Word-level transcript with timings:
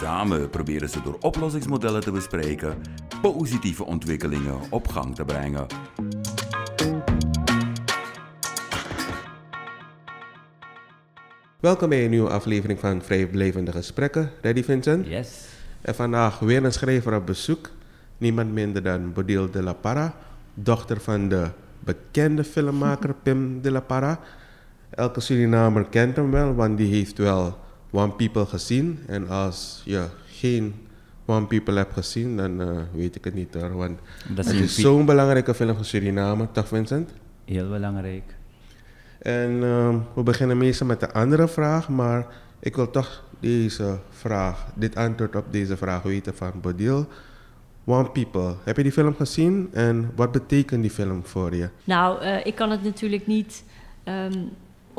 Samen 0.00 0.50
proberen 0.50 0.88
ze 0.88 1.02
door 1.02 1.16
oplossingsmodellen 1.20 2.00
te 2.00 2.10
bespreken 2.10 2.82
positieve 3.22 3.84
ontwikkelingen 3.84 4.58
op 4.70 4.88
gang 4.88 5.14
te 5.14 5.24
brengen. 5.24 5.66
Welkom 11.60 11.88
bij 11.88 12.04
een 12.04 12.10
nieuwe 12.10 12.30
aflevering 12.30 12.80
van 12.80 13.02
Vrijblijvende 13.02 13.72
Gesprekken. 13.72 14.30
Ready 14.42 14.64
Vincent? 14.64 15.06
Yes. 15.06 15.44
En 15.80 15.94
vandaag 15.94 16.38
weer 16.38 16.64
een 16.64 16.72
schrijver 16.72 17.14
op 17.14 17.26
bezoek. 17.26 17.70
Niemand 18.18 18.52
minder 18.52 18.82
dan 18.82 19.12
Bodil 19.12 19.50
de 19.50 19.62
la 19.62 19.72
Parra, 19.72 20.14
dochter 20.54 21.00
van 21.00 21.28
de 21.28 21.48
bekende 21.80 22.44
filmmaker 22.44 23.14
Pim 23.22 23.62
de 23.62 23.70
la 23.70 23.80
Parra. 23.80 24.20
Elke 24.90 25.20
Surinamer 25.20 25.84
kent 25.84 26.16
hem 26.16 26.30
wel, 26.30 26.54
want 26.54 26.76
die 26.78 26.94
heeft 26.94 27.18
wel 27.18 27.58
One 27.90 28.12
People 28.12 28.46
gezien. 28.46 28.98
En 29.06 29.28
als 29.28 29.82
je 29.84 30.06
geen 30.26 30.74
One 31.26 31.46
People 31.46 31.76
hebt 31.76 31.92
gezien, 31.92 32.36
dan 32.36 32.60
uh, 32.60 32.78
weet 32.92 33.16
ik 33.16 33.24
het 33.24 33.34
niet 33.34 33.54
hoor. 33.54 33.76
Want 33.76 33.98
Dat 34.34 34.44
het 34.44 34.54
is 34.54 34.74
zo'n 34.74 35.04
belangrijke 35.04 35.54
film 35.54 35.76
voor 35.76 35.84
Suriname, 35.84 36.48
toch 36.52 36.68
Vincent? 36.68 37.10
Heel 37.44 37.68
belangrijk. 37.68 38.34
En 39.18 39.50
uh, 39.50 39.96
we 40.14 40.22
beginnen 40.22 40.58
meestal 40.58 40.86
met 40.86 41.00
de 41.00 41.12
andere 41.12 41.48
vraag, 41.48 41.88
maar 41.88 42.26
ik 42.60 42.76
wil 42.76 42.90
toch 42.90 43.24
deze 43.40 43.98
vraag, 44.10 44.66
dit 44.74 44.96
antwoord 44.96 45.36
op 45.36 45.52
deze 45.52 45.76
vraag 45.76 46.02
weten 46.02 46.36
van 46.36 46.52
Bodil. 46.60 47.06
One 47.84 48.10
People, 48.10 48.54
heb 48.64 48.76
je 48.76 48.82
die 48.82 48.92
film 48.92 49.14
gezien 49.14 49.68
en 49.72 50.10
wat 50.16 50.32
betekent 50.32 50.82
die 50.82 50.90
film 50.90 51.24
voor 51.24 51.54
je? 51.54 51.68
Nou, 51.84 52.24
uh, 52.24 52.46
ik 52.46 52.54
kan 52.54 52.70
het 52.70 52.82
natuurlijk 52.82 53.26
niet 53.26 53.64
um, 54.04 54.50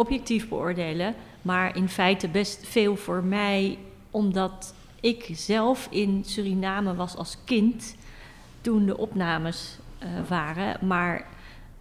objectief 0.01 0.49
beoordelen, 0.49 1.15
maar 1.41 1.75
in 1.75 1.89
feite 1.89 2.27
best 2.27 2.67
veel 2.67 2.95
voor 2.95 3.23
mij, 3.23 3.77
omdat 4.11 4.73
ik 4.99 5.29
zelf 5.33 5.87
in 5.89 6.23
Suriname 6.25 6.95
was 6.95 7.15
als 7.15 7.37
kind 7.43 7.95
toen 8.61 8.85
de 8.85 8.97
opnames 8.97 9.77
uh, 10.03 10.09
waren, 10.27 10.87
maar 10.87 11.27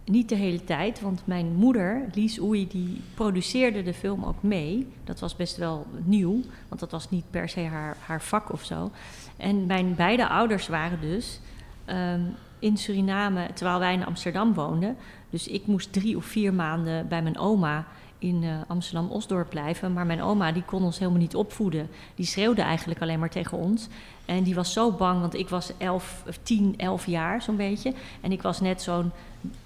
niet 0.05 0.29
de 0.29 0.35
hele 0.35 0.63
tijd, 0.63 1.01
want 1.01 1.21
mijn 1.25 1.53
moeder, 1.55 2.05
Lies 2.13 2.41
Oei, 2.41 2.67
die 2.67 3.01
produceerde 3.13 3.83
de 3.83 3.93
film 3.93 4.23
ook 4.23 4.43
mee. 4.43 4.87
Dat 5.03 5.19
was 5.19 5.35
best 5.35 5.57
wel 5.57 5.85
nieuw, 6.03 6.41
want 6.67 6.79
dat 6.79 6.91
was 6.91 7.09
niet 7.09 7.25
per 7.29 7.49
se 7.49 7.61
haar, 7.61 7.97
haar 8.05 8.21
vak 8.21 8.51
of 8.51 8.63
zo. 8.63 8.91
En 9.37 9.65
mijn 9.65 9.95
beide 9.95 10.27
ouders 10.27 10.67
waren 10.67 11.01
dus 11.01 11.39
um, 11.89 12.35
in 12.59 12.77
Suriname, 12.77 13.47
terwijl 13.53 13.79
wij 13.79 13.93
in 13.93 14.05
Amsterdam 14.05 14.53
woonden. 14.53 14.97
Dus 15.29 15.47
ik 15.47 15.67
moest 15.67 15.93
drie 15.93 16.17
of 16.17 16.25
vier 16.25 16.53
maanden 16.53 17.07
bij 17.07 17.21
mijn 17.21 17.37
oma 17.37 17.87
in 18.21 18.43
uh, 18.43 18.53
Amsterdam-Osdorp 18.67 19.49
blijven. 19.49 19.93
Maar 19.93 20.05
mijn 20.05 20.21
oma 20.21 20.51
die 20.51 20.63
kon 20.63 20.83
ons 20.83 20.99
helemaal 20.99 21.19
niet 21.19 21.35
opvoeden. 21.35 21.89
Die 22.15 22.25
schreeuwde 22.25 22.61
eigenlijk 22.61 23.01
alleen 23.01 23.19
maar 23.19 23.29
tegen 23.29 23.57
ons. 23.57 23.87
En 24.25 24.43
die 24.43 24.55
was 24.55 24.73
zo 24.73 24.91
bang, 24.91 25.19
want 25.21 25.33
ik 25.33 25.49
was 25.49 25.71
elf, 25.77 26.23
tien, 26.43 26.73
elf 26.77 27.05
jaar 27.05 27.41
zo'n 27.41 27.55
beetje. 27.55 27.93
En 28.21 28.31
ik 28.31 28.41
was 28.41 28.61
net 28.61 28.81
zo'n 28.81 29.11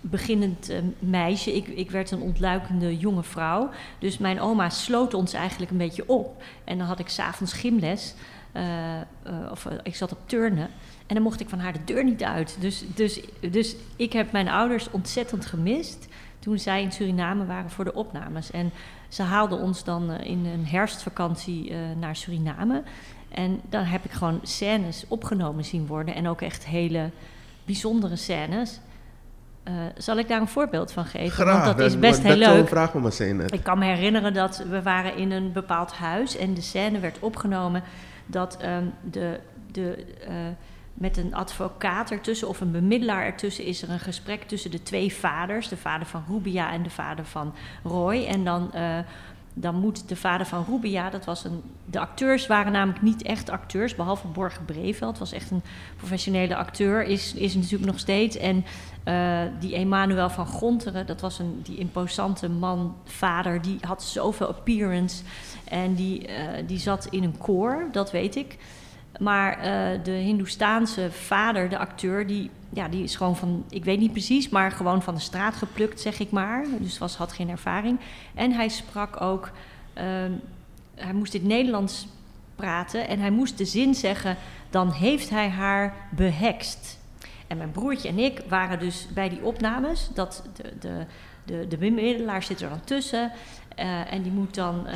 beginnend 0.02 0.70
uh, 0.70 0.78
meisje. 1.00 1.56
Ik, 1.56 1.68
ik 1.68 1.92
werd 1.92 2.12
een 2.12 2.22
ontluikende 2.22 2.98
jonge 2.98 3.24
vrouw. 3.24 3.70
Dus 4.00 4.18
mijn 4.18 4.42
oma 4.42 4.70
sloot 4.70 5.14
ons 5.14 5.34
eigenlijk 5.34 5.72
een 5.72 5.78
beetje 5.78 6.10
op. 6.10 6.44
En 6.64 6.78
dan 6.78 6.88
had 6.88 7.00
ik 7.00 7.10
s'avonds 7.10 7.54
gymles. 7.54 8.14
Uh, 8.54 8.62
of 9.52 9.68
ik 9.84 9.96
zat 9.96 10.12
op 10.12 10.20
turnen. 10.26 10.70
En 11.08 11.16
dan 11.16 11.24
mocht 11.24 11.40
ik 11.40 11.50
van 11.50 11.60
haar 11.60 11.74
de 11.74 11.84
deur 11.86 12.04
niet 12.04 12.24
uit. 12.24 12.58
Dus, 12.60 12.84
dus, 12.96 13.22
dus 13.52 13.76
ik 13.96 14.14
heb 14.14 14.32
mijn 14.32 14.50
ouders 14.50 14.92
ontzettend 14.92 15.46
gemist 15.46 16.08
toen 16.46 16.60
zij 16.60 16.82
in 16.82 16.92
Suriname 16.92 17.46
waren 17.46 17.70
voor 17.70 17.84
de 17.84 17.94
opnames. 17.94 18.52
En 18.52 18.72
ze 19.08 19.24
haalden 19.24 19.60
ons 19.60 19.84
dan 19.84 20.12
uh, 20.12 20.20
in 20.24 20.46
een 20.46 20.66
herfstvakantie 20.68 21.70
uh, 21.70 21.78
naar 22.00 22.16
Suriname. 22.16 22.84
En 23.30 23.62
dan 23.70 23.84
heb 23.84 24.06
ik 24.06 24.12
gewoon 24.12 24.40
scènes 24.44 25.06
opgenomen 25.08 25.66
zien 25.66 25.88
worden. 25.88 26.16
En 26.16 26.28
ook 26.28 26.42
echt 26.42 26.66
hele 26.66 27.10
bijzondere 27.66 28.16
scènes. 28.16 28.80
Uh, 29.68 29.74
zal 29.98 30.18
ik 30.18 30.28
daar 30.28 30.42
een 30.42 30.48
voorbeeld 30.48 30.92
van 30.92 31.06
geven? 31.06 31.32
Graag, 31.32 31.66
Want 31.66 31.78
dat 31.78 31.88
is 31.88 32.00
best 32.00 32.24
dat, 32.24 32.32
heel 32.32 32.40
dat 32.40 32.56
leuk. 32.56 32.68
Vraag 32.68 32.94
me. 32.94 33.46
Ik 33.50 33.64
kan 33.64 33.80
me 33.80 33.86
herinneren 33.86 34.34
dat 34.34 34.64
we 34.70 34.82
waren 34.82 35.16
in 35.16 35.32
een 35.32 35.52
bepaald 35.52 35.92
huis 35.92 36.38
en 36.38 36.54
de 36.54 36.62
scène 36.62 37.00
werd 37.00 37.20
opgenomen 37.20 37.84
dat 38.26 38.58
um, 38.66 38.94
de, 39.12 39.40
de, 39.72 40.06
uh, 40.30 40.36
met 40.96 41.18
een 41.18 41.34
advocaat 41.34 42.12
ertussen 42.12 42.48
of 42.48 42.62
een 42.62 42.72
bemiddelaar 42.72 43.24
ertussen 43.24 43.66
is 43.66 43.82
er 43.82 43.90
een 43.90 44.00
gesprek 44.00 44.44
tussen 44.44 44.72
de 44.72 44.84
twee 44.84 45.14
vaders, 45.14 45.68
de 45.68 45.78
vader 45.78 46.08
van 46.08 46.24
Rubia 46.30 46.72
en 46.72 46.84
de 46.84 46.90
vader 46.90 47.26
van 47.26 47.54
Roy. 47.84 48.26
En 48.26 48.44
dan, 48.44 48.72
uh, 48.76 48.98
dan 49.54 49.76
moet 49.80 50.10
de 50.10 50.16
vader 50.16 50.46
van 50.46 50.66
Rubia, 50.70 51.10
dat 51.10 51.26
was 51.26 51.44
een. 51.44 51.62
De 51.86 52.00
acteurs 52.00 52.48
waren 52.48 52.72
namelijk 52.72 53.02
niet 53.02 53.24
echt 53.24 53.50
acteurs, 53.50 53.96
behalve 53.96 54.28
Borge 54.28 54.62
Breveld, 54.62 55.18
was 55.18 55.32
echt 55.32 55.52
een 55.52 55.64
professionele 55.98 56.56
acteur, 56.56 57.04
is, 57.04 57.34
is 57.34 57.56
natuurlijk 57.56 57.86
nog 57.86 58.00
steeds. 58.00 58.38
En 58.38 58.66
uh, 59.06 59.40
die 59.60 59.74
Emanuel 59.74 60.30
van 60.30 60.48
Gonteren, 60.48 61.06
dat 61.06 61.22
was 61.22 61.40
een 61.40 61.60
die 61.64 61.78
imposante 61.78 62.50
man, 62.50 62.96
vader, 63.06 63.62
die 63.62 63.78
had 63.82 64.04
zoveel 64.04 64.48
appearance. 64.48 65.24
En 65.64 65.96
die, 65.96 66.28
uh, 66.28 66.34
die 66.68 66.80
zat 66.80 67.08
in 67.10 67.24
een 67.24 67.38
koor, 67.38 67.88
dat 67.92 68.12
weet 68.12 68.36
ik. 68.36 68.58
Maar 69.20 69.58
uh, 69.58 70.04
de 70.04 70.12
Hindoestaanse 70.12 71.12
vader, 71.12 71.70
de 71.70 71.78
acteur, 71.78 72.28
die, 72.28 72.50
ja, 72.70 72.88
die 72.88 73.04
is 73.04 73.16
gewoon 73.16 73.36
van, 73.36 73.66
ik 73.70 73.86
weet 73.86 74.00
niet 74.00 74.12
precies, 74.12 74.50
maar 74.50 74.72
gewoon 74.72 75.02
van 75.02 75.14
de 75.14 75.20
straat 75.20 75.56
geplukt, 75.56 76.02
zeg 76.02 76.20
ik 76.20 76.32
maar. 76.32 76.66
Dus 76.80 76.98
was, 76.98 77.16
had 77.16 77.32
geen 77.32 77.50
ervaring. 77.50 78.00
En 78.34 78.52
hij 78.52 78.68
sprak 78.68 79.22
ook, 79.22 79.52
uh, 79.98 80.04
hij 80.96 81.14
moest 81.14 81.34
in 81.34 81.40
het 81.40 81.50
Nederlands 81.50 82.08
praten 82.56 83.08
en 83.08 83.20
hij 83.20 83.32
moest 83.32 83.58
de 83.58 83.66
zin 83.66 83.96
zeggen, 83.96 84.38
dan 84.70 84.92
heeft 84.92 85.30
hij 85.30 85.50
haar 85.50 85.94
behekst. 86.10 87.00
En 87.48 87.58
mijn 87.58 87.72
broertje 87.72 88.10
en 88.10 88.20
ik 88.20 88.42
waren 88.48 88.80
dus 88.80 89.08
bij 89.14 89.30
die 89.30 89.44
opnames, 89.44 90.10
dat 90.14 90.44
de, 90.56 90.74
de, 90.80 91.06
de, 91.44 91.68
de 91.68 91.78
bemiddelaar 91.78 92.44
zit 92.44 92.62
er 92.62 92.70
dan 92.70 92.84
tussen 92.84 93.32
uh, 93.80 94.14
en 94.14 94.22
die 94.22 94.32
moet 94.32 94.56
dan 94.56 94.88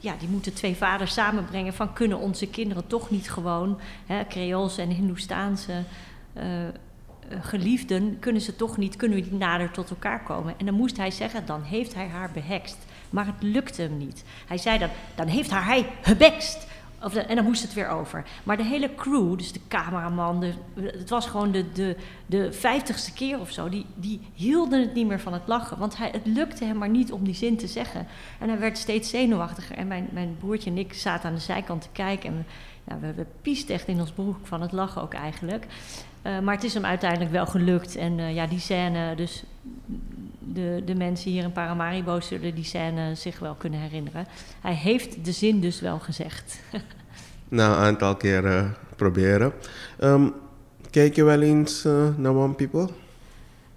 ja, 0.00 0.14
die 0.18 0.28
moeten 0.28 0.54
twee 0.54 0.76
vaders 0.76 1.12
samenbrengen 1.12 1.74
van 1.74 1.92
kunnen 1.92 2.18
onze 2.18 2.46
kinderen 2.46 2.86
toch 2.86 3.10
niet 3.10 3.30
gewoon, 3.30 3.80
hè, 4.06 4.26
Creoolse 4.26 4.82
en 4.82 4.90
Hindoestaanse 4.90 5.82
uh, 6.36 6.44
geliefden, 7.40 8.16
kunnen 8.18 8.42
ze 8.42 8.56
toch 8.56 8.76
niet, 8.76 8.96
kunnen 8.96 9.18
we 9.18 9.24
niet 9.24 9.38
nader 9.38 9.70
tot 9.70 9.90
elkaar 9.90 10.22
komen. 10.22 10.54
En 10.56 10.66
dan 10.66 10.74
moest 10.74 10.96
hij 10.96 11.10
zeggen, 11.10 11.46
dan 11.46 11.62
heeft 11.62 11.94
hij 11.94 12.06
haar 12.06 12.30
behekst. 12.30 12.78
Maar 13.10 13.26
het 13.26 13.42
lukte 13.42 13.82
hem 13.82 13.98
niet. 13.98 14.24
Hij 14.46 14.58
zei 14.58 14.78
dan, 14.78 14.88
dan 15.14 15.26
heeft 15.26 15.50
haar 15.50 15.64
hij 15.64 15.86
gebekst. 16.02 16.66
Of 17.02 17.14
en 17.14 17.36
dan 17.36 17.44
moest 17.44 17.62
het 17.62 17.74
weer 17.74 17.88
over. 17.88 18.24
Maar 18.42 18.56
de 18.56 18.64
hele 18.64 18.94
crew, 18.94 19.38
dus 19.38 19.52
de 19.52 19.60
cameraman, 19.68 20.40
de, 20.40 20.52
het 20.82 21.10
was 21.10 21.26
gewoon 21.26 21.52
de, 21.52 21.72
de, 21.72 21.96
de 22.26 22.52
vijftigste 22.52 23.12
keer 23.12 23.40
of 23.40 23.50
zo, 23.50 23.68
die, 23.68 24.20
hielden 24.32 24.80
het 24.80 24.94
niet 24.94 25.06
meer 25.06 25.20
van 25.20 25.32
het 25.32 25.42
lachen. 25.46 25.78
Want 25.78 25.96
hij, 25.96 26.08
het 26.12 26.26
lukte 26.26 26.64
hem 26.64 26.78
maar 26.78 26.88
niet 26.88 27.12
om 27.12 27.24
die 27.24 27.34
zin 27.34 27.56
te 27.56 27.66
zeggen. 27.66 28.06
En 28.38 28.48
hij 28.48 28.58
werd 28.58 28.78
steeds 28.78 29.10
zenuwachtiger. 29.10 29.76
En 29.76 29.86
mijn, 29.86 30.08
mijn 30.12 30.36
broertje 30.38 30.70
en 30.70 30.78
ik 30.78 30.92
zaten 30.92 31.28
aan 31.28 31.34
de 31.34 31.40
zijkant 31.40 31.82
te 31.82 31.88
kijken. 31.92 32.46
En 32.84 33.00
we, 33.00 33.14
we 33.14 33.26
piesten 33.42 33.74
echt 33.74 33.88
in 33.88 34.00
ons 34.00 34.12
broek 34.12 34.36
van 34.42 34.60
het 34.60 34.72
lachen 34.72 35.02
ook 35.02 35.14
eigenlijk. 35.14 35.66
Uh, 36.26 36.38
maar 36.38 36.54
het 36.54 36.64
is 36.64 36.74
hem 36.74 36.84
uiteindelijk 36.84 37.30
wel 37.30 37.46
gelukt. 37.46 37.96
En 37.96 38.18
uh, 38.18 38.34
ja, 38.34 38.46
die 38.46 38.58
scène, 38.58 39.14
dus 39.14 39.44
de, 40.38 40.82
de 40.84 40.94
mensen 40.94 41.30
hier 41.30 41.42
in 41.42 41.52
Paramaribo 41.52 42.20
zullen 42.20 42.54
die 42.54 42.64
scène 42.64 43.14
zich 43.14 43.38
wel 43.38 43.54
kunnen 43.54 43.80
herinneren. 43.80 44.26
Hij 44.60 44.74
heeft 44.74 45.24
de 45.24 45.32
zin 45.32 45.60
dus 45.60 45.80
wel 45.80 45.98
gezegd. 45.98 46.60
nou, 47.48 47.72
een 47.72 47.84
aantal 47.84 48.16
keer 48.16 48.44
uh, 48.44 48.64
proberen. 48.96 49.52
Um, 50.00 50.32
kijk 50.90 51.14
je 51.14 51.24
wel 51.24 51.40
eens 51.40 51.84
uh, 51.84 52.08
naar 52.16 52.34
One 52.34 52.54
People? 52.54 52.88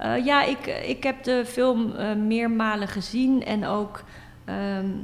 Uh, 0.01 0.25
ja, 0.25 0.43
ik, 0.43 0.65
ik 0.67 1.03
heb 1.03 1.23
de 1.23 1.43
film 1.45 1.93
meermalen 2.27 2.87
gezien 2.87 3.45
en 3.45 3.65
ook 3.65 4.03
um, 4.45 5.03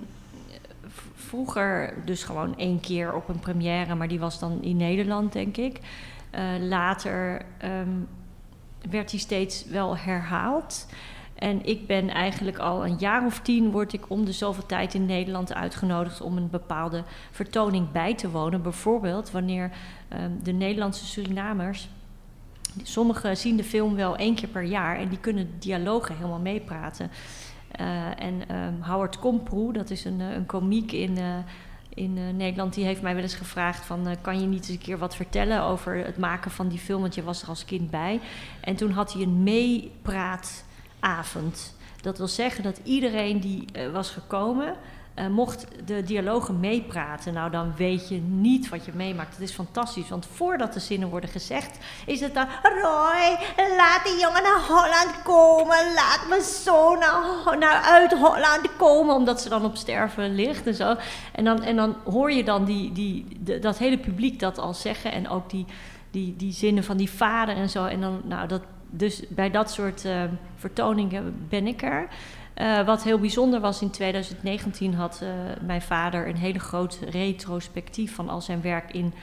vroeger 1.15 1.93
dus 2.05 2.23
gewoon 2.23 2.57
één 2.57 2.79
keer 2.79 3.13
op 3.13 3.29
een 3.29 3.39
première, 3.39 3.95
maar 3.95 4.07
die 4.07 4.19
was 4.19 4.39
dan 4.39 4.61
in 4.61 4.77
Nederland, 4.77 5.33
denk 5.33 5.57
ik. 5.57 5.79
Later 6.59 7.41
um, 7.63 8.07
werd 8.89 9.09
die 9.09 9.19
steeds 9.19 9.65
wel 9.65 9.97
herhaald. 9.97 10.87
En 11.35 11.65
ik 11.65 11.87
ben 11.87 12.09
eigenlijk 12.09 12.57
al 12.57 12.85
een 12.85 12.95
jaar 12.97 13.25
of 13.25 13.39
tien 13.39 13.71
word 13.71 13.93
ik 13.93 14.09
om 14.09 14.25
de 14.25 14.31
zoveel 14.31 14.65
tijd 14.65 14.93
in 14.93 15.05
Nederland 15.05 15.53
uitgenodigd 15.53 16.21
om 16.21 16.37
een 16.37 16.49
bepaalde 16.49 17.03
vertoning 17.31 17.91
bij 17.91 18.15
te 18.15 18.29
wonen. 18.29 18.61
Bijvoorbeeld 18.61 19.31
wanneer 19.31 19.71
um, 20.13 20.43
de 20.43 20.51
Nederlandse 20.51 21.05
Surinamers 21.05 21.89
Sommigen 22.83 23.37
zien 23.37 23.57
de 23.57 23.63
film 23.63 23.95
wel 23.95 24.15
één 24.15 24.35
keer 24.35 24.49
per 24.49 24.63
jaar 24.63 24.97
en 24.97 25.07
die 25.07 25.19
kunnen 25.19 25.49
dialogen 25.59 26.15
helemaal 26.15 26.39
meepraten. 26.39 27.11
Uh, 27.79 28.21
en 28.21 28.55
um, 28.55 28.81
Howard 28.81 29.19
Komproe, 29.19 29.73
dat 29.73 29.89
is 29.89 30.05
een, 30.05 30.19
een 30.19 30.45
komiek 30.45 30.91
in, 30.91 31.17
in 31.99 32.17
uh, 32.17 32.33
Nederland, 32.33 32.73
die 32.73 32.85
heeft 32.85 33.01
mij 33.01 33.13
wel 33.13 33.23
eens 33.23 33.35
gevraagd 33.35 33.85
van... 33.85 34.17
kan 34.21 34.41
je 34.41 34.47
niet 34.47 34.59
eens 34.59 34.69
een 34.69 34.77
keer 34.77 34.97
wat 34.97 35.15
vertellen 35.15 35.61
over 35.61 36.05
het 36.05 36.17
maken 36.17 36.51
van 36.51 36.67
die 36.67 36.79
film? 36.79 37.01
Want 37.01 37.15
je 37.15 37.23
was 37.23 37.41
er 37.41 37.47
als 37.47 37.65
kind 37.65 37.89
bij. 37.89 38.19
En 38.61 38.75
toen 38.75 38.91
had 38.91 39.13
hij 39.13 39.21
een 39.21 39.43
meepraatavond. 39.43 41.77
Dat 42.01 42.17
wil 42.17 42.27
zeggen 42.27 42.63
dat 42.63 42.79
iedereen 42.83 43.39
die 43.39 43.65
was 43.91 44.09
gekomen 44.09 44.75
uh, 45.19 45.27
mocht 45.27 45.65
de 45.85 46.03
dialogen 46.03 46.59
meepraten, 46.59 47.33
nou 47.33 47.51
dan 47.51 47.73
weet 47.75 48.09
je 48.09 48.21
niet 48.21 48.69
wat 48.69 48.85
je 48.85 48.91
meemaakt. 48.95 49.33
Het 49.33 49.41
is 49.41 49.51
fantastisch, 49.51 50.09
want 50.09 50.27
voordat 50.33 50.73
de 50.73 50.79
zinnen 50.79 51.09
worden 51.09 51.29
gezegd, 51.29 51.77
is 52.05 52.19
het 52.19 52.33
dan: 52.33 52.47
Roy, 52.61 53.37
laat 53.77 54.01
die 54.03 54.19
jongen 54.19 54.43
naar 54.43 54.61
Holland 54.67 55.21
komen, 55.23 55.93
laat 55.93 56.25
mijn 56.29 56.41
zoon 56.41 56.99
naar, 56.99 57.57
naar 57.59 57.81
uit 57.81 58.13
Holland 58.13 58.75
komen, 58.77 59.15
omdat 59.15 59.41
ze 59.41 59.49
dan 59.49 59.65
op 59.65 59.75
sterven 59.75 60.35
ligt 60.35 60.67
en 60.67 60.75
zo. 60.75 60.95
En 61.31 61.43
dan, 61.43 61.63
en 61.63 61.75
dan 61.75 61.95
hoor 62.05 62.31
je 62.31 62.43
dan 62.43 62.65
die, 62.65 62.91
die, 62.91 63.25
dat 63.61 63.77
hele 63.77 63.97
publiek 63.97 64.39
dat 64.39 64.57
al 64.57 64.73
zeggen 64.73 65.11
en 65.11 65.29
ook 65.29 65.49
die, 65.49 65.65
die, 66.11 66.35
die 66.35 66.53
zinnen 66.53 66.83
van 66.83 66.97
die 66.97 67.09
vader 67.09 67.55
en 67.55 67.69
zo. 67.69 67.85
En 67.85 68.01
dan, 68.01 68.21
nou, 68.23 68.47
dat, 68.47 68.61
dus 68.89 69.23
bij 69.29 69.51
dat 69.51 69.71
soort 69.71 70.05
uh, 70.05 70.23
vertoningen 70.55 71.45
ben 71.49 71.67
ik 71.67 71.81
er. 71.81 72.07
Uh, 72.59 72.85
wat 72.85 73.03
heel 73.03 73.19
bijzonder 73.19 73.59
was, 73.59 73.81
in 73.81 73.89
2019 73.89 74.93
had 74.93 75.19
uh, 75.23 75.29
mijn 75.61 75.81
vader 75.81 76.27
een 76.27 76.37
hele 76.37 76.59
groot 76.59 76.99
retrospectief 77.09 78.15
van 78.15 78.29
al 78.29 78.41
zijn 78.41 78.61
werk 78.61 78.93
in 78.93 79.13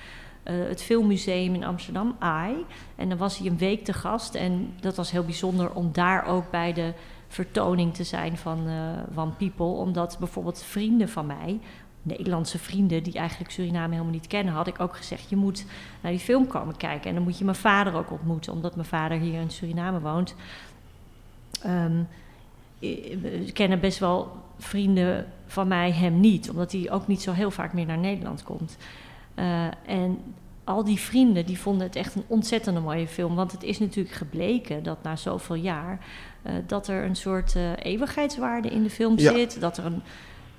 uh, 0.45 0.69
het 0.69 0.83
Filmmuseum 0.83 1.55
in 1.55 1.65
Amsterdam, 1.65 2.17
AI. 2.19 2.65
En 2.97 3.09
dan 3.09 3.19
was 3.19 3.39
hij 3.39 3.47
een 3.47 3.59
week 3.59 3.85
te 3.85 3.93
gast 3.93 4.35
en 4.35 4.75
dat 4.81 4.97
was 4.97 5.11
heel 5.11 5.25
bijzonder 5.25 5.73
om 5.73 5.93
daar 5.93 6.27
ook 6.27 6.51
bij 6.51 6.73
de 6.73 6.93
vertoning 7.29 7.95
te 7.95 8.05
zijn 8.05 8.37
van 8.37 8.69
One 9.17 9.31
People. 9.31 9.67
Omdat 9.67 10.17
bijvoorbeeld 10.19 10.63
vrienden 10.63 11.09
van 11.09 11.27
mij, 11.27 11.61
Nederlandse 12.03 12.59
vrienden 12.59 13.03
die 13.03 13.15
eigenlijk 13.15 13.51
Suriname 13.51 13.93
helemaal 13.93 14.13
niet 14.13 14.27
kennen, 14.27 14.55
had 14.55 14.67
ik 14.67 14.81
ook 14.81 14.97
gezegd: 14.97 15.31
je 15.31 15.37
moet 15.37 15.65
naar 16.01 16.13
die 16.13 16.21
film 16.21 16.47
komen 16.47 16.77
kijken. 16.77 17.09
En 17.09 17.15
dan 17.15 17.25
moet 17.25 17.39
je 17.39 17.45
mijn 17.45 17.57
vader 17.57 17.95
ook 17.95 18.11
ontmoeten, 18.11 18.53
omdat 18.53 18.75
mijn 18.75 18.89
vader 18.89 19.19
hier 19.19 19.41
in 19.41 19.51
Suriname 19.51 20.01
woont. 20.01 20.35
Um, 21.67 22.09
kennen 23.53 23.81
best 23.81 23.99
wel 23.99 24.45
vrienden 24.59 25.27
van 25.47 25.69
mij 25.69 25.93
hem 25.93 26.21
niet, 26.21 26.51
omdat 26.51 26.73
hij 26.73 26.91
ook 26.91 27.07
niet 27.07 27.23
zo 27.23 27.33
heel 27.33 27.51
vaak 27.51 27.73
meer 27.73 27.87
naar 27.87 27.99
Nederland 27.99 28.43
komt. 28.43 28.77
Uh, 29.39 29.65
en 29.87 30.19
al 30.65 30.85
die 30.85 31.01
vrienden 31.01 31.47
die 31.47 31.59
vonden 31.59 31.87
het 31.87 31.97
echt 31.97 32.15
een 32.15 32.25
ontzettende 32.27 32.81
mooie 32.81 33.09
film. 33.09 33.35
Want 33.35 33.53
het 33.53 33.63
is 33.63 33.79
natuurlijk 33.79 34.15
gebleken 34.15 34.83
dat 34.83 35.03
na 35.03 35.17
zoveel 35.17 35.55
jaar 35.57 35.99
uh, 36.47 36.53
dat 36.67 36.89
er 36.89 37.05
een 37.05 37.17
soort 37.17 37.55
uh, 37.57 37.71
eeuwigheidswaarde 37.83 38.69
in 38.69 38.83
de 38.83 38.91
film 38.91 39.19
Ja. 39.19 39.33
zit. 39.33 39.61
Dat 39.61 39.77
er 39.79 39.85
een. 39.85 40.03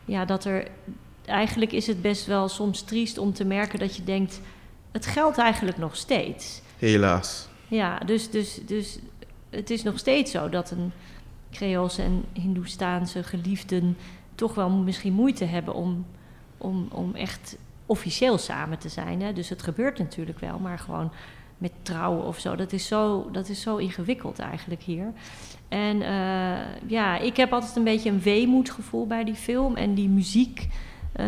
Ja, 0.06 0.26
dat 0.26 0.46
er. 0.46 0.68
Eigenlijk 1.26 1.72
is 1.72 1.88
het 1.88 2.02
best 2.02 2.26
wel 2.26 2.48
soms 2.48 2.82
triest 2.82 3.18
om 3.18 3.34
te 3.34 3.46
merken 3.46 3.80
dat 3.80 3.96
je 3.96 4.04
denkt. 4.04 4.42
Het 4.92 5.06
geldt 5.06 5.38
eigenlijk 5.38 5.78
nog 5.78 5.96
steeds. 5.96 6.62
Helaas. 6.78 7.48
Ja, 7.68 7.98
dus, 7.98 8.30
dus, 8.30 8.60
dus 8.66 9.00
het 9.50 9.70
is 9.70 9.84
nog 9.84 10.00
steeds 10.00 10.32
zo 10.32 10.50
dat 10.50 10.72
een 10.72 10.92
Creoolse 11.58 12.02
en 12.02 12.24
Hindoestaanse 12.34 13.24
geliefden 13.24 13.98
toch 14.36 14.56
wel 14.56 14.70
misschien 14.70 15.14
moeite 15.14 15.46
hebben 15.46 15.74
om, 15.74 16.06
om, 16.58 16.88
om 16.92 17.16
echt 17.16 17.58
officieel 17.86 18.38
samen 18.38 18.78
te 18.78 18.90
zijn. 18.90 19.22
Hè? 19.22 19.34
Dus 19.34 19.50
het 19.50 19.62
gebeurt 19.62 19.98
natuurlijk 19.98 20.40
wel, 20.40 20.60
maar 20.60 20.80
gewoon 20.80 21.12
met 21.58 21.72
trouwen 21.82 22.24
of 22.24 22.40
zo. 22.40 22.56
Dat 22.56 22.72
is 22.72 22.88
zo, 22.88 23.30
dat 23.32 23.50
is 23.50 23.62
zo 23.62 23.78
ingewikkeld 23.78 24.40
eigenlijk 24.40 24.82
hier. 24.82 25.14
En 25.68 26.02
uh, 26.02 26.90
ja, 26.90 27.18
ik 27.18 27.38
heb 27.38 27.54
altijd 27.54 27.76
een 27.76 27.84
beetje 27.84 28.10
een 28.10 28.22
weemoedgevoel 28.22 29.08
bij 29.08 29.24
die 29.24 29.36
film 29.36 29.76
en 29.76 29.94
die 29.94 30.10
muziek. 30.10 30.68
Uh, 31.20 31.26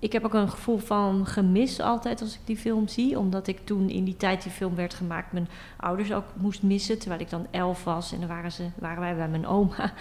ik 0.00 0.12
heb 0.12 0.24
ook 0.24 0.34
een 0.34 0.50
gevoel 0.50 0.78
van 0.78 1.26
gemis 1.26 1.80
altijd 1.80 2.20
als 2.20 2.34
ik 2.34 2.40
die 2.44 2.56
film 2.56 2.88
zie. 2.88 3.18
Omdat 3.18 3.46
ik 3.46 3.58
toen 3.64 3.88
in 3.88 4.04
die 4.04 4.16
tijd 4.16 4.42
die 4.42 4.52
film 4.52 4.74
werd 4.74 4.94
gemaakt... 4.94 5.32
mijn 5.32 5.48
ouders 5.76 6.12
ook 6.12 6.24
moest 6.34 6.62
missen. 6.62 6.98
Terwijl 6.98 7.20
ik 7.20 7.30
dan 7.30 7.46
elf 7.50 7.84
was. 7.84 8.12
En 8.12 8.18
dan 8.18 8.28
waren, 8.28 8.52
ze, 8.52 8.68
waren 8.78 9.00
wij 9.00 9.16
bij 9.16 9.28
mijn 9.28 9.46
oma. 9.46 9.92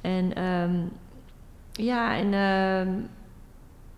En 0.00 0.44
um, 0.44 0.90
ja, 1.72 2.16
en 2.16 2.32
uh, 2.32 2.94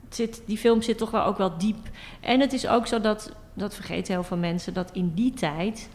zit, 0.09 0.43
die 0.47 0.59
film 0.59 0.83
zit 0.83 0.99
toch 0.99 1.11
wel 1.11 1.25
ook 1.25 1.39
wel 1.39 1.59
diep. 1.59 1.89
En 2.21 2.41
het 2.41 2.53
is 2.53 2.67
ook 2.67 2.87
zo 2.87 3.01
dat, 3.01 3.33
dat 3.55 3.75
vergeten 3.75 4.15
heel 4.15 4.23
veel 4.23 4.37
mensen... 4.37 4.75
dat 4.75 4.93
in 4.93 5.13
die 5.15 5.33
tijd, 5.33 5.89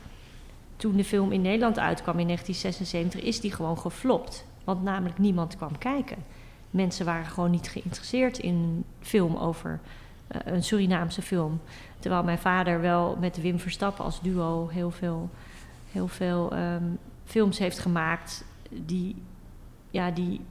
toen 0.77 0.95
de 0.95 1.03
film 1.03 1.31
in 1.31 1.41
Nederland 1.41 1.79
uitkwam 1.79 2.19
in 2.19 2.25
1976... 2.25 3.21
is 3.21 3.39
die 3.39 3.51
gewoon 3.51 3.77
geflopt. 3.77 4.45
Want 4.63 4.83
namelijk 4.83 5.17
niemand 5.17 5.55
kwam 5.55 5.77
kijken 5.77 6.17
mensen 6.77 7.05
waren 7.05 7.25
gewoon 7.25 7.51
niet 7.51 7.69
geïnteresseerd 7.69 8.37
in 8.37 8.83
film 8.99 9.35
over 9.35 9.79
uh, 10.31 10.53
een 10.53 10.63
Surinaamse 10.63 11.21
film. 11.21 11.61
Terwijl 11.99 12.23
mijn 12.23 12.37
vader 12.37 12.81
wel 12.81 13.17
met 13.19 13.41
Wim 13.41 13.59
Verstappen 13.59 14.05
als 14.05 14.21
duo 14.21 14.67
heel 14.67 14.91
veel, 14.91 15.29
heel 15.91 16.07
veel 16.07 16.53
um, 16.57 16.97
films 17.25 17.57
heeft 17.57 17.79
gemaakt 17.79 18.45
die, 18.69 19.15
ja, 19.89 20.11
die, 20.11 20.41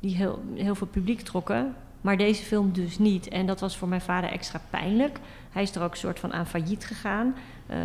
die 0.00 0.16
heel, 0.16 0.42
heel 0.54 0.74
veel 0.74 0.86
publiek 0.86 1.20
trokken. 1.20 1.74
Maar 2.00 2.16
deze 2.16 2.42
film 2.42 2.72
dus 2.72 2.98
niet. 2.98 3.28
En 3.28 3.46
dat 3.46 3.60
was 3.60 3.76
voor 3.76 3.88
mijn 3.88 4.00
vader 4.00 4.30
extra 4.30 4.60
pijnlijk. 4.70 5.18
Hij 5.50 5.62
is 5.62 5.74
er 5.74 5.82
ook 5.82 5.90
een 5.90 5.96
soort 5.96 6.18
van 6.18 6.32
aan 6.32 6.46
failliet 6.46 6.84
gegaan. 6.84 7.34
Uh, 7.70 7.76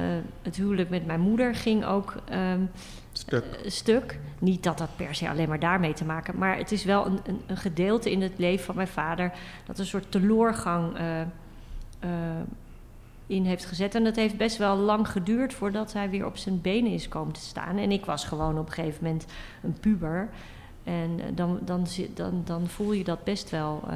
het 0.41 0.55
huwelijk 0.55 0.89
met 0.89 1.05
mijn 1.05 1.19
moeder 1.19 1.55
ging 1.55 1.85
ook 1.85 2.15
um, 2.33 2.71
stuk. 3.11 3.43
Uh, 3.63 3.69
stuk. 3.69 4.19
Niet 4.39 4.63
dat 4.63 4.77
dat 4.77 4.95
per 4.95 5.15
se 5.15 5.29
alleen 5.29 5.49
maar 5.49 5.59
daarmee 5.59 5.93
te 5.93 6.05
maken, 6.05 6.37
maar 6.37 6.57
het 6.57 6.71
is 6.71 6.83
wel 6.83 7.05
een, 7.05 7.19
een, 7.25 7.41
een 7.45 7.57
gedeelte 7.57 8.11
in 8.11 8.21
het 8.21 8.33
leven 8.37 8.65
van 8.65 8.75
mijn 8.75 8.87
vader 8.87 9.31
dat 9.65 9.79
een 9.79 9.85
soort 9.85 10.11
teloorgang 10.11 10.99
uh, 10.99 11.21
in 13.27 13.45
heeft 13.45 13.65
gezet. 13.65 13.95
En 13.95 14.03
dat 14.03 14.15
heeft 14.15 14.37
best 14.37 14.57
wel 14.57 14.77
lang 14.77 15.07
geduurd 15.07 15.53
voordat 15.53 15.93
hij 15.93 16.09
weer 16.09 16.25
op 16.25 16.37
zijn 16.37 16.61
benen 16.61 16.91
is 16.91 17.07
komen 17.07 17.33
te 17.33 17.39
staan. 17.39 17.77
En 17.77 17.91
ik 17.91 18.05
was 18.05 18.25
gewoon 18.25 18.59
op 18.59 18.65
een 18.65 18.73
gegeven 18.73 19.03
moment 19.03 19.25
een 19.63 19.77
puber. 19.79 20.29
En 20.83 21.19
dan, 21.35 21.59
dan, 21.61 21.85
dan, 22.13 22.41
dan 22.45 22.67
voel 22.67 22.91
je 22.91 23.03
dat 23.03 23.23
best 23.23 23.49
wel. 23.49 23.83
Uh, 23.87 23.93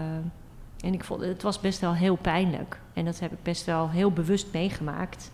en 0.81 0.93
ik 0.93 1.03
vond, 1.03 1.21
het 1.21 1.41
was 1.41 1.59
best 1.59 1.79
wel 1.79 1.93
heel 1.93 2.15
pijnlijk. 2.15 2.79
En 2.93 3.05
dat 3.05 3.19
heb 3.19 3.31
ik 3.31 3.43
best 3.43 3.65
wel 3.65 3.89
heel 3.89 4.11
bewust 4.11 4.47
meegemaakt. 4.53 5.31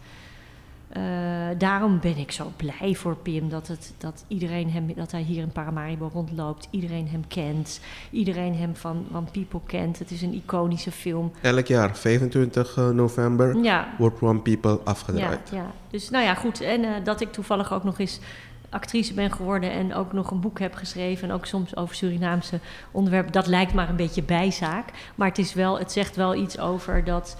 Uh, 0.97 1.03
daarom 1.57 2.00
ben 2.00 2.17
ik 2.17 2.31
zo 2.31 2.51
blij 2.55 2.95
voor 2.95 3.15
Pim 3.15 3.50
dat, 3.50 3.67
het, 3.67 3.94
dat, 3.97 4.24
iedereen 4.27 4.72
hem, 4.72 4.93
dat 4.95 5.12
hij 5.12 5.22
hier 5.22 5.41
in 5.41 5.51
Paramaribo 5.51 6.10
rondloopt. 6.13 6.67
Iedereen 6.69 7.07
hem 7.07 7.27
kent. 7.27 7.79
Iedereen 8.12 8.55
hem 8.55 8.75
van 8.75 9.05
One 9.13 9.25
People 9.31 9.60
kent. 9.65 10.00
Het 10.00 10.12
is 10.12 10.22
een 10.22 10.33
iconische 10.33 10.91
film. 10.91 11.31
Elk 11.41 11.67
jaar, 11.67 11.98
25 11.98 12.75
november, 12.93 13.57
ja. 13.57 13.93
wordt 13.98 14.22
One 14.22 14.39
People 14.39 14.79
afgedraaid. 14.83 15.50
Ja, 15.50 15.57
ja. 15.57 15.72
Dus 15.89 16.10
nou 16.10 16.24
ja, 16.24 16.33
goed. 16.33 16.62
En 16.62 16.83
uh, 16.83 16.89
dat 17.03 17.22
ik 17.22 17.31
toevallig 17.31 17.74
ook 17.74 17.83
nog 17.83 18.00
eens 18.00 18.19
actrice 18.74 19.13
ben 19.13 19.32
geworden 19.32 19.72
en 19.72 19.94
ook 19.94 20.13
nog 20.13 20.32
een 20.32 20.39
boek 20.39 20.60
heb 20.60 20.74
geschreven 20.74 21.30
en 21.30 21.36
ook 21.36 21.46
soms 21.46 21.75
over 21.75 21.96
Surinaamse 21.96 22.60
onderwerpen. 22.92 23.32
Dat 23.32 23.48
lijkt 23.48 23.74
maar 23.74 23.89
een 23.89 23.96
beetje 23.96 24.24
bijzaak, 24.24 24.89
maar 25.15 25.27
het 25.27 25.38
is 25.38 25.53
wel, 25.53 25.80
het 25.80 25.92
zegt 25.92 26.15
wel 26.15 26.36
iets 26.36 26.60
over 26.60 27.03
dat 27.03 27.38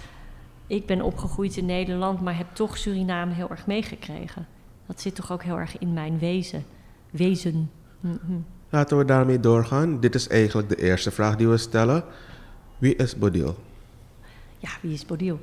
ik 0.68 0.86
ben 0.86 1.02
opgegroeid 1.02 1.58
in 1.58 1.66
Nederland, 1.66 2.22
maar 2.22 2.38
heb 2.38 2.48
toch 2.54 2.78
Suriname 2.78 3.34
heel 3.34 3.50
erg 3.50 3.68
meegekregen. 3.68 4.48
Dat 4.86 5.02
zit 5.02 5.16
toch 5.16 5.32
ook 5.32 5.44
heel 5.44 5.58
erg 5.58 5.78
in 5.78 5.94
mijn 5.94 6.20
wezen. 6.20 6.66
Wezen. 7.12 7.72
Mm 8.00 8.20
-hmm. 8.25 8.46
Laten 8.70 8.98
we 8.98 9.06
daarmee 9.06 9.40
doorgaan. 9.40 10.00
Dit 10.00 10.16
is 10.16 10.28
eigenlijk 10.28 10.70
de 10.70 10.75
eerste 10.75 11.12
vraag 11.12 11.36
die 11.36 11.48
we 11.48 11.58
stellen. 11.58 12.04
Wie 12.78 12.96
is 12.96 13.18
Bodil? 13.18 13.56
Ja, 14.60 14.70
wie 14.82 14.94
is 14.94 15.06
Bodil? 15.06 15.40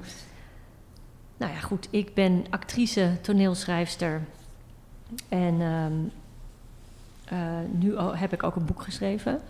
Nou 1.37 1.53
ja, 1.53 1.59
goed. 1.59 1.89
Ik 1.91 2.15
ben 2.15 2.45
actrice, 2.51 3.17
toneelschrijfster, 3.21 4.23
en 5.29 5.61
um, 5.61 6.13
uh, 7.33 7.39
nu 7.71 7.99
heb 7.99 8.33
ik 8.33 8.43
ook 8.43 8.57
een 8.57 8.65
boek 8.65 8.83
geschreven. 8.83 9.41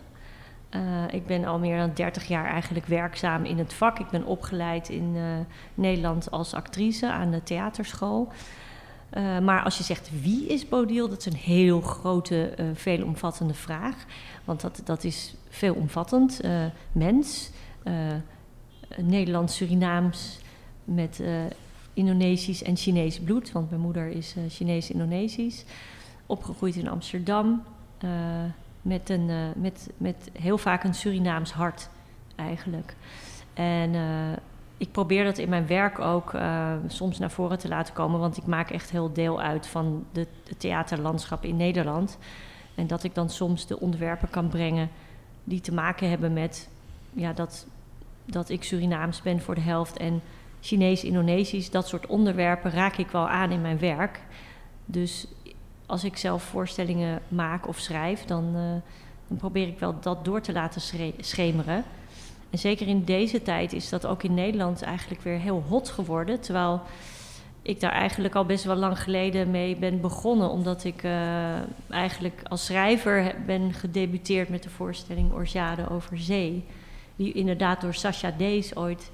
Uh, 0.70 0.80
ik 1.10 1.26
ben 1.26 1.44
al 1.44 1.58
meer 1.58 1.78
dan 1.78 1.90
30 1.94 2.28
jaar 2.28 2.44
eigenlijk 2.44 2.86
werkzaam 2.86 3.44
in 3.44 3.58
het 3.58 3.72
vak. 3.72 3.98
Ik 3.98 4.10
ben 4.10 4.24
opgeleid 4.24 4.88
in 4.88 5.14
uh, 5.14 5.22
Nederland 5.74 6.30
als 6.30 6.54
actrice 6.54 7.12
aan 7.12 7.30
de 7.30 7.42
theaterschool. 7.42 8.32
maar 9.42 9.62
als 9.62 9.78
je 9.78 9.84
zegt 9.84 10.10
wie 10.22 10.46
is 10.46 10.68
Bodil, 10.68 11.08
dat 11.08 11.18
is 11.18 11.26
een 11.26 11.38
heel 11.38 11.80
grote, 11.80 12.54
veelomvattende 12.74 13.54
vraag. 13.54 13.94
Want 14.44 14.60
dat, 14.60 14.80
dat 14.84 15.04
is 15.04 15.34
veelomvattend. 15.48 16.40
mens, 16.92 17.50
Nederlands-Surinaams 18.96 20.38
met 20.84 21.22
Indonesisch 21.94 22.62
en 22.62 22.76
Chinees 22.76 23.20
bloed, 23.20 23.52
want 23.52 23.70
mijn 23.70 23.82
moeder 23.82 24.08
is 24.08 24.36
uh, 24.36 24.42
Chinees-Indonesisch. 24.48 25.64
Opgegroeid 26.26 26.76
in 26.76 26.88
Amsterdam, 26.88 27.62
uh, 28.04 28.10
met, 28.82 29.08
een, 29.10 29.28
uh, 29.28 29.36
met, 29.56 29.90
met 29.96 30.30
heel 30.38 30.58
vaak 30.58 30.84
een 30.84 30.94
Surinaams 30.94 31.52
hart 31.52 31.88
eigenlijk. 32.36 32.94
En 33.54 33.94
ik 34.76 34.92
probeer 34.92 35.24
dat 35.24 35.38
in 35.38 35.48
mijn 35.48 35.66
werk 35.66 35.98
ook 35.98 36.34
soms 36.86 37.18
naar 37.18 37.30
voren 37.30 37.58
te 37.58 37.68
laten 37.68 37.94
komen, 37.94 38.20
want 38.20 38.36
ik 38.36 38.46
maak 38.46 38.70
echt 38.70 38.90
heel 38.90 39.12
deel 39.12 39.40
uit 39.40 39.66
van 39.66 40.04
het 40.12 40.28
theaterlandschap 40.56 41.44
in 41.44 41.56
Nederland. 41.56 42.18
En 42.74 42.86
dat 42.86 43.02
ik 43.04 43.14
dan 43.14 43.30
soms 43.30 43.66
de 43.66 43.80
onderwerpen 43.80 44.30
kan 44.30 44.48
brengen 44.48 44.88
die 45.44 45.60
te 45.60 45.74
maken 45.74 46.10
hebben 46.10 46.32
met 46.32 46.68
ja, 47.12 47.32
dat, 47.32 47.66
dat 48.24 48.48
ik 48.48 48.64
Surinaams 48.64 49.22
ben 49.22 49.40
voor 49.40 49.54
de 49.54 49.60
helft 49.60 49.96
en 49.96 50.22
Chinees, 50.60 51.04
Indonesisch, 51.04 51.70
dat 51.70 51.88
soort 51.88 52.06
onderwerpen 52.06 52.70
raak 52.70 52.96
ik 52.96 53.08
wel 53.08 53.28
aan 53.28 53.50
in 53.50 53.60
mijn 53.60 53.78
werk. 53.78 54.20
Dus 54.84 55.26
als 55.86 56.04
ik 56.04 56.16
zelf 56.16 56.42
voorstellingen 56.42 57.20
maak 57.28 57.68
of 57.68 57.78
schrijf, 57.78 58.24
dan, 58.24 58.44
uh, 58.56 58.62
dan 59.28 59.36
probeer 59.36 59.68
ik 59.68 59.78
wel 59.78 60.00
dat 60.00 60.24
door 60.24 60.40
te 60.40 60.52
laten 60.52 60.80
schemeren. 61.20 61.84
En 62.50 62.58
zeker 62.58 62.86
in 62.86 63.04
deze 63.04 63.42
tijd 63.42 63.72
is 63.72 63.88
dat 63.88 64.06
ook 64.06 64.22
in 64.22 64.34
Nederland 64.34 64.82
eigenlijk 64.82 65.22
weer 65.22 65.38
heel 65.38 65.64
hot 65.68 65.88
geworden. 65.88 66.40
Terwijl 66.40 66.80
ik 67.62 67.80
daar 67.80 67.92
eigenlijk 67.92 68.34
al 68.34 68.44
best 68.44 68.64
wel 68.64 68.76
lang 68.76 69.02
geleden 69.02 69.50
mee 69.50 69.76
ben 69.76 70.00
begonnen. 70.00 70.50
Omdat 70.50 70.84
ik 70.84 71.02
uh, 71.02 71.12
eigenlijk 71.88 72.40
als 72.48 72.64
schrijver 72.64 73.34
ben 73.46 73.72
gedebuteerd 73.72 74.48
met 74.48 74.62
de 74.62 74.70
voorstelling 74.70 75.32
Orsjade 75.32 75.90
over 75.90 76.18
zee. 76.18 76.64
Die 77.16 77.32
inderdaad 77.32 77.80
door 77.80 77.94
Sasha 77.94 78.30
Dees 78.30 78.76
ooit 78.76 79.10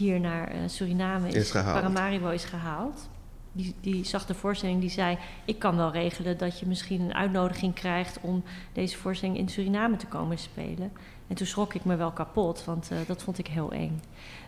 hier 0.00 0.20
naar 0.20 0.54
uh, 0.54 0.60
Suriname 0.66 1.28
is, 1.28 1.34
is 1.34 1.50
gehaald. 1.50 1.80
Paramaribo 1.80 2.28
is 2.28 2.44
gehaald. 2.44 3.08
Die, 3.52 3.74
die 3.80 4.04
zag 4.04 4.26
de 4.26 4.34
voorstelling, 4.34 4.80
die 4.80 4.90
zei: 4.90 5.18
Ik 5.44 5.58
kan 5.58 5.76
wel 5.76 5.92
regelen 5.92 6.38
dat 6.38 6.58
je 6.58 6.66
misschien 6.66 7.00
een 7.00 7.14
uitnodiging 7.14 7.74
krijgt 7.74 8.18
om 8.20 8.42
deze 8.72 8.96
voorstelling 8.96 9.38
in 9.38 9.48
Suriname 9.48 9.96
te 9.96 10.06
komen 10.06 10.38
spelen. 10.38 10.92
En 11.26 11.36
toen 11.36 11.46
schrok 11.46 11.74
ik 11.74 11.84
me 11.84 11.96
wel 11.96 12.10
kapot, 12.10 12.64
want 12.64 12.90
uh, 12.92 12.98
dat 13.06 13.22
vond 13.22 13.38
ik 13.38 13.46
heel 13.46 13.72
eng. 13.72 14.02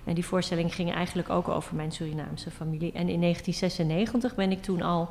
En 0.04 0.14
die 0.14 0.24
voorstelling 0.24 0.74
ging 0.74 0.92
eigenlijk 0.92 1.30
ook 1.30 1.48
over 1.48 1.74
mijn 1.76 1.92
Surinaamse 1.92 2.50
familie. 2.50 2.92
En 2.92 3.08
in 3.08 3.20
1996 3.20 4.34
ben 4.34 4.50
ik 4.50 4.62
toen 4.62 4.82
al 4.82 5.08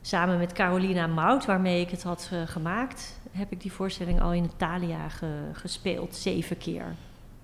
samen 0.00 0.38
met 0.38 0.52
Carolina 0.52 1.06
Mout, 1.06 1.44
waarmee 1.44 1.80
ik 1.80 1.90
het 1.90 2.02
had 2.02 2.30
uh, 2.32 2.42
gemaakt, 2.44 3.20
heb 3.30 3.52
ik 3.52 3.60
die 3.60 3.72
voorstelling 3.72 4.20
al 4.20 4.32
in 4.32 4.44
Italia 4.44 5.08
ge 5.08 5.50
gespeeld, 5.52 6.16
zeven 6.16 6.58
keer. 6.58 6.94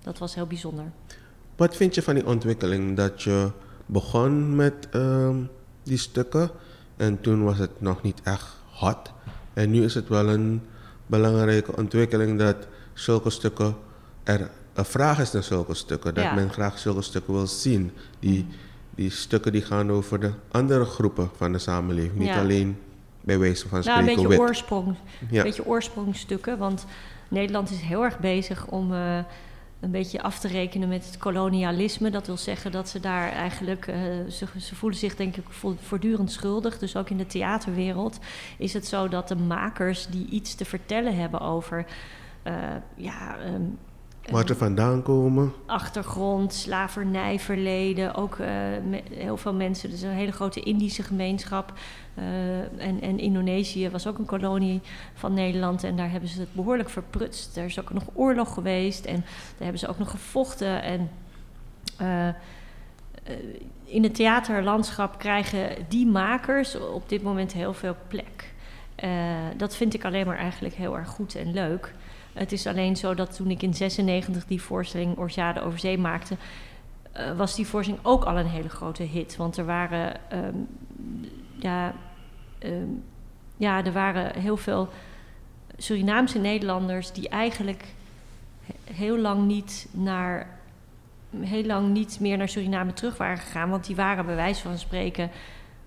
Dat 0.03 0.19
was 0.19 0.35
heel 0.35 0.47
bijzonder. 0.47 0.93
Wat 1.57 1.77
vind 1.77 1.95
je 1.95 2.03
van 2.03 2.15
die 2.15 2.27
ontwikkeling 2.27 2.97
dat 2.97 3.23
je 3.23 3.51
begon 3.87 4.57
met 4.57 4.89
uh, 4.95 5.29
die 5.83 5.99
stukken 5.99 6.51
en 6.97 7.21
toen 7.21 7.45
was 7.45 7.59
het 7.59 7.81
nog 7.81 8.03
niet 8.03 8.21
echt 8.25 8.57
hot. 8.71 9.13
En 9.55 9.71
nu 9.71 9.85
is 9.85 9.95
het 9.95 10.09
wel 10.09 10.29
een 10.29 10.63
belangrijke 11.07 11.77
ontwikkeling 11.77 12.39
dat 12.39 12.57
zulke 12.95 13.31
stukken 13.31 13.77
er 14.25 14.51
een 14.75 14.85
vraag 14.85 15.21
is 15.21 15.33
naar 15.33 15.43
zulke 15.43 15.75
stukken. 15.75 16.15
Dat 16.15 16.25
Ja. 16.25 16.35
men 16.35 16.51
graag 16.53 16.79
zulke 16.79 17.03
stukken 17.03 17.33
wil 17.35 17.47
zien. 17.47 17.91
Die, 18.19 18.47
die 18.95 19.11
stukken 19.11 19.53
die 19.53 19.63
gaan 19.63 19.91
over 19.91 20.21
de 20.21 20.31
andere 20.51 20.85
groepen 20.85 21.31
van 21.37 21.53
de 21.53 21.59
samenleving. 21.59 22.15
Niet 22.19 22.29
Ja. 22.29 22.41
alleen 22.41 22.79
bij 23.21 23.39
wijze 23.39 23.69
van 23.69 23.81
Nou, 23.81 23.91
een 23.99 24.03
spreken 24.03 24.23
beetje, 24.23 24.29
wit. 24.29 24.39
oorsprong, 24.49 24.97
Ja. 25.31 25.37
een 25.39 25.43
beetje 25.43 25.67
oorsprongstukken. 25.67 26.59
Want 26.59 26.87
Nederland 27.29 27.71
is 27.71 27.81
heel 27.81 28.03
erg 28.05 28.19
bezig 28.19 28.67
om 28.67 28.93
eh, 28.95 29.19
een 29.81 29.91
beetje 29.91 30.23
af 30.23 30.39
te 30.39 30.49
rekenen 30.49 30.89
met 30.89 31.07
het 31.07 31.19
kolonialisme. 31.19 32.11
Dat 32.11 32.27
wil 32.27 32.37
zeggen 32.37 32.73
dat 32.73 32.89
ze 32.89 33.01
daar 33.01 33.31
eigenlijk, 33.33 33.87
eh, 33.87 33.97
ze, 34.31 34.47
ze 34.61 34.75
voelen 34.75 34.99
zich 34.99 35.17
denk 35.17 35.37
ik 35.37 35.45
vo- 35.49 35.77
voortdurend 35.81 36.33
schuldig. 36.33 36.79
Dus 36.79 36.97
ook 36.97 37.11
in 37.11 37.17
de 37.17 37.27
theaterwereld 37.27 38.19
is 38.59 38.73
het 38.73 38.87
zo 38.87 39.09
dat 39.09 39.29
de 39.29 39.37
makers 39.37 40.07
die 40.07 40.27
iets 40.31 40.55
te 40.55 40.65
vertellen 40.65 41.17
hebben 41.17 41.41
over 41.41 41.87
eh, 42.43 42.55
ja, 42.97 43.37
ehm, 43.39 43.63
Waar 44.31 44.47
ze 44.47 44.55
vandaan 44.55 45.03
komen. 45.03 45.53
achtergrond, 45.67 46.55
slavernijverleden. 46.55 48.15
Ook 48.15 48.39
eh, 48.39 48.49
heel 49.13 49.37
veel 49.37 49.55
mensen, 49.55 49.91
dus 49.91 50.03
een 50.03 50.11
hele 50.11 50.33
grote 50.33 50.61
Indische 50.61 51.03
gemeenschap. 51.03 51.73
Eh, 52.17 52.61
en, 52.61 53.01
en 53.01 53.19
Indonesië 53.19 53.91
was 53.91 54.07
ook 54.07 54.19
een 54.19 54.27
kolonie 54.27 54.81
van 55.15 55.35
Nederland. 55.35 55.85
En 55.85 55.97
daar 55.97 56.11
hebben 56.11 56.29
ze 56.29 56.41
het 56.41 56.55
behoorlijk 56.55 56.89
verprutst. 56.89 57.57
Er 57.57 57.65
is 57.65 57.81
ook 57.81 57.93
nog 57.93 58.05
oorlog 58.13 58.55
geweest 58.55 59.05
en 59.05 59.21
daar 59.21 59.59
hebben 59.59 59.79
ze 59.79 59.89
ook 59.89 59.99
nog 59.99 60.11
gevochten. 60.11 60.83
En 60.83 61.11
eh, 61.97 62.29
eh, 62.29 62.35
in 63.85 64.03
het 64.03 64.15
theaterlandschap 64.15 65.19
krijgen 65.19 65.87
die 65.89 66.07
makers 66.07 66.77
op 66.77 67.09
dit 67.09 67.23
moment 67.23 67.53
heel 67.53 67.75
veel 67.75 67.97
plek. 68.09 68.55
Dat 69.57 69.77
vind 69.77 69.95
ik 69.95 70.05
alleen 70.05 70.27
maar 70.27 70.37
eigenlijk 70.37 70.75
heel 70.75 70.97
erg 70.97 71.09
goed 71.09 71.35
en 71.35 71.53
leuk. 71.53 71.95
Het 72.33 72.53
is 72.53 72.67
alleen 72.67 72.97
zo 72.97 73.15
dat 73.15 73.37
toen 73.37 73.51
ik 73.51 73.63
in 73.63 73.75
96 73.75 74.47
die 74.47 74.63
voorstelling 74.63 75.19
Orsjade 75.19 75.63
over 75.63 75.79
zee 75.79 75.99
maakte, 75.99 76.37
was 77.37 77.55
die 77.55 77.67
voorstelling 77.67 78.05
ook 78.05 78.25
al 78.25 78.39
een 78.39 78.47
hele 78.47 78.69
grote 78.69 79.03
hit. 79.03 79.37
Want 79.37 79.57
er 79.57 79.67
waren, 79.67 80.31
ehm, 80.31 80.57
ja, 81.59 81.95
ehm, 82.67 82.89
ja, 83.57 83.85
er 83.85 83.93
waren 83.93 84.41
heel 84.41 84.57
veel 84.57 84.89
Surinaamse 85.77 86.39
Nederlanders 86.39 87.13
die 87.13 87.29
eigenlijk 87.29 87.85
he- 88.65 88.95
heel 88.95 89.19
lang 89.19 89.47
niet 89.47 89.89
naar 89.91 90.55
heel 91.41 91.65
lang 91.65 91.93
niet 91.93 92.21
meer 92.21 92.37
naar 92.37 92.49
Suriname 92.49 92.93
terug 92.93 93.17
waren 93.17 93.39
gegaan. 93.39 93.71
Want 93.71 93.87
die 93.87 93.97
waren 93.97 94.27
bij 94.27 94.35
wijze 94.35 94.63
van 94.63 94.79
spreken 94.79 95.31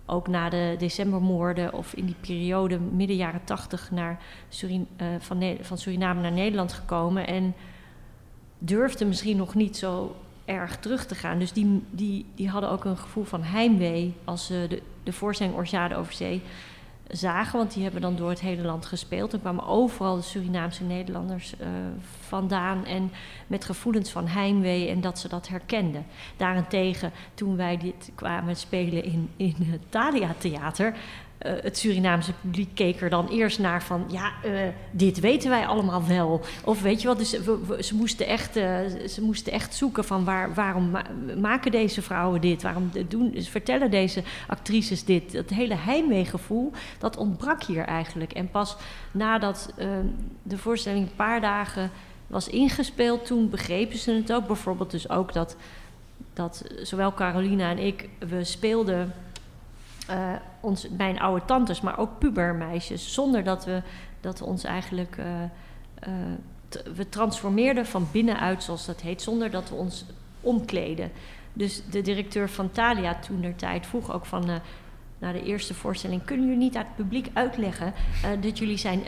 ook 0.05 0.27
na 0.27 0.49
de 0.49 0.75
decembermoorden 0.77 1.73
of 1.73 1.93
in 1.93 2.05
die 2.05 2.15
periode 2.19 2.79
midden 2.79 3.15
jaren 3.15 3.43
tachtig 3.43 3.91
naar 3.91 4.19
Surin, 4.49 4.87
eh, 4.95 5.07
van, 5.19 5.57
van 5.61 5.77
Suriname 5.77 6.21
naar 6.21 6.31
Nederland 6.31 6.73
gekomen. 6.73 7.27
En 7.27 7.53
durfden 8.57 9.07
misschien 9.07 9.37
nog 9.37 9.55
niet 9.55 9.77
zo 9.77 10.15
erg 10.49 10.77
terug 10.77 11.05
te 11.05 11.15
gaan. 11.15 11.39
Dus 11.39 11.53
die, 11.53 11.83
die, 11.89 12.25
die 12.35 12.49
hadden 12.49 12.69
ook 12.69 12.85
een 12.85 12.97
gevoel 12.97 13.23
van 13.23 13.43
heimwee 13.43 14.13
als 14.23 14.45
ze 14.45 14.65
de, 14.69 14.81
de 15.03 15.13
voorstelling 15.13 15.55
Orsjade 15.55 15.95
over 15.95 16.13
zee 16.13 16.41
zagen. 17.07 17.57
Want 17.57 17.73
die 17.73 17.83
hebben 17.83 18.01
dan 18.01 18.15
door 18.15 18.29
het 18.29 18.39
hele 18.39 18.61
land 18.61 18.85
gespeeld. 18.85 19.33
En 19.33 19.39
kwamen 19.39 19.67
overal 19.67 20.15
de 20.15 20.21
Surinaamse 20.21 20.83
Nederlanders 20.83 21.57
eh, 21.57 21.67
vandaan. 22.27 22.85
En 22.85 23.11
met 23.47 23.65
gevoelens 23.65 24.09
van 24.09 24.27
heimwee 24.27 24.89
en 24.89 25.01
dat 25.01 25.19
ze 25.19 25.27
dat 25.27 25.47
herkenden. 25.47 26.05
Daarentegen, 26.37 27.11
toen 27.33 27.55
wij 27.55 27.77
dit 27.77 28.11
kwamen 28.15 28.55
spelen 28.55 29.03
in, 29.03 29.29
in 29.35 29.55
het 29.59 29.81
Thalia 29.89 30.33
Theater... 30.37 30.95
eh, 31.39 31.53
het 31.61 31.77
Surinaamse 31.77 32.33
publiek 32.41 32.75
keek 32.75 33.01
er 33.01 33.09
dan 33.09 33.27
eerst 33.27 33.59
naar 33.59 33.83
van... 33.83 34.05
ja, 34.07 34.31
eh, 34.43 34.51
dit 34.91 35.19
weten 35.19 35.49
wij 35.49 35.65
allemaal 35.65 36.07
wel. 36.07 36.41
Of 36.63 36.81
weet 36.81 37.01
je 37.01 37.07
wel, 37.07 37.17
dus 37.17 37.29
ze, 37.79 37.95
moesten 37.95 38.27
echt, 38.27 38.55
eh, 38.55 38.79
ze 39.07 39.21
moesten 39.21 39.53
echt 39.53 39.75
zoeken 39.75 40.03
van... 40.03 40.23
Waar, 40.23 40.53
waarom 40.53 40.89
ma- 40.89 41.05
maken 41.37 41.71
deze 41.71 42.01
vrouwen 42.01 42.41
dit? 42.41 42.61
Waarom 42.61 42.91
doen, 43.07 43.35
vertellen 43.39 43.91
deze 43.91 44.23
actrices 44.47 45.05
dit? 45.05 45.31
Dat 45.31 45.49
hele 45.49 45.75
heimweegevoel, 45.75 46.71
dat 46.97 47.17
ontbrak 47.17 47.63
hier 47.63 47.83
eigenlijk. 47.83 48.31
En 48.31 48.49
pas 48.49 48.77
nadat 49.11 49.73
de 50.43 50.57
voorstelling 50.57 51.03
een 51.03 51.15
paar 51.15 51.41
dagen 51.41 51.91
was 52.27 52.47
ingespeeld... 52.47 53.25
toen 53.25 53.49
begrepen 53.49 53.97
ze 53.97 54.11
het 54.11 54.33
ook. 54.33 54.47
Bijvoorbeeld 54.47 54.91
dus 54.91 55.09
ook 55.09 55.33
dat, 55.33 55.55
dat 56.33 56.63
zowel 56.81 57.13
Carolina 57.13 57.69
en 57.69 57.77
ik... 57.77 58.09
we 58.27 58.43
speelden 58.43 59.13
eh, 60.09 60.33
ons, 60.59 60.87
mijn 60.97 61.19
oude 61.19 61.45
tantes, 61.45 61.81
maar 61.81 61.97
ook 61.97 62.19
pubermeisjes, 62.19 63.13
zonder 63.13 63.43
dat 63.43 63.65
we, 63.65 63.81
dat 64.21 64.39
we 64.39 64.45
ons 64.45 64.63
eigenlijk. 64.63 65.17
eh, 65.17 65.43
eh, 65.99 66.11
we 66.95 67.09
transformeerden 67.09 67.85
van 67.85 68.07
binnenuit, 68.11 68.63
zoals 68.63 68.85
dat 68.85 69.01
heet, 69.01 69.21
zonder 69.21 69.51
dat 69.51 69.69
we 69.69 69.75
ons 69.75 70.05
omkleden. 70.41 71.11
Dus 71.53 71.81
de 71.89 72.01
directeur 72.01 72.49
van 72.49 72.71
Thalia 72.71 73.15
toen 73.15 73.41
der 73.41 73.55
tijd 73.55 73.87
vroeg 73.87 74.13
ook 74.13 74.25
van. 74.25 74.61
na 75.19 75.31
de 75.31 75.43
eerste 75.43 75.73
voorstelling, 75.73 76.25
kunnen 76.25 76.45
jullie 76.45 76.61
niet 76.61 76.75
aan 76.75 76.85
het 76.85 76.95
publiek 76.95 77.29
uitleggen 77.33 77.93
dat 78.41 78.57
jullie 78.57 78.77
zijn 78.77 79.03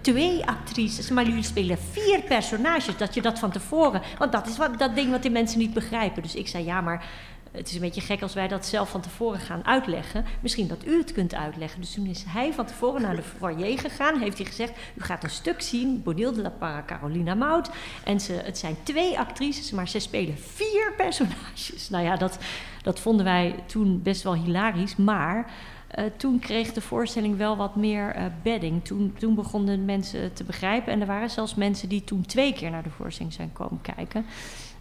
twee 0.00 0.46
actrices, 0.46 1.10
maar 1.10 1.24
jullie 1.24 1.42
spelen 1.42 1.78
vier 1.78 2.22
personages, 2.22 2.96
dat 2.96 3.14
je 3.14 3.22
dat 3.22 3.38
van 3.38 3.50
tevoren, 3.50 4.02
want 4.18 4.32
dat 4.32 4.46
is 4.46 4.56
wat, 4.56 4.78
dat 4.78 4.94
ding 4.94 5.10
wat 5.10 5.22
die 5.22 5.30
mensen 5.30 5.58
niet 5.58 5.74
begrijpen. 5.74 6.22
Dus 6.22 6.34
ik 6.34 6.48
zei 6.48 6.64
ja, 6.64 6.80
maar 6.80 7.06
het 7.52 7.68
is 7.68 7.74
een 7.74 7.80
beetje 7.80 8.00
gek 8.00 8.22
als 8.22 8.34
wij 8.34 8.48
dat 8.48 8.66
zelf 8.66 8.90
van 8.90 9.00
tevoren 9.00 9.40
gaan 9.40 9.64
uitleggen. 9.64 10.24
Misschien 10.40 10.68
dat 10.68 10.86
u 10.86 10.98
het 10.98 11.12
kunt 11.12 11.34
uitleggen. 11.34 11.80
Dus 11.80 11.94
toen 11.94 12.06
is 12.06 12.24
hij 12.28 12.52
van 12.52 12.66
tevoren 12.66 13.02
naar 13.02 13.16
de 13.16 13.22
foyer 13.22 13.78
gegaan. 13.78 14.20
Heeft 14.20 14.38
hij 14.38 14.46
gezegd, 14.46 14.72
u 14.94 15.02
gaat 15.02 15.24
een 15.24 15.30
stuk 15.30 15.62
zien. 15.62 16.02
Bodil 16.02 16.32
de 16.32 16.42
la 16.42 16.50
Parra, 16.50 16.82
Carolina 16.86 17.34
Mout. 17.34 17.70
En 18.04 18.20
ze, 18.20 18.32
het 18.32 18.58
zijn 18.58 18.76
twee 18.82 19.18
actrices, 19.18 19.70
maar 19.70 19.88
ze 19.88 19.98
spelen 19.98 20.38
vier 20.38 20.92
personages. 20.96 21.88
Nou 21.90 22.04
ja, 22.04 22.16
dat, 22.16 22.38
dat 22.82 23.00
vonden 23.00 23.24
wij 23.24 23.54
toen 23.66 24.02
best 24.02 24.22
wel 24.22 24.34
hilarisch. 24.34 24.96
Maar 24.96 25.50
eh, 25.88 26.04
toen 26.16 26.38
kreeg 26.38 26.72
de 26.72 26.80
voorstelling 26.80 27.36
wel 27.36 27.56
wat 27.56 27.76
meer 27.76 28.10
eh, 28.10 28.24
bedding. 28.42 28.84
Toen, 28.84 29.14
toen 29.18 29.34
begonnen 29.34 29.84
mensen 29.84 30.32
te 30.32 30.44
begrijpen. 30.44 30.92
En 30.92 31.00
er 31.00 31.06
waren 31.06 31.30
zelfs 31.30 31.54
mensen 31.54 31.88
die 31.88 32.04
toen 32.04 32.26
twee 32.26 32.52
keer 32.52 32.70
naar 32.70 32.82
de 32.82 32.90
voorstelling 32.90 33.34
zijn 33.34 33.52
komen 33.52 33.80
kijken. 33.80 34.26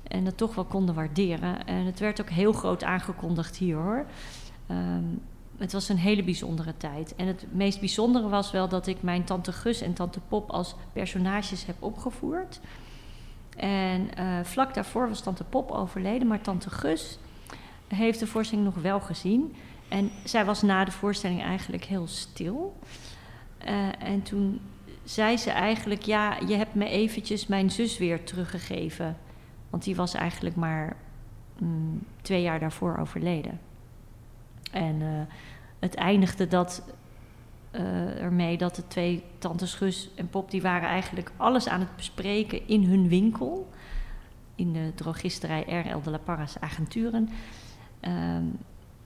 En 0.07 0.25
het 0.25 0.37
toch 0.37 0.55
wel 0.55 0.65
konden 0.65 0.95
waarderen. 0.95 1.65
En 1.65 1.85
het 1.85 1.99
werd 1.99 2.21
ook 2.21 2.29
heel 2.29 2.53
groot 2.53 2.83
aangekondigd 2.83 3.57
hier 3.57 3.75
hoor. 3.75 4.05
Ehm, 4.67 5.03
het 5.57 5.71
was 5.71 5.89
een 5.89 5.97
hele 5.97 6.23
bijzondere 6.23 6.77
tijd. 6.77 7.15
En 7.15 7.27
het 7.27 7.45
meest 7.51 7.79
bijzondere 7.79 8.29
was 8.29 8.51
wel 8.51 8.67
dat 8.67 8.87
ik 8.87 9.01
mijn 9.01 9.23
tante 9.23 9.51
Gus 9.51 9.81
en 9.81 9.93
tante 9.93 10.19
Pop 10.19 10.49
als 10.49 10.75
personages 10.93 11.65
heb 11.65 11.75
opgevoerd. 11.79 12.59
En 13.57 14.13
eh, 14.15 14.39
vlak 14.43 14.73
daarvoor 14.73 15.07
was 15.09 15.21
tante 15.21 15.43
Pop 15.43 15.71
overleden, 15.71 16.27
maar 16.27 16.41
tante 16.41 16.69
Gus 16.69 17.19
heeft 17.87 18.19
de 18.19 18.27
voorstelling 18.27 18.65
nog 18.65 18.81
wel 18.81 18.99
gezien. 18.99 19.55
En 19.87 20.11
zij 20.23 20.45
was 20.45 20.61
na 20.61 20.85
de 20.85 20.91
voorstelling 20.91 21.41
eigenlijk 21.41 21.83
heel 21.83 22.07
stil. 22.07 22.75
Eh, 23.57 23.87
en 23.99 24.21
toen 24.21 24.61
zei 25.03 25.37
ze 25.37 25.51
eigenlijk, 25.51 26.01
ja, 26.01 26.37
je 26.47 26.55
hebt 26.55 26.75
me 26.75 26.85
eventjes 26.89 27.47
mijn 27.47 27.71
zus 27.71 27.97
weer 27.97 28.23
teruggegeven. 28.23 29.17
Want 29.69 29.83
die 29.83 29.95
was 29.95 30.13
eigenlijk 30.13 30.55
maar 30.55 30.95
mm, 31.57 32.03
twee 32.21 32.41
jaar 32.41 32.59
daarvoor 32.59 32.97
overleden. 32.97 33.59
En 34.71 35.01
uh, 35.01 35.21
het 35.79 35.95
eindigde 35.95 36.47
dat, 36.47 36.83
uh, 37.71 38.21
ermee 38.21 38.57
dat 38.57 38.75
de 38.75 38.87
twee 38.87 39.23
tantes 39.37 39.73
Gus 39.73 40.09
en 40.15 40.29
Pop... 40.29 40.51
die 40.51 40.61
waren 40.61 40.89
eigenlijk 40.89 41.31
alles 41.37 41.67
aan 41.67 41.79
het 41.79 41.95
bespreken 41.95 42.67
in 42.67 42.83
hun 42.83 43.07
winkel... 43.07 43.69
in 44.55 44.73
de 44.73 44.91
drogisterij 44.95 45.61
R.L. 45.61 46.01
de 46.01 46.09
la 46.09 46.17
Parra's 46.17 46.59
Agenturen... 46.59 47.29
Um, 48.01 48.57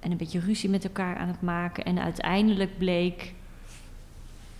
en 0.02 0.12
een 0.12 0.18
beetje 0.18 0.40
ruzie 0.40 0.70
met 0.70 0.84
elkaar 0.84 1.18
aan 1.18 1.28
het 1.28 1.42
maken. 1.42 1.86
En 1.86 2.00
uiteindelijk 2.00 2.78
bleek 2.78 3.34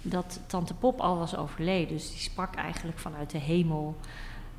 dat 0.02 0.40
tante 0.48 0.74
Pop 0.74 1.00
al 1.00 1.18
was 1.18 1.36
overleden. 1.36 1.96
Dus 1.96 2.10
die 2.10 2.20
sprak 2.20 2.56
eigenlijk 2.56 3.00
vanuit 3.00 3.30
de 3.30 3.38
hemel. 3.38 3.98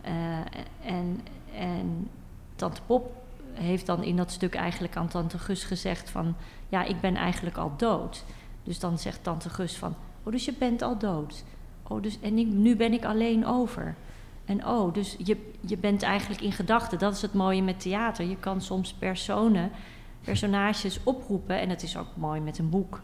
Uh, 0.06 0.38
en, 0.84 1.20
en 1.54 2.08
tante 2.56 2.80
Pop 2.86 3.22
heeft 3.52 3.86
dan 3.86 4.02
in 4.02 4.16
dat 4.16 4.30
stuk 4.30 4.54
eigenlijk 4.54 4.96
aan 4.96 5.08
tante 5.08 5.38
Gus 5.38 5.64
gezegd 5.64 6.10
van... 6.10 6.34
ja, 6.68 6.84
ik 6.84 7.00
ben 7.00 7.16
eigenlijk 7.16 7.56
al 7.56 7.72
dood. 7.76 8.24
Dus 8.62 8.78
dan 8.78 8.98
zegt 8.98 9.22
tante 9.22 9.50
Gus 9.50 9.76
van... 9.76 9.94
oh, 10.22 10.32
dus 10.32 10.44
je 10.44 10.52
bent 10.58 10.82
al 10.82 10.98
dood. 10.98 11.44
Oh, 11.88 12.02
dus, 12.02 12.20
en 12.20 12.38
ik, 12.38 12.46
nu 12.46 12.76
ben 12.76 12.92
ik 12.92 13.04
alleen 13.04 13.46
over. 13.46 13.94
En 14.44 14.66
oh, 14.66 14.94
dus 14.94 15.16
je, 15.18 15.50
je 15.60 15.76
bent 15.76 16.02
eigenlijk 16.02 16.40
in 16.40 16.52
gedachten. 16.52 16.98
Dat 16.98 17.14
is 17.14 17.22
het 17.22 17.34
mooie 17.34 17.62
met 17.62 17.80
theater. 17.80 18.24
Je 18.26 18.36
kan 18.36 18.60
soms 18.60 18.92
personen, 18.92 19.70
personages 20.20 21.00
oproepen. 21.02 21.60
En 21.60 21.68
dat 21.68 21.82
is 21.82 21.96
ook 21.96 22.08
mooi 22.14 22.40
met 22.40 22.58
een 22.58 22.70
boek. 22.70 23.00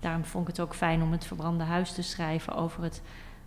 Daarom 0.00 0.24
vond 0.24 0.48
ik 0.48 0.56
het 0.56 0.66
ook 0.66 0.74
fijn 0.74 1.02
om 1.02 1.12
het 1.12 1.24
verbrande 1.24 1.64
huis 1.64 1.92
te 1.92 2.02
schrijven 2.02 2.54
over 2.54 2.82
het, 2.82 3.02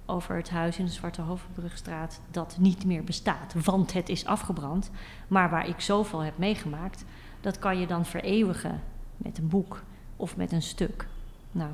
over 0.09 0.35
het 0.35 0.49
huis 0.49 0.77
in 0.77 0.85
de 0.85 0.91
Zwarte 0.91 1.21
Hoofdbrugstraat. 1.21 2.19
Dat 2.31 2.57
niet 2.59 2.85
meer 2.85 3.03
bestaat, 3.03 3.53
want 3.63 3.93
het 3.93 4.09
is 4.09 4.25
afgebrand. 4.25 4.91
Maar 5.27 5.49
waar 5.49 5.67
ik 5.67 5.79
zoveel 5.79 6.19
heb 6.19 6.37
meegemaakt, 6.37 7.05
dat 7.41 7.59
kan 7.59 7.79
je 7.79 7.87
dan 7.87 8.05
vereeuwigen 8.05 8.81
met 9.17 9.37
een 9.37 9.47
boek 9.47 9.83
of 10.15 10.37
met 10.37 10.51
een 10.51 10.61
stuk. 10.61 11.07
Nou. 11.51 11.71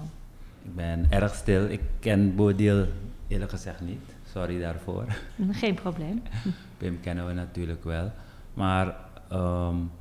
Ik 0.61 0.75
ben 0.75 1.05
erg 1.09 1.35
stil. 1.35 1.69
Ik 1.69 1.81
ken 1.99 2.35
Bodil 2.35 2.87
eerlijk 3.27 3.51
gezegd 3.51 3.81
niet. 3.81 4.15
Sorry 4.31 4.59
daarvoor. 4.59 5.05
Geen 5.51 5.75
probleem. 5.75 6.21
Pim 6.77 6.99
kennen 6.99 7.27
we 7.27 7.33
natuurlijk 7.33 7.83
wel. 7.83 8.11
Maar 8.53 8.95
um, 9.31 9.91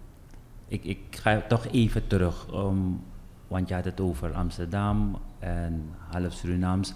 ik, 0.69 0.85
ik 0.85 0.99
ga 1.11 1.41
toch 1.49 1.67
even 1.67 2.07
terug. 2.07 2.47
Um, 2.55 3.00
want 3.49 3.69
je 3.69 3.75
had 3.75 3.85
het 3.85 4.00
over 4.00 4.33
Amsterdam 4.33 5.19
en 5.38 5.91
half 6.11 6.33
Surinaams. 6.33 6.95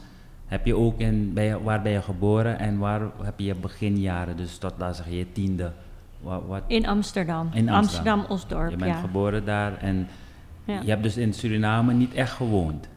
Heb 0.48 0.66
je 0.66 0.76
ook 0.76 0.98
in, 0.98 1.32
ben 1.32 1.44
je, 1.44 1.62
waar 1.62 1.82
ben 1.82 1.92
je 1.92 2.02
geboren 2.02 2.58
en 2.58 2.78
waar 2.78 3.00
heb 3.22 3.38
je 3.38 3.44
je 3.44 3.54
beginjaren, 3.54 4.36
dus 4.36 4.58
tot 4.58 4.72
laat 4.78 4.96
zeggen 4.96 5.14
je 5.14 5.32
tiende? 5.32 5.72
Wat, 6.20 6.42
wat? 6.46 6.62
In 6.66 6.86
Amsterdam. 6.86 7.48
In 7.52 7.68
Amsterdam, 7.68 8.24
Osdorp. 8.28 8.70
Je 8.70 8.76
bent 8.76 8.90
ja. 8.90 9.00
geboren 9.00 9.44
daar 9.44 9.78
en 9.78 10.08
ja. 10.64 10.80
je 10.82 10.90
hebt 10.90 11.02
dus 11.02 11.16
in 11.16 11.32
Suriname 11.32 11.92
niet 11.92 12.14
echt 12.14 12.32
gewoond. 12.32 12.88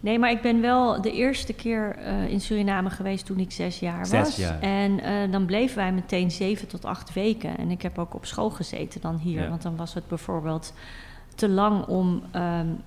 Nee, 0.00 0.18
maar 0.18 0.30
ik 0.30 0.40
ben 0.40 0.60
wel 0.60 1.00
de 1.02 1.12
eerste 1.12 1.52
keer 1.52 1.96
uh, 1.98 2.30
in 2.30 2.40
Suriname 2.40 2.90
geweest 2.90 3.26
toen 3.26 3.38
ik 3.38 3.52
zes 3.52 3.78
jaar 3.78 3.98
was. 3.98 4.08
Zes 4.08 4.36
jaar. 4.36 4.60
En 4.60 4.98
uh, 4.98 5.32
dan 5.32 5.46
bleven 5.46 5.76
wij 5.76 5.92
meteen 5.92 6.30
zeven 6.30 6.68
tot 6.68 6.84
acht 6.84 7.12
weken. 7.12 7.58
En 7.58 7.70
ik 7.70 7.82
heb 7.82 7.98
ook 7.98 8.14
op 8.14 8.26
school 8.26 8.50
gezeten 8.50 9.00
dan 9.00 9.16
hier. 9.16 9.42
Ja. 9.42 9.48
Want 9.48 9.62
dan 9.62 9.76
was 9.76 9.94
het 9.94 10.08
bijvoorbeeld 10.08 10.72
te 11.34 11.48
lang 11.48 11.86
om, 11.86 12.22
um, 12.36 12.80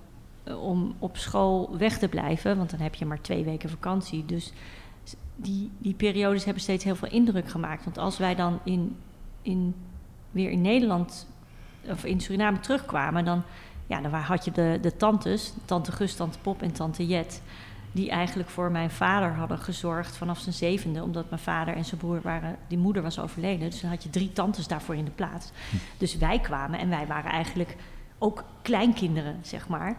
om 0.57 0.95
op 0.99 1.17
school 1.17 1.77
weg 1.77 1.97
te 1.97 2.07
blijven. 2.07 2.57
Want 2.57 2.69
dan 2.69 2.79
heb 2.79 2.95
je 2.95 3.05
maar 3.05 3.21
twee 3.21 3.43
weken 3.43 3.69
vakantie. 3.69 4.25
Dus 4.25 4.53
die, 5.35 5.71
die 5.77 5.93
periodes 5.93 6.43
hebben 6.43 6.63
steeds 6.63 6.83
heel 6.83 6.95
veel 6.95 7.11
indruk 7.11 7.49
gemaakt. 7.49 7.83
Want 7.83 7.97
als 7.97 8.17
wij 8.17 8.35
dan 8.35 8.59
in, 8.63 8.97
in, 9.41 9.75
weer 10.31 10.49
in 10.49 10.61
Nederland 10.61 11.27
of 11.87 12.05
in 12.05 12.19
Suriname 12.21 12.59
terugkwamen, 12.59 13.25
dan 13.25 13.43
ja, 13.89 14.01
dan 14.01 14.13
had 14.13 14.45
je 14.45 14.51
de, 14.51 14.77
de 14.81 14.97
tantes, 14.97 15.53
tante 15.65 15.91
Gus, 15.91 16.15
tante 16.15 16.39
Pop 16.39 16.61
en 16.61 16.71
tante 16.71 17.07
Jet, 17.07 17.41
die 17.91 18.09
eigenlijk 18.09 18.49
voor 18.49 18.71
mijn 18.71 18.91
vader 18.91 19.33
hadden 19.33 19.57
gezorgd 19.57 20.17
vanaf 20.17 20.39
zijn 20.39 20.55
zevende, 20.55 21.03
omdat 21.03 21.29
mijn 21.29 21.41
vader 21.41 21.75
en 21.75 21.85
zijn 21.85 21.99
broer 21.99 22.21
waren, 22.21 22.57
die 22.67 22.77
moeder 22.77 23.01
was 23.01 23.19
overleden. 23.19 23.69
Dus 23.69 23.81
dan 23.81 23.89
had 23.89 24.03
je 24.03 24.09
drie 24.09 24.33
tantes 24.33 24.67
daarvoor 24.67 24.95
in 24.95 25.05
de 25.05 25.11
plaats. 25.11 25.51
Dus 25.97 26.17
wij 26.17 26.39
kwamen 26.39 26.79
en 26.79 26.89
wij 26.89 27.07
waren 27.07 27.31
eigenlijk 27.31 27.75
ook 28.17 28.43
kleinkinderen, 28.61 29.39
zeg 29.41 29.67
maar. 29.67 29.97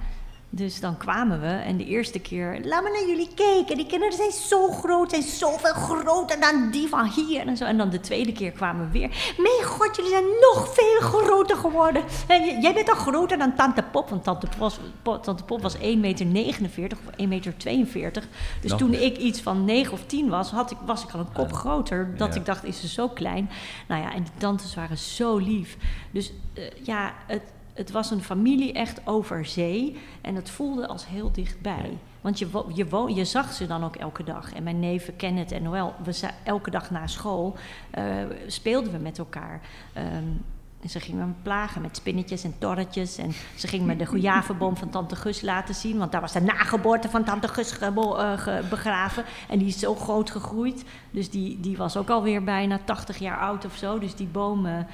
Dus 0.52 0.80
dan 0.80 0.96
kwamen 0.96 1.40
we 1.40 1.46
en 1.46 1.76
de 1.76 1.84
eerste 1.84 2.18
keer, 2.18 2.60
laat 2.64 2.82
me 2.82 2.90
naar 2.90 3.08
jullie 3.08 3.28
kijken. 3.34 3.76
Die 3.76 3.86
kinderen 3.86 4.16
zijn 4.16 4.30
zo 4.30 4.68
groot, 4.68 5.10
zijn 5.10 5.22
zoveel 5.22 5.72
groter 5.72 6.40
dan 6.40 6.70
die 6.70 6.88
van 6.88 7.04
hier 7.04 7.46
en 7.46 7.56
zo. 7.56 7.64
En 7.64 7.78
dan 7.78 7.90
de 7.90 8.00
tweede 8.00 8.32
keer 8.32 8.50
kwamen 8.50 8.86
we 8.86 8.98
weer. 8.98 9.34
Mijn 9.36 9.64
god, 9.64 9.96
jullie 9.96 10.10
zijn 10.10 10.24
nog 10.24 10.74
veel 10.74 11.00
groter 11.00 11.56
geworden. 11.56 12.02
En 12.26 12.60
jij 12.60 12.74
bent 12.74 12.88
al 12.88 12.94
groter 12.94 13.38
dan 13.38 13.54
Tante 13.54 13.82
Pop, 13.82 14.08
want 14.08 14.24
Tante 14.24 14.46
Pop 14.46 14.58
was, 14.58 14.78
Tante 15.22 15.44
Pop 15.44 15.62
was 15.62 15.76
1,49 15.76 15.82
meter 15.92 16.60
of 16.92 17.14
1,42 17.16 17.24
meter. 17.24 18.28
Dus 18.60 18.70
nog 18.70 18.78
toen 18.78 18.94
ik 18.94 19.16
iets 19.16 19.40
van 19.40 19.64
9 19.64 19.92
of 19.92 20.04
10 20.06 20.28
was, 20.28 20.50
had 20.50 20.70
ik, 20.70 20.78
was 20.86 21.04
ik 21.04 21.10
al 21.10 21.20
een 21.20 21.32
kop 21.32 21.52
groter. 21.52 22.14
Dat 22.16 22.34
ja. 22.34 22.40
ik 22.40 22.46
dacht, 22.46 22.64
is 22.64 22.80
ze 22.80 22.88
zo 22.88 23.08
klein? 23.08 23.50
Nou 23.88 24.02
ja, 24.02 24.12
en 24.12 24.22
die 24.22 24.32
tantes 24.38 24.74
waren 24.74 24.98
zo 24.98 25.36
lief. 25.36 25.76
Dus 26.10 26.32
uh, 26.54 26.64
ja, 26.82 27.14
het 27.26 27.42
het 27.80 27.90
was 27.90 28.10
een 28.10 28.22
familie 28.22 28.72
echt 28.72 29.00
over 29.04 29.44
zee. 29.44 29.96
En 30.20 30.34
het 30.34 30.50
voelde 30.50 30.86
als 30.86 31.06
heel 31.06 31.32
dichtbij. 31.32 31.98
Want 32.20 32.38
je, 32.38 32.48
je, 32.74 33.12
je 33.14 33.24
zag 33.24 33.52
ze 33.52 33.66
dan 33.66 33.84
ook 33.84 33.96
elke 33.96 34.24
dag. 34.24 34.52
En 34.52 34.62
mijn 34.62 34.80
neven 34.80 35.16
Kenneth 35.16 35.52
en 35.52 35.62
Noël, 35.62 35.94
we 36.04 36.28
elke 36.44 36.70
dag 36.70 36.90
na 36.90 37.06
school 37.06 37.56
uh, 37.98 38.04
speelden 38.46 38.92
we 38.92 38.98
met 38.98 39.18
elkaar. 39.18 39.60
Um, 39.96 40.44
en 40.80 40.88
ze 40.88 41.00
gingen 41.00 41.26
me 41.26 41.32
plagen 41.42 41.82
met 41.82 41.96
spinnetjes 41.96 42.44
en 42.44 42.54
torretjes. 42.58 43.18
En 43.18 43.32
ze 43.56 43.66
ging 43.66 43.84
me 43.84 43.96
de 43.96 44.06
goejavenboom 44.14 44.76
van 44.76 44.90
tante 44.90 45.16
Gus 45.16 45.40
laten 45.40 45.74
zien. 45.74 45.98
Want 45.98 46.12
daar 46.12 46.20
was 46.20 46.32
de 46.32 46.40
nageboorte 46.40 47.08
van 47.08 47.24
tante 47.24 47.48
Gus 47.48 47.78
uh, 47.80 48.58
begraven. 48.68 49.24
En 49.48 49.58
die 49.58 49.68
is 49.68 49.78
zo 49.78 49.94
groot 49.94 50.30
gegroeid. 50.30 50.84
Dus 51.10 51.30
die, 51.30 51.60
die 51.60 51.76
was 51.76 51.96
ook 51.96 52.10
alweer 52.10 52.44
bijna 52.44 52.80
80 52.84 53.18
jaar 53.18 53.38
oud 53.38 53.64
of 53.64 53.76
zo. 53.76 53.98
Dus 53.98 54.14
die 54.14 54.26
bomen, 54.26 54.86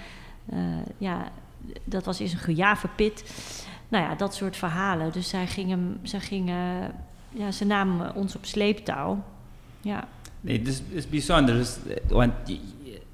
uh, 0.53 0.59
ja, 0.99 1.33
dat 1.85 2.05
was 2.05 2.21
in 2.21 2.31
een 2.31 2.39
gejavenpit. 2.39 3.37
Nou 3.89 4.05
ja, 4.05 4.15
dat 4.15 4.35
soort 4.35 4.57
verhalen. 4.57 5.13
Dus 5.13 5.29
zij 5.29 5.47
gingen, 5.47 5.99
zij 6.03 6.21
gingen 6.21 6.93
ja, 7.29 7.51
ze 7.51 7.65
namen 7.65 8.15
ons 8.15 8.37
op 8.37 8.45
sleeptouw. 8.45 9.23
Ja. 9.81 10.09
Nee, 10.41 10.59
het 10.59 10.69
is, 10.69 10.79
het 10.79 10.87
is 10.93 11.09
bijzonder. 11.09 11.55
Dus, 11.55 11.79
want 12.09 12.33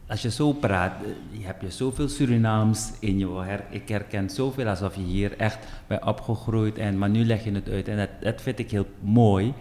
als 0.06 0.22
je 0.22 0.30
zo 0.30 0.52
praat, 0.52 0.92
je 1.30 1.44
hebt 1.44 1.62
je 1.62 1.70
zoveel 1.70 2.08
Surinaams 2.08 2.92
in 2.98 3.18
je. 3.18 3.58
Ik 3.70 3.88
herken 3.88 4.30
zoveel 4.30 4.66
alsof 4.66 4.94
je 4.94 5.02
hier 5.02 5.36
echt 5.36 5.58
bent 5.86 6.04
opgegroeid. 6.04 6.78
En, 6.78 6.98
maar 6.98 7.10
nu 7.10 7.24
leg 7.24 7.44
je 7.44 7.52
het 7.52 7.68
uit 7.68 7.88
en 7.88 7.96
dat, 7.96 8.08
dat 8.20 8.42
vind 8.42 8.58
ik 8.58 8.70
heel 8.70 8.86
mooi. 9.00 9.54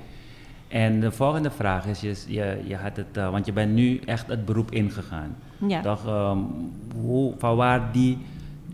En 0.67 0.99
de 0.99 1.11
volgende 1.11 1.51
vraag 1.51 1.85
is, 1.85 2.01
je, 2.01 2.15
je, 2.27 2.61
je 2.67 2.75
had 2.75 2.95
het, 2.95 3.17
uh, 3.17 3.31
want 3.31 3.45
je 3.45 3.51
bent 3.51 3.73
nu 3.73 3.99
echt 4.05 4.27
het 4.27 4.45
beroep 4.45 4.71
ingegaan. 4.71 5.35
Ja. 5.67 5.81
Toch, 5.81 6.05
um, 6.05 6.47
hoe, 6.95 7.33
van 7.37 7.55
waar 7.55 7.91
die 7.91 8.17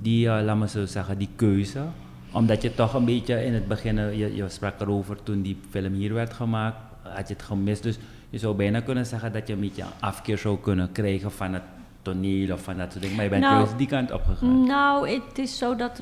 die, 0.02 0.26
uh, 0.26 0.40
laat 0.44 0.58
me 0.58 0.68
zo 0.68 0.86
zeggen, 0.86 1.18
die 1.18 1.30
keuze. 1.36 1.84
Omdat 2.32 2.62
je 2.62 2.74
toch 2.74 2.94
een 2.94 3.06
beetje 3.06 3.46
in 3.46 3.54
het 3.54 3.68
begin, 3.68 3.96
je, 3.96 4.36
je 4.36 4.50
sprak 4.50 4.82
erover 4.82 5.24
toen 5.24 5.42
die 5.42 5.58
film 5.70 5.94
hier 5.94 6.14
werd 6.14 6.34
gemaakt, 6.34 6.78
had 7.02 7.28
je 7.28 7.34
het 7.34 7.44
gemist. 7.44 7.84
Dus 7.84 7.98
je 8.30 8.38
zou 8.38 8.56
bijna 8.56 8.80
kunnen 8.80 9.06
zeggen 9.06 9.34
dat 9.34 9.48
je 9.48 9.54
een 9.54 9.60
beetje 9.60 9.82
een 9.82 9.88
afkeer 10.00 10.38
zou 10.38 10.58
kunnen 10.60 10.92
krijgen 10.92 11.32
van 11.32 11.54
het 11.54 11.64
toneel 12.02 12.54
of 12.54 12.62
van 12.64 12.78
dat 12.78 12.92
soort 12.92 13.02
dingen. 13.02 13.16
Maar 13.16 13.26
je 13.26 13.32
bent 13.32 13.44
nou, 13.44 13.68
die 13.78 13.88
kant 13.88 14.12
op 14.12 14.24
gegaan. 14.26 14.64
Nou, 14.66 15.10
het 15.10 15.38
is 15.38 15.58
zo 15.58 15.76
dat 15.76 16.02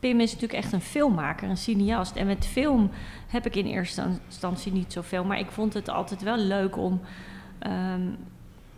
Pim 0.00 0.20
is 0.20 0.32
natuurlijk 0.32 0.62
echt 0.62 0.72
een 0.72 0.80
filmmaker, 0.80 1.48
een 1.48 1.56
cineast. 1.56 2.16
En 2.16 2.26
met 2.26 2.46
film 2.46 2.90
heb 3.26 3.46
ik 3.46 3.56
in 3.56 3.66
eerste 3.66 4.02
instantie 4.26 4.72
niet 4.72 4.92
zoveel. 4.92 5.24
Maar 5.24 5.38
ik 5.38 5.50
vond 5.50 5.74
het 5.74 5.88
altijd 5.88 6.22
wel 6.22 6.36
leuk 6.36 6.76
om 6.76 7.00
um, 7.66 8.16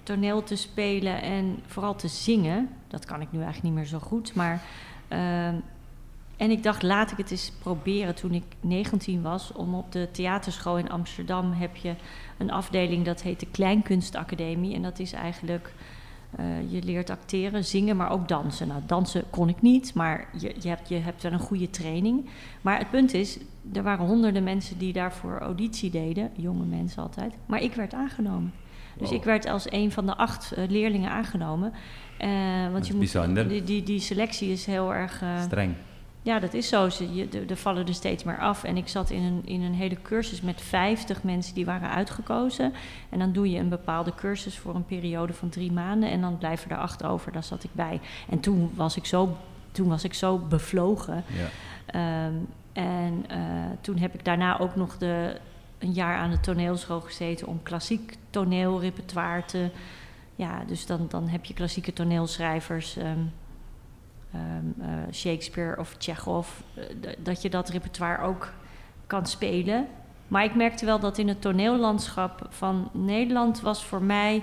toneel 0.05 0.43
te 0.43 0.57
spelen 0.57 1.23
en 1.23 1.59
vooral 1.67 1.97
te 1.97 2.09
zingen. 2.09 2.69
Dat 2.89 3.05
kan 3.05 3.21
ik 3.21 3.33
nu 3.33 3.43
eigenlijk 3.43 3.65
niet 3.65 3.75
meer 3.75 3.91
zo 3.91 3.99
goed. 3.99 4.35
Maar, 4.35 4.63
uh, 5.09 5.47
en 6.37 6.51
ik 6.51 6.63
dacht, 6.63 6.83
laat 6.83 7.11
ik 7.11 7.17
het 7.17 7.31
eens 7.31 7.53
proberen 7.59 8.15
toen 8.15 8.33
ik 8.33 8.45
19 8.61 9.23
was. 9.23 9.53
Om 9.53 9.75
op 9.75 9.93
de 9.93 10.09
theaterschool 10.13 10.79
in 10.79 10.91
Amsterdam 10.91 11.53
heb 11.53 11.77
je 11.77 11.95
een 12.39 12.51
afdeling 12.51 13.05
dat 13.05 13.23
heet 13.23 13.41
de 13.41 13.47
Kleinkunstacademie. 13.51 14.75
En 14.75 14.83
dat 14.83 14.99
is 14.99 15.13
eigenlijk, 15.13 15.73
uh, 16.41 16.73
je 16.73 16.83
leert 16.83 17.11
acteren, 17.11 17.65
zingen, 17.65 17.97
maar 17.97 18.11
ook 18.11 18.29
dansen. 18.29 18.69
Nou, 18.69 18.81
dansen 18.87 19.25
kon 19.31 19.49
ik 19.49 19.63
niet, 19.63 19.95
maar 19.95 20.29
je, 20.39 20.55
je, 20.61 20.69
hebt, 20.69 20.89
je 20.89 20.99
hebt 20.99 21.23
wel 21.23 21.33
een 21.33 21.39
goede 21.39 21.71
training. 21.71 22.29
Maar 22.61 22.79
het 22.79 22.91
punt 22.91 23.15
is, 23.15 23.39
er 23.73 23.83
waren 23.83 24.07
honderden 24.07 24.45
mensen 24.45 24.79
die 24.79 24.93
daarvoor 24.93 25.39
auditie 25.39 25.91
deden. 25.91 26.31
Jonge 26.37 26.65
mensen 26.65 27.03
altijd. 27.03 27.35
Maar 27.47 27.63
ik 27.63 27.75
werd 27.75 27.95
aangenomen. 27.95 28.53
Dus 28.99 29.09
Wow. 29.09 29.19
ik 29.19 29.25
werd 29.25 29.47
als 29.47 29.67
een 29.73 29.93
van 29.93 30.07
de 30.07 30.17
acht 30.17 30.53
eh, 30.53 30.69
leerlingen 30.69 31.11
aangenomen. 31.11 31.73
Eh, 32.19 32.29
want 32.73 32.87
je 32.87 32.93
moet, 32.93 33.03
bijzonder. 33.13 33.49
Die, 33.49 33.65
die, 33.65 33.83
die 33.83 34.01
selectie 34.01 34.53
is 34.53 34.67
heel 34.67 34.95
erg. 34.95 35.23
eh, 35.23 35.41
Streng. 35.43 35.75
ja, 36.23 36.39
dat 36.39 36.55
is 36.55 36.69
zo. 36.69 36.89
Ze, 36.89 37.15
je, 37.15 37.29
er- 37.33 37.51
er 37.51 37.57
vallen 37.57 37.87
er 37.87 37.95
steeds 37.95 38.25
meer 38.25 38.39
af. 38.39 38.65
En 38.65 38.77
ik 38.77 38.89
zat 38.89 39.11
in 39.11 39.23
een, 39.23 39.41
in 39.45 39.63
een 39.63 39.75
hele 39.75 39.97
cursus 40.03 40.41
met 40.41 40.61
50 40.61 41.23
mensen 41.23 41.55
die 41.55 41.65
waren 41.65 41.89
uitgekozen. 41.91 42.73
En 43.11 43.19
dan 43.19 43.33
doe 43.33 43.51
je 43.51 43.59
een 43.59 43.69
bepaalde 43.69 44.15
cursus 44.15 44.59
voor 44.59 44.75
een 44.75 44.85
periode 44.87 45.33
van 45.33 45.49
drie 45.49 45.73
maanden. 45.73 46.11
En 46.11 46.21
dan 46.21 46.39
blijven 46.39 46.71
er 46.71 46.77
acht 46.79 47.05
over. 47.05 47.33
Daar 47.33 47.45
zat 47.45 47.65
ik 47.65 47.71
bij. 47.73 48.01
En 48.31 48.41
toen 48.41 48.71
was 48.75 48.97
ik 48.97 49.07
zo, 49.07 49.37
toen 49.73 49.89
was 49.89 50.05
ik 50.05 50.15
zo 50.15 50.39
bevlogen. 50.39 51.25
Ja. 51.27 51.49
Ehm, 51.87 52.35
en 52.73 53.25
toen 53.81 53.99
heb 53.99 54.15
ik 54.15 54.25
daarna 54.25 54.59
ook 54.59 54.77
nog 54.77 54.99
de, 54.99 55.37
een 55.79 55.93
jaar 55.93 56.17
aan 56.17 56.31
de 56.31 56.41
toneelschool 56.41 57.01
gezeten 57.01 57.47
om 57.47 57.63
klassiek 57.63 58.17
toneelrepertoire 58.31 59.45
te. 59.45 59.71
Ja, 60.37 60.65
dus 60.67 60.87
dan, 60.87 61.07
dan 61.09 61.29
heb 61.29 61.45
je 61.45 61.55
klassieke 61.55 61.93
toneelschrijvers, 61.93 62.97
ehm, 62.97 63.19
ehm, 64.33 64.81
eh, 64.81 65.13
Shakespeare 65.13 65.79
of 65.79 65.95
Chekhov, 65.99 66.49
eh, 66.75 66.85
dat 67.19 67.43
je 67.43 67.51
dat 67.51 67.69
repertoire 67.69 68.23
ook 68.23 68.53
kan 69.07 69.27
spelen. 69.27 69.87
Maar 70.29 70.45
ik 70.45 70.55
merkte 70.55 70.87
wel 70.87 71.01
dat 71.01 71.19
in 71.19 71.29
het 71.29 71.41
toneellandschap 71.41 72.47
van 72.49 72.91
Nederland 72.93 73.61
was 73.61 73.85
voor 73.85 74.03
mij 74.03 74.43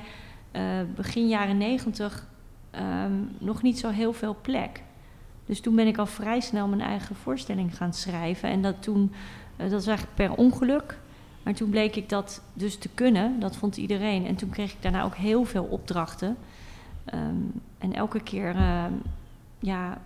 eh, 0.51 0.63
begin 0.95 1.27
jaren 1.27 1.57
negentig 1.57 2.27
ehm, 2.71 3.11
nog 3.37 3.61
niet 3.61 3.79
zo 3.79 3.89
heel 3.89 4.13
veel 4.13 4.35
plek. 4.41 4.83
Dus 5.45 5.59
toen 5.59 5.75
ben 5.75 5.87
ik 5.87 5.97
al 5.97 6.05
vrij 6.05 6.39
snel 6.39 6.67
mijn 6.67 6.81
eigen 6.81 7.15
voorstelling 7.15 7.77
gaan 7.77 7.93
schrijven. 7.93 8.49
En 8.49 8.61
dat 8.61 8.81
toen, 8.83 9.13
dat 9.55 9.71
was 9.71 9.87
eigenlijk 9.87 10.15
per 10.15 10.33
ongeluk. 10.33 10.97
Maar 11.43 11.53
toen 11.53 11.69
bleek 11.69 11.95
ik 11.95 12.09
dat 12.09 12.41
dus 12.53 12.77
te 12.77 12.89
kunnen. 12.89 13.39
Dat 13.39 13.55
vond 13.55 13.77
iedereen. 13.77 14.25
En 14.25 14.35
toen 14.35 14.49
kreeg 14.49 14.71
ik 14.71 14.81
daarna 14.81 15.03
ook 15.03 15.15
heel 15.15 15.43
veel 15.45 15.63
opdrachten. 15.63 16.37
Ehm, 17.05 17.35
en 17.77 17.93
elke 17.93 18.19
keer, 18.19 18.55
ehm, 18.55 18.93
ja, 19.59 19.97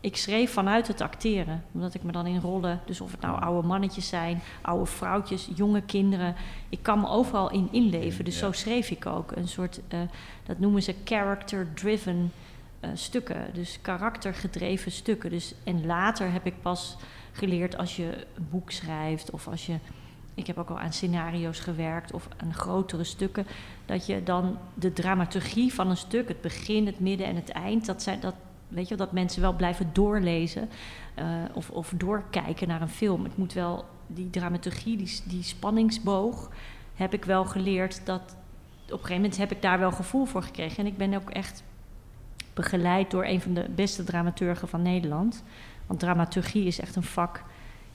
ik 0.00 0.16
schreef 0.16 0.52
vanuit 0.52 0.88
het 0.88 1.00
acteren. 1.00 1.64
Omdat 1.72 1.94
ik 1.94 2.02
me 2.02 2.12
dan 2.12 2.26
in 2.26 2.40
rollen, 2.40 2.80
dus 2.84 3.00
of 3.00 3.10
het 3.10 3.20
nou 3.20 3.40
oude 3.40 3.66
mannetjes 3.66 4.08
zijn, 4.08 4.40
oude 4.60 4.86
vrouwtjes, 4.86 5.48
jonge 5.54 5.80
kinderen. 5.82 6.34
Ik 6.68 6.82
kan 6.82 7.00
me 7.00 7.08
overal 7.08 7.50
in 7.50 7.68
inleven. 7.70 8.24
Dus 8.24 8.34
Ja. 8.34 8.40
zo 8.46 8.52
schreef 8.52 8.90
ik 8.90 9.06
ook. 9.06 9.32
Een 9.36 9.48
soort, 9.48 9.80
eh, 9.88 9.98
dat 10.44 10.58
noemen 10.58 10.82
ze 10.82 10.94
character-driven 11.04 12.32
eh, 12.80 12.90
stukken. 12.94 13.50
Dus 13.52 13.78
karaktergedreven 13.82 14.92
stukken. 14.92 15.30
Dus, 15.30 15.54
en 15.64 15.86
later 15.86 16.32
heb 16.32 16.46
ik 16.46 16.54
pas 16.62 16.96
geleerd 17.32 17.76
als 17.76 17.96
je 17.96 18.26
een 18.36 18.46
boek 18.50 18.70
schrijft 18.70 19.30
of 19.30 19.48
als 19.48 19.66
je. 19.66 19.76
Ik 20.36 20.46
heb 20.46 20.58
ook 20.58 20.70
al 20.70 20.78
aan 20.78 20.92
scenario's 20.92 21.58
gewerkt 21.58 22.12
of 22.12 22.28
aan 22.36 22.54
grotere 22.54 23.04
stukken. 23.04 23.46
Dat 23.86 24.06
je 24.06 24.22
dan 24.22 24.58
de 24.74 24.92
dramaturgie 24.92 25.74
van 25.74 25.90
een 25.90 25.96
stuk, 25.96 26.28
het 26.28 26.40
begin, 26.40 26.86
het 26.86 27.00
midden 27.00 27.26
en 27.26 27.36
het 27.36 27.50
eind, 27.50 27.86
dat 27.86 28.02
zijn 28.02 28.20
dat. 28.20 28.34
Weet 28.68 28.88
je, 28.88 28.94
dat 28.94 29.12
mensen 29.12 29.40
wel 29.40 29.52
blijven 29.52 29.90
doorlezen 29.92 30.68
eh, 31.14 31.26
of, 31.52 31.70
of 31.70 31.92
doorkijken 31.96 32.68
naar 32.68 32.82
een 32.82 32.88
film. 32.88 33.24
Het 33.24 33.36
moet 33.36 33.52
wel, 33.52 33.84
die 34.06 34.30
dramaturgie, 34.30 34.96
die, 34.96 35.20
die 35.24 35.42
spanningsboog, 35.42 36.50
heb 36.94 37.12
ik 37.12 37.24
wel 37.24 37.44
geleerd 37.44 38.00
dat. 38.04 38.36
Op 38.84 38.92
een 38.92 38.98
gegeven 38.98 39.14
moment 39.14 39.36
heb 39.36 39.50
ik 39.50 39.62
daar 39.62 39.78
wel 39.78 39.92
gevoel 39.92 40.24
voor 40.24 40.42
gekregen. 40.42 40.78
En 40.78 40.86
ik 40.86 40.96
ben 40.96 41.14
ook 41.14 41.30
echt 41.30 41.62
begeleid 42.54 43.10
door 43.10 43.24
een 43.24 43.40
van 43.40 43.54
de 43.54 43.68
beste 43.74 44.04
dramaturgen 44.04 44.68
van 44.68 44.82
Nederland. 44.82 45.42
Want 45.86 46.00
dramaturgie 46.00 46.66
is 46.66 46.80
echt 46.80 46.96
een 46.96 47.02
vak 47.02 47.44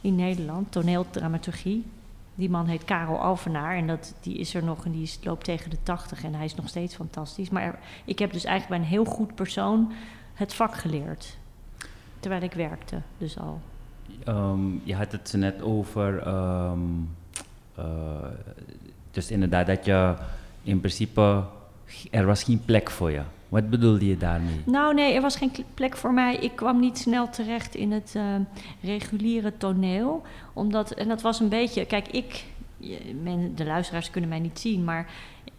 in 0.01 0.15
Nederland, 0.15 0.71
toneeldramaturgie. 0.71 1.85
Die 2.35 2.49
man 2.49 2.65
heet 2.65 2.85
Karel 2.85 3.19
Alvenaar 3.19 3.75
en 3.75 3.87
dat, 3.87 4.13
die 4.21 4.37
is 4.37 4.53
er 4.53 4.63
nog 4.63 4.85
en 4.85 4.91
die 4.91 5.09
loopt 5.23 5.43
tegen 5.43 5.69
de 5.69 5.83
tachtig 5.83 6.23
en 6.23 6.33
hij 6.33 6.45
is 6.45 6.55
nog 6.55 6.67
steeds 6.67 6.95
fantastisch. 6.95 7.49
Maar 7.49 7.79
ik 8.05 8.19
heb 8.19 8.31
dus 8.31 8.43
eigenlijk 8.43 8.79
bij 8.81 8.89
een 8.89 8.95
heel 8.95 9.13
goed 9.13 9.35
persoon 9.35 9.91
het 10.33 10.53
vak 10.53 10.75
geleerd. 10.75 11.37
Terwijl 12.19 12.41
ik 12.41 12.53
werkte, 12.53 13.01
dus 13.17 13.39
al. 13.39 13.61
Ehm, 14.23 14.59
je 14.83 14.95
had 14.95 15.11
het 15.11 15.33
net 15.37 15.61
over, 15.61 16.19
ehm, 16.19 16.79
eh, 17.75 17.85
dus 19.11 19.31
inderdaad 19.31 19.67
dat 19.67 19.85
je 19.85 20.15
in 20.63 20.79
principe, 20.79 21.43
er 22.11 22.25
was 22.25 22.43
geen 22.43 22.65
plek 22.65 22.89
voor 22.89 23.11
je. 23.11 23.21
Wat 23.51 23.69
bedoelde 23.69 24.07
je 24.07 24.17
daarmee? 24.17 24.61
Nou 24.65 24.93
nee, 24.93 25.13
er 25.13 25.21
was 25.21 25.35
geen 25.35 25.51
plek 25.73 25.97
voor 25.97 26.13
mij. 26.13 26.35
Ik 26.35 26.55
kwam 26.55 26.79
niet 26.79 26.97
snel 26.97 27.29
terecht 27.29 27.75
in 27.75 27.91
het 27.91 28.13
eh, 28.15 28.23
reguliere 28.81 29.57
toneel. 29.57 30.21
Omdat, 30.53 30.91
en 30.91 31.07
dat 31.07 31.21
was 31.21 31.39
een 31.39 31.49
beetje... 31.49 31.85
Kijk, 31.85 32.07
ik... 32.07 32.45
men, 33.21 33.55
de 33.55 33.65
luisteraars 33.65 34.09
kunnen 34.09 34.29
mij 34.29 34.39
niet 34.39 34.59
zien, 34.59 34.83
maar... 34.83 35.09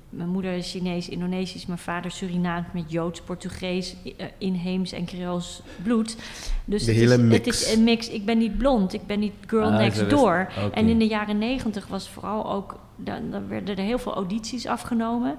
Mijn 0.09 0.29
moeder 0.29 0.53
is 0.53 0.71
Chinees, 0.71 1.09
Indonesisch, 1.09 1.67
mijn 1.67 1.79
vader 1.79 2.11
Surinaams 2.11 2.67
met 2.73 2.91
Joods, 2.91 3.21
Portugees, 3.21 3.97
eh, 4.17 4.27
inheems 4.39 4.93
en 4.93 5.05
Creools 5.05 5.63
bloed. 5.83 6.17
Dus 6.65 6.85
De 6.85 6.93
het 6.93 7.01
hele 7.01 7.15
is, 7.15 7.21
mix. 7.21 7.47
Het 7.47 7.47
is 7.47 7.75
een 7.75 7.85
mix. 7.85 8.09
Ik 8.09 8.25
ben 8.25 8.39
niet 8.39 8.59
blond, 8.59 8.93
ik 8.93 9.07
ben 9.07 9.19
niet 9.19 9.33
girl 9.47 9.71
Ah, 9.71 9.79
next 9.79 10.11
door. 10.11 10.53
En 10.73 10.89
in 10.89 10.99
de 10.99 11.07
jaren 11.07 11.39
negentig 11.39 11.87
was 11.87 12.09
vooral 12.09 12.53
ook, 12.53 12.79
dan, 12.97 13.31
dan 13.31 13.49
werden 13.49 13.77
er 13.77 13.85
heel 13.85 13.99
veel 13.99 14.15
audities 14.15 14.67
afgenomen. 14.67 15.37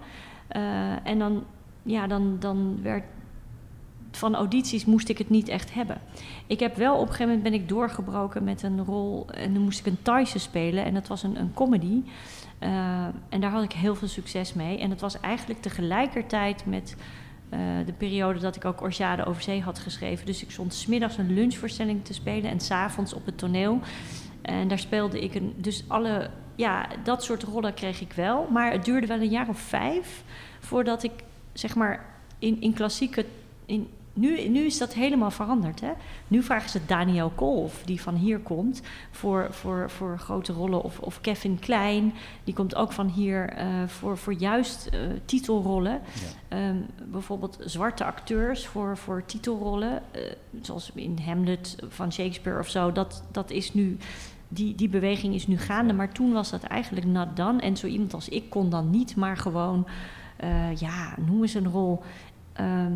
Eh, 0.47 1.07
en 1.07 1.19
dan, 1.19 1.43
ja, 1.83 2.07
dan, 2.07 2.35
dan 2.39 2.79
werd 2.81 3.03
van 4.11 4.35
audities 4.35 4.85
moest 4.85 5.09
ik 5.09 5.17
het 5.17 5.29
niet 5.29 5.47
echt 5.47 5.73
hebben. 5.73 6.01
Ik 6.47 6.59
heb 6.59 6.75
wel 6.75 6.93
op 6.93 7.01
een 7.01 7.07
gegeven 7.07 7.25
moment 7.25 7.43
ben 7.43 7.53
ik 7.53 7.69
doorgebroken 7.69 8.43
met 8.43 8.63
een 8.63 8.85
rol 8.85 9.25
en 9.29 9.53
dan 9.53 9.63
moest 9.63 9.79
ik 9.79 9.85
een 9.85 10.01
Thaise 10.01 10.39
spelen 10.39 10.85
en 10.85 10.93
dat 10.93 11.07
was 11.07 11.23
een, 11.23 11.39
een 11.39 11.53
comedy. 11.53 12.01
Eh, 12.59 13.05
en 13.29 13.41
daar 13.41 13.51
had 13.51 13.63
ik 13.63 13.71
heel 13.71 13.95
veel 13.95 14.07
succes 14.07 14.53
mee. 14.53 14.79
En 14.79 14.89
het 14.89 15.01
was 15.01 15.19
eigenlijk 15.19 15.61
tegelijkertijd 15.61 16.65
met 16.65 16.95
eh, 17.49 17.59
de 17.85 17.93
periode 17.93 18.39
dat 18.39 18.55
ik 18.55 18.65
ook 18.65 18.81
Orjade 18.81 19.25
over 19.25 19.41
zee 19.41 19.61
had 19.61 19.79
geschreven. 19.79 20.25
Dus 20.25 20.43
ik 20.43 20.51
stond 20.51 20.73
smiddags 20.73 21.17
een 21.17 21.33
lunchvoorstelling 21.33 22.05
te 22.05 22.13
spelen 22.13 22.51
en 22.51 22.59
s'avonds 22.59 23.13
op 23.13 23.25
het 23.25 23.37
toneel. 23.37 23.79
En 24.41 24.67
daar 24.67 24.79
speelde 24.79 25.21
ik 25.21 25.35
een. 25.35 25.53
Dus 25.57 25.83
alle. 25.87 26.29
Ja, 26.55 26.87
dat 27.03 27.23
soort 27.23 27.43
rollen 27.43 27.73
kreeg 27.73 28.01
ik 28.01 28.13
wel. 28.13 28.47
Maar 28.51 28.71
het 28.71 28.85
duurde 28.85 29.07
wel 29.07 29.21
een 29.21 29.29
jaar 29.29 29.49
of 29.49 29.59
vijf 29.59 30.23
voordat 30.59 31.03
ik, 31.03 31.11
zeg 31.53 31.75
maar, 31.75 32.05
in, 32.39 32.61
in 32.61 32.73
klassieke. 32.73 33.25
In, 33.65 33.87
nu, 34.15 34.47
nu 34.49 34.65
is 34.65 34.77
dat 34.77 34.93
helemaal 34.93 35.31
veranderd. 35.31 35.81
Hè? 35.81 35.91
Nu 36.27 36.43
vragen 36.43 36.69
ze 36.69 36.79
Daniel 36.85 37.31
Kolf, 37.35 37.81
die 37.85 38.01
van 38.01 38.15
hier 38.15 38.39
komt, 38.39 38.81
voor, 39.11 39.47
voor, 39.51 39.89
voor 39.89 40.19
grote 40.19 40.53
rollen. 40.53 40.83
Of, 40.83 40.99
of 40.99 41.21
Kevin 41.21 41.59
Klein, 41.59 42.13
die 42.43 42.53
komt 42.53 42.75
ook 42.75 42.91
van 42.91 43.07
hier 43.07 43.49
eh, 43.49 43.67
voor, 43.87 44.17
voor 44.17 44.33
juist 44.33 44.87
eh, 44.87 44.99
titelrollen. 45.25 46.01
Ehm, 46.47 46.77
bijvoorbeeld 47.05 47.57
zwarte 47.59 48.03
acteurs 48.03 48.67
voor, 48.67 48.97
voor 48.97 49.25
titelrollen, 49.25 50.01
eh, 50.11 50.21
zoals 50.61 50.91
in 50.93 51.19
Hamlet 51.25 51.75
van 51.87 52.11
Shakespeare 52.11 52.59
of 52.59 52.69
zo. 52.69 52.91
Dat, 52.91 53.23
dat 53.31 53.51
is 53.51 53.73
nu, 53.73 53.97
die, 54.47 54.75
die 54.75 54.89
beweging 54.89 55.33
is 55.33 55.47
nu 55.47 55.57
gaande, 55.57 55.93
maar 55.93 56.11
toen 56.11 56.33
was 56.33 56.49
dat 56.49 56.63
eigenlijk 56.63 57.05
not 57.05 57.35
done. 57.35 57.61
En 57.61 57.77
zo 57.77 57.87
iemand 57.87 58.13
als 58.13 58.29
ik 58.29 58.49
kon 58.49 58.69
dan 58.69 58.89
niet, 58.89 59.15
maar 59.15 59.37
gewoon, 59.37 59.87
eh, 60.43 60.75
ja, 60.75 61.15
noem 61.25 61.41
eens 61.41 61.53
een 61.53 61.69
rol. 61.69 62.01
Ehm, 62.53 62.93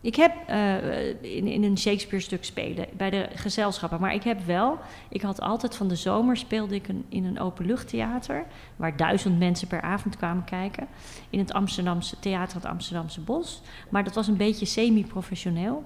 ik 0.00 0.16
heb 0.16 0.32
eh, 0.46 1.08
in, 1.08 1.46
in 1.46 1.64
een 1.64 1.78
Shakespeare-stuk 1.78 2.44
spelen 2.44 2.86
bij 2.96 3.10
de 3.10 3.28
gezelschappen, 3.34 4.00
maar 4.00 4.14
ik 4.14 4.22
heb 4.22 4.44
wel, 4.44 4.78
ik 5.08 5.22
had 5.22 5.40
altijd 5.40 5.76
van 5.76 5.88
de 5.88 5.96
zomer 5.96 6.36
speelde 6.36 6.74
ik 6.74 6.88
in 7.08 7.24
een 7.24 7.40
openluchttheater, 7.40 8.44
waar 8.76 8.96
duizend 8.96 9.38
mensen 9.38 9.68
per 9.68 9.80
avond 9.80 10.16
kwamen 10.16 10.44
kijken, 10.44 10.86
in 11.30 11.38
het 11.38 11.52
Amsterdamse 11.52 12.18
theater, 12.18 12.56
het 12.56 12.66
Amsterdamse 12.66 13.20
Bos. 13.20 13.62
Maar 13.88 14.04
dat 14.04 14.14
was 14.14 14.28
een 14.28 14.36
beetje 14.36 14.66
semi-professioneel. 14.66 15.84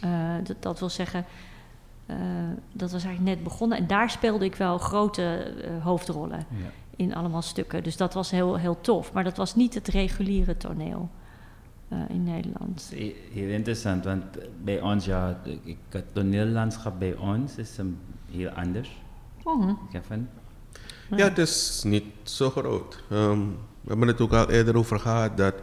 Eh, 0.00 0.34
dat, 0.60 0.78
wil 0.78 0.90
zeggen, 0.90 1.24
dat 2.72 2.92
was 2.92 3.04
eigenlijk 3.04 3.36
net 3.36 3.44
begonnen 3.44 3.78
en 3.78 3.86
daar 3.86 4.10
speelde 4.10 4.44
ik 4.44 4.54
wel 4.54 4.78
grote 4.78 5.54
hoofdrollen 5.82 6.46
Ja. 6.48 6.70
In 6.98 7.14
allemaal 7.14 7.42
stukken. 7.42 7.82
Dus 7.82 7.96
dat 7.96 8.14
was 8.14 8.30
heel, 8.30 8.56
heel 8.56 8.80
tof, 8.80 9.12
maar 9.12 9.24
dat 9.24 9.36
was 9.36 9.54
niet 9.54 9.74
het 9.74 9.88
reguliere 9.88 10.56
toneel. 10.56 11.08
eh, 11.88 11.98
in 12.08 12.24
Nederland. 12.24 12.92
Heel 13.32 13.48
interessant, 13.48 14.04
want 14.04 14.24
bij 14.64 14.80
ons, 14.80 15.04
ja, 15.04 15.40
het 15.88 16.04
toneellandschap 16.14 16.98
bij 16.98 17.14
ons 17.16 17.56
is 17.56 17.78
een 17.78 17.98
heel 18.30 18.48
anders. 18.50 18.96
Mhm. 19.44 19.72
Kevin? 19.92 20.28
Ja, 21.16 21.28
het 21.28 21.38
is 21.38 21.82
niet 21.86 22.04
zo 22.22 22.50
groot. 22.50 23.02
Ehm, 23.10 23.40
we 23.80 23.88
hebben 23.88 24.08
het 24.08 24.20
ook 24.20 24.32
al 24.32 24.50
eerder 24.50 24.76
over 24.76 24.98
gehad 25.00 25.36
dat 25.36 25.54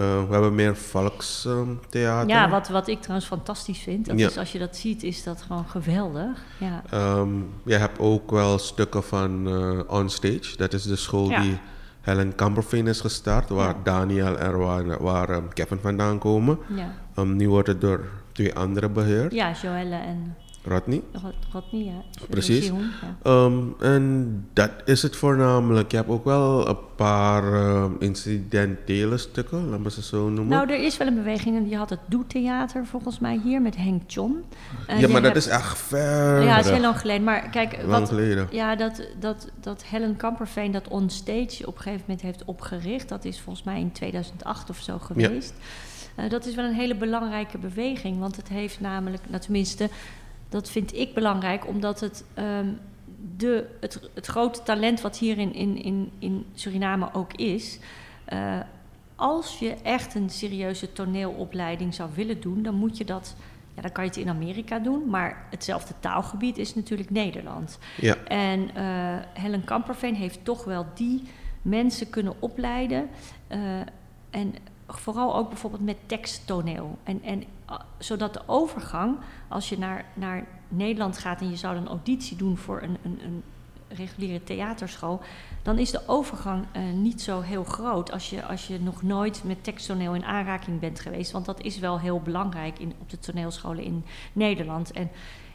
we 0.00 0.26
hebben 0.30 0.54
meer 0.54 0.76
volkstheater. 0.76 2.28
Ja, 2.28 2.48
wat, 2.50 2.68
wat 2.68 2.88
ik 2.88 3.00
trouwens 3.00 3.26
fantastisch 3.28 3.78
vind. 3.78 4.06
Dat 4.06 4.18
Ja. 4.18 4.28
is, 4.28 4.38
als 4.38 4.52
je 4.52 4.58
dat 4.58 4.76
ziet, 4.76 5.02
is 5.02 5.22
dat 5.22 5.42
gewoon 5.42 5.64
geweldig. 5.68 6.38
Ja. 6.58 6.82
Ehm, 6.90 7.28
je 7.64 7.74
hebt 7.74 7.98
ook 7.98 8.30
wel 8.30 8.58
stukken 8.58 9.02
van 9.02 9.46
eh 9.48 9.94
Onstage. 9.98 10.56
Dat 10.56 10.72
is 10.72 10.82
de 10.82 10.96
school 10.96 11.28
Ja. 11.30 11.40
die 11.40 11.58
Helen 12.00 12.34
Kamperveen 12.34 12.86
is 12.86 13.00
gestart, 13.00 13.48
waar. 13.48 13.74
Daniel 13.82 14.38
en 14.38 14.58
waar, 14.58 15.02
waar 15.02 15.28
ehm, 15.30 15.48
Kevin 15.48 15.78
vandaan 15.82 16.18
komen. 16.18 16.58
Ja. 16.76 16.92
Ehm, 17.14 17.36
nu 17.36 17.48
wordt 17.48 17.68
het 17.68 17.80
door 17.80 18.00
twee 18.32 18.54
anderen 18.54 18.92
beheerd. 18.92 19.32
ja, 19.32 19.52
Joelle 19.62 19.96
en 19.96 20.36
Rodney. 20.64 21.02
Rod- 21.12 21.34
Rodney, 21.52 21.84
ja. 21.84 22.24
Precies. 22.30 22.66
Ja. 22.66 22.72
Ehm, 23.22 23.58
en 23.80 24.46
dat 24.52 24.70
is 24.84 25.02
het 25.02 25.16
voornamelijk. 25.16 25.90
Je 25.90 25.96
hebt 25.96 26.08
ook 26.08 26.24
wel 26.24 26.68
een 26.68 26.76
paar 26.96 27.52
ehm, 27.54 27.90
incidentele 27.98 29.16
stukken, 29.18 29.68
laten 29.68 29.82
we 29.84 29.90
ze 29.90 30.02
zo 30.02 30.28
noemen. 30.28 30.46
Nou, 30.48 30.70
er 30.70 30.84
is 30.84 30.96
wel 30.96 31.06
een 31.06 31.14
beweging. 31.14 31.56
en 31.56 31.68
Je 31.68 31.76
had 31.76 31.90
het 31.90 31.98
Doe-theater 32.06 32.86
volgens 32.86 33.18
mij 33.18 33.40
hier 33.44 33.62
met 33.62 33.76
Henk 33.76 34.10
John. 34.10 34.44
Ja, 34.88 34.94
maar 34.94 35.08
dat 35.08 35.22
hebt- 35.22 35.36
is 35.36 35.46
echt 35.46 35.78
ver. 35.78 36.42
Ja, 36.42 36.56
het 36.56 36.64
is 36.64 36.70
heel 36.70 36.80
lang 36.80 36.98
geleden. 36.98 37.24
Maar 37.24 37.48
kijk, 37.50 37.76
lang 37.76 37.90
wat, 37.90 38.08
geleden. 38.08 38.48
ja, 38.50 38.76
dat, 38.76 39.02
dat, 39.20 39.48
dat 39.60 39.84
Helen 39.84 40.16
Kamperveen 40.16 40.72
dat 40.72 40.88
onstage 40.88 41.66
op 41.66 41.74
een 41.76 41.82
gegeven 41.82 42.04
moment 42.06 42.20
heeft 42.22 42.44
opgericht... 42.44 43.08
dat 43.08 43.24
is 43.24 43.40
volgens 43.40 43.64
mij 43.64 43.80
in 43.80 43.92
2008 43.92 44.70
of 44.70 44.78
zo 44.78 44.98
geweest. 44.98 45.54
Eh, 46.14 46.30
dat 46.30 46.46
is 46.46 46.54
wel 46.54 46.64
een 46.64 46.74
hele 46.74 46.94
belangrijke 46.96 47.58
beweging. 47.58 48.18
Want 48.18 48.36
het 48.36 48.48
heeft 48.48 48.80
namelijk, 48.80 49.22
nou 49.28 49.42
tenminste, 49.42 49.88
dat 50.52 50.70
vind 50.70 50.96
ik 50.96 51.14
belangrijk... 51.14 51.66
omdat 51.66 52.00
het, 52.00 52.24
ehm, 52.34 52.68
de, 53.36 53.66
het, 53.80 54.00
het 54.14 54.26
grote 54.26 54.62
talent 54.62 55.00
wat 55.00 55.18
hier 55.18 55.38
in, 55.38 55.54
in, 55.54 55.82
in, 55.82 56.10
in 56.18 56.46
Suriname 56.54 57.08
ook 57.12 57.32
is... 57.32 57.78
eh, 58.24 58.60
als 59.16 59.58
je 59.58 59.74
echt 59.82 60.14
een 60.14 60.30
serieuze 60.30 60.92
toneelopleiding 60.92 61.94
zou 61.94 62.10
willen 62.14 62.40
doen... 62.40 62.62
dan 62.62 62.74
moet 62.74 62.96
je 62.96 63.04
dat... 63.04 63.36
Ja, 63.74 63.82
dan 63.82 63.92
kan 63.92 64.04
je 64.04 64.10
het 64.10 64.18
in 64.18 64.28
Amerika 64.28 64.78
doen, 64.78 65.08
maar 65.08 65.46
hetzelfde 65.50 65.94
taalgebied 66.00 66.58
is 66.58 66.74
natuurlijk 66.74 67.10
Nederland. 67.10 67.78
Ja, 68.00 68.16
En 68.24 68.74
eh, 68.74 68.84
Helen 69.42 69.64
Kamperveen 69.64 70.14
heeft 70.14 70.44
toch 70.44 70.64
wel 70.64 70.86
die 70.94 71.22
mensen 71.62 72.10
kunnen 72.10 72.34
opleiden. 72.38 73.08
eh, 73.46 73.58
en 74.30 74.54
vooral 74.88 75.36
ook 75.36 75.48
bijvoorbeeld 75.48 75.84
met 75.84 75.96
teksttoneel. 76.06 76.98
En, 77.02 77.22
en 77.22 77.44
zodat 77.98 78.34
de 78.34 78.42
overgang, 78.46 79.16
als 79.48 79.68
je 79.68 79.78
naar, 79.78 80.04
naar 80.14 80.46
Nederland 80.68 81.18
gaat 81.18 81.40
en 81.40 81.50
je 81.50 81.56
zou 81.56 81.76
een 81.76 81.88
auditie 81.88 82.36
doen 82.36 82.56
voor 82.56 82.82
een, 82.82 82.96
een, 83.02 83.20
een 83.24 83.42
reguliere 83.88 84.44
theaterschool, 84.44 85.20
dan 85.62 85.78
is 85.78 85.90
de 85.90 86.00
overgang 86.06 86.64
eh, 86.72 86.82
niet 86.82 87.22
zo 87.22 87.40
heel 87.40 87.64
groot 87.64 88.12
als 88.12 88.30
je, 88.30 88.44
als 88.44 88.66
je 88.66 88.80
nog 88.80 89.02
nooit 89.02 89.42
met 89.44 89.64
teksttoneel 89.64 90.14
in 90.14 90.24
aanraking 90.24 90.80
bent 90.80 91.00
geweest. 91.00 91.32
Want 91.32 91.44
dat 91.44 91.60
is 91.60 91.78
wel 91.78 92.00
heel 92.00 92.20
belangrijk 92.20 92.78
in, 92.78 92.92
op 92.98 93.10
de 93.10 93.18
toneelscholen 93.18 93.84
in 93.84 94.04
Nederland. 94.32 94.92
En 94.92 95.10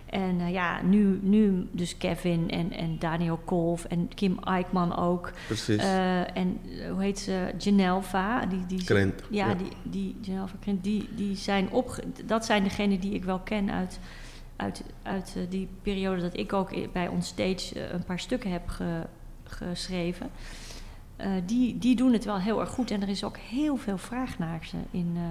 en 0.09 0.39
eh, 0.41 0.51
ja, 0.51 0.81
nu, 0.81 1.19
nu 1.21 1.67
dus 1.71 1.97
Kevin 1.97 2.49
en, 2.49 2.71
en 2.71 2.99
Daniel 2.99 3.37
Kolf 3.45 3.85
en 3.85 4.07
Kim 4.15 4.39
Eikman 4.43 4.95
ook. 4.97 5.31
precies. 5.47 5.77
Eh, 5.81 6.37
en 6.37 6.59
eh, 6.79 6.91
hoe 6.91 7.01
heet 7.01 7.19
ze? 7.19 7.53
Genelva. 7.57 8.45
Die, 8.45 8.65
die, 8.65 8.83
Krent, 8.83 9.21
Ja, 9.29 9.47
ja. 9.47 9.53
die, 9.55 9.71
die 9.83 10.15
Genelva 10.21 10.55
Krent, 10.59 10.83
die, 10.83 11.09
die 11.15 11.35
zijn 11.35 11.69
opge... 11.71 12.03
Dat 12.25 12.45
zijn 12.45 12.63
degenen 12.63 12.99
die 12.99 13.13
ik 13.13 13.23
wel 13.23 13.39
ken 13.39 13.71
uit, 13.71 13.99
uit, 14.55 14.83
uit 15.03 15.37
die 15.49 15.67
periode 15.81 16.21
dat 16.21 16.37
ik 16.37 16.53
ook 16.53 16.91
bij 16.93 17.07
Onstage 17.07 17.79
eh, 17.79 17.91
een 17.93 18.03
paar 18.03 18.19
stukken 18.19 18.51
heb 18.51 18.67
ge- 18.67 19.05
geschreven. 19.43 20.29
Eh, 21.15 21.31
die, 21.45 21.77
die 21.77 21.95
doen 21.95 22.13
het 22.13 22.25
wel 22.25 22.39
heel 22.39 22.59
erg 22.59 22.69
goed. 22.69 22.91
En 22.91 23.01
er 23.01 23.09
is 23.09 23.23
ook 23.23 23.37
heel 23.37 23.77
veel 23.77 23.97
vraag 23.97 24.37
naar 24.39 24.65
ze 24.65 24.77
in... 24.91 25.11
eh, 25.15 25.21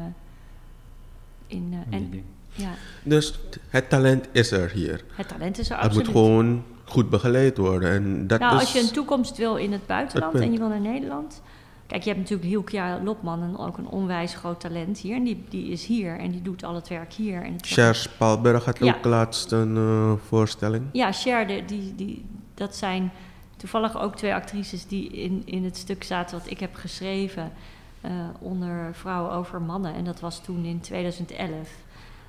in 1.47 1.69
eh, 1.91 1.97
en. 1.99 2.25
Ja, 2.57 2.71
dus 3.03 3.39
het 3.69 3.89
talent 3.89 4.29
is 4.33 4.51
er 4.51 4.71
hier. 4.71 5.05
het 5.15 5.29
talent 5.29 5.59
is 5.59 5.71
er 5.71 5.77
Het 5.77 5.85
absoluut. 5.85 6.07
moet 6.07 6.15
gewoon 6.17 6.65
goed 6.85 7.11
begeleid 7.11 7.57
worden. 7.57 7.91
En 7.91 8.27
dat 8.27 8.41
nou, 8.41 8.59
als 8.59 8.73
je 8.73 8.81
een 8.81 8.91
toekomst 8.93 9.37
wil 9.37 9.57
in 9.57 9.73
het 9.73 9.87
buitenland 9.87 10.35
en 10.35 10.53
je 10.53 10.59
wil 10.59 10.69
naar 10.69 10.81
Nederland. 10.81 11.43
Kijk, 11.87 12.03
je 12.03 12.09
hebt 12.09 12.21
natuurlijk 12.21 12.49
Hilkia 12.49 13.01
Lopman, 13.05 13.43
en 13.43 13.59
ook 13.59 13.79
een 13.79 13.87
onwijs 13.89 14.35
groot 14.35 14.61
talent 14.61 14.99
hier. 14.99 15.17
En 15.17 15.25
die, 15.25 15.45
die 15.49 15.69
is 15.71 15.87
hier 15.87 16.19
en 16.19 16.31
die 16.31 16.43
doet 16.43 16.65
al 16.65 16.75
het 16.75 16.89
werk 16.89 17.13
hier. 17.13 17.43
En 17.43 17.53
het 17.53 17.67
Cher 17.67 17.95
Spalberg 17.95 18.65
had 18.65 18.79
Ja. 18.79 18.95
ook 18.95 19.05
laatst 19.05 19.53
een 19.53 19.77
eh, 19.77 20.13
voorstelling. 20.27 20.85
Ja, 20.93 21.13
Cher, 21.13 21.47
de- 21.47 21.63
die, 21.67 21.95
die, 21.97 22.25
dat 22.55 22.77
zijn 22.77 23.11
toevallig 23.57 24.01
ook 24.01 24.17
twee 24.17 24.35
actrices 24.35 24.87
die 24.87 25.09
in, 25.11 25.43
in 25.45 25.65
het 25.65 25.77
stuk 25.77 26.05
zaten 26.05 26.39
wat 26.39 26.51
ik 26.51 26.61
heb 26.61 26.75
geschreven 26.75 27.53
eh, 28.01 28.11
onder 28.39 28.91
Vrouwen 28.95 29.33
over 29.33 29.63
Mannen. 29.63 29.95
En 29.95 30.05
dat 30.05 30.21
was 30.21 30.41
toen 30.45 30.65
in 30.65 30.81
2011. 30.81 31.51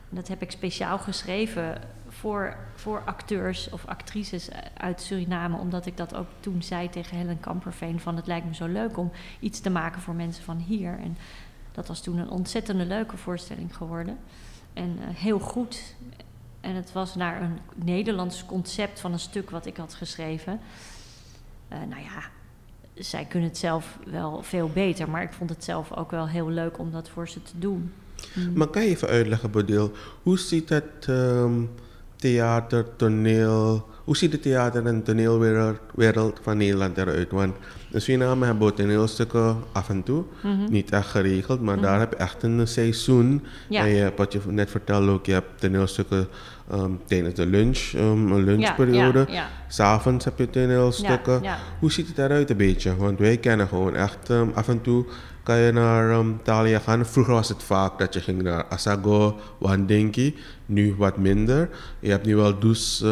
Dat 0.09 0.27
heb 0.27 0.41
ik 0.41 0.51
speciaal 0.51 0.99
geschreven 0.99 1.81
voor, 2.07 2.57
voor 2.75 3.01
acteurs 3.05 3.69
of 3.69 3.85
actrices 3.85 4.49
uit 4.77 5.01
Suriname, 5.01 5.57
omdat 5.57 5.85
ik 5.85 5.97
dat 5.97 6.15
ook 6.15 6.27
toen 6.39 6.63
zei 6.63 6.89
tegen 6.89 7.17
Helen 7.17 7.39
Kamperveen 7.39 7.99
van 7.99 8.15
het 8.15 8.27
lijkt 8.27 8.45
me 8.45 8.55
zo 8.55 8.67
leuk 8.67 8.97
om 8.97 9.11
iets 9.39 9.59
te 9.59 9.69
maken 9.69 10.01
voor 10.01 10.13
mensen 10.13 10.43
van 10.43 10.57
hier. 10.57 10.99
En 10.99 11.17
dat 11.71 11.87
was 11.87 12.01
toen 12.01 12.17
een 12.17 12.29
ontzettende 12.29 12.85
leuke 12.85 13.17
voorstelling 13.17 13.75
geworden. 13.75 14.17
En 14.73 14.97
eh, 15.01 15.15
heel 15.15 15.39
goed. 15.39 15.95
En 16.61 16.75
het 16.75 16.91
was 16.91 17.15
naar 17.15 17.41
een 17.41 17.59
Nederlands 17.75 18.45
concept 18.45 18.99
van 18.99 19.13
een 19.13 19.19
stuk 19.19 19.49
wat 19.49 19.65
ik 19.65 19.77
had 19.77 19.93
geschreven. 19.93 20.59
Eh, 21.67 21.77
nou 21.89 22.01
ja, 22.01 22.21
zij 22.93 23.25
kunnen 23.25 23.49
het 23.49 23.57
zelf 23.57 23.99
wel 24.05 24.43
veel 24.43 24.69
beter, 24.69 25.09
maar 25.09 25.21
ik 25.21 25.33
vond 25.33 25.49
het 25.49 25.63
zelf 25.63 25.93
ook 25.93 26.11
wel 26.11 26.27
heel 26.27 26.49
leuk 26.49 26.79
om 26.79 26.91
dat 26.91 27.09
voor 27.09 27.29
ze 27.29 27.43
te 27.43 27.59
doen. 27.59 27.93
Mm. 28.33 28.51
Maar 28.55 28.67
kan 28.67 28.81
je 28.83 28.87
even 28.89 29.07
uitleggen, 29.07 29.51
Bodil, 29.51 29.91
hoe 30.23 30.39
ziet 30.39 30.69
het 30.69 30.83
ehm, 31.07 31.51
theater, 32.15 32.85
toneel, 32.95 33.87
hoe 34.03 34.17
ziet 34.17 34.31
de 34.31 34.39
theater- 34.39 34.85
en 34.85 35.03
toneelwereld 35.03 35.77
wereld 35.95 36.39
van 36.41 36.57
Nederland 36.57 36.97
eruit? 36.97 37.31
Want 37.31 37.55
in 37.91 38.01
Suriname 38.01 38.45
hebben 38.45 38.67
we 38.67 38.73
toneelstukken 38.73 39.57
af 39.71 39.89
en 39.89 40.03
toe, 40.03 40.23
Mhm. 40.43 40.71
niet 40.71 40.91
echt 40.91 41.07
geregeld, 41.09 41.61
maar 41.61 41.75
Mhm. 41.75 41.83
daar 41.85 41.99
heb 41.99 42.11
je 42.11 42.17
echt 42.17 42.43
een 42.43 42.67
seizoen. 42.67 43.43
Ja. 43.69 43.81
En 43.81 43.87
je 43.89 44.11
wat 44.15 44.33
je 44.33 44.39
net 44.47 44.69
vertelde 44.69 45.11
ook, 45.11 45.25
je 45.25 45.31
hebt 45.31 45.59
toneelstukken 45.59 46.27
ehm, 46.69 46.91
tijdens 47.05 47.33
de 47.35 47.45
lunch, 47.45 47.91
ehm, 47.95 48.31
een 48.31 48.43
lunchperiode. 48.43 49.25
Ja, 49.27 49.33
ja, 49.33 49.47
S'avonds 49.67 50.25
heb 50.25 50.37
je 50.37 50.49
toneelstukken. 50.49 51.41
Hoe 51.79 51.91
ziet 51.91 52.07
het 52.07 52.17
eruit 52.17 52.49
een 52.49 52.57
beetje? 52.57 52.95
Want 52.95 53.19
wij 53.19 53.37
kennen 53.37 53.67
gewoon 53.67 53.95
echt 53.95 54.29
ehm, 54.29 54.47
af 54.53 54.67
en 54.67 54.81
toe 54.81 55.05
kan 55.43 55.57
je 55.57 55.71
naar 55.71 56.23
Thalia 56.43 56.79
gaan. 56.79 57.05
Vroeger 57.05 57.33
was 57.33 57.49
het 57.49 57.63
vaak 57.63 57.99
dat 57.99 58.13
je 58.13 58.19
ging 58.19 58.41
naar 58.41 58.65
Asago, 58.69 59.39
Wandenki. 59.57 60.35
Nu 60.65 60.95
wat 60.97 61.17
minder. 61.17 61.69
Je 61.99 62.09
hebt 62.09 62.25
nu 62.25 62.35
wel 62.35 62.59
Dus 62.59 63.03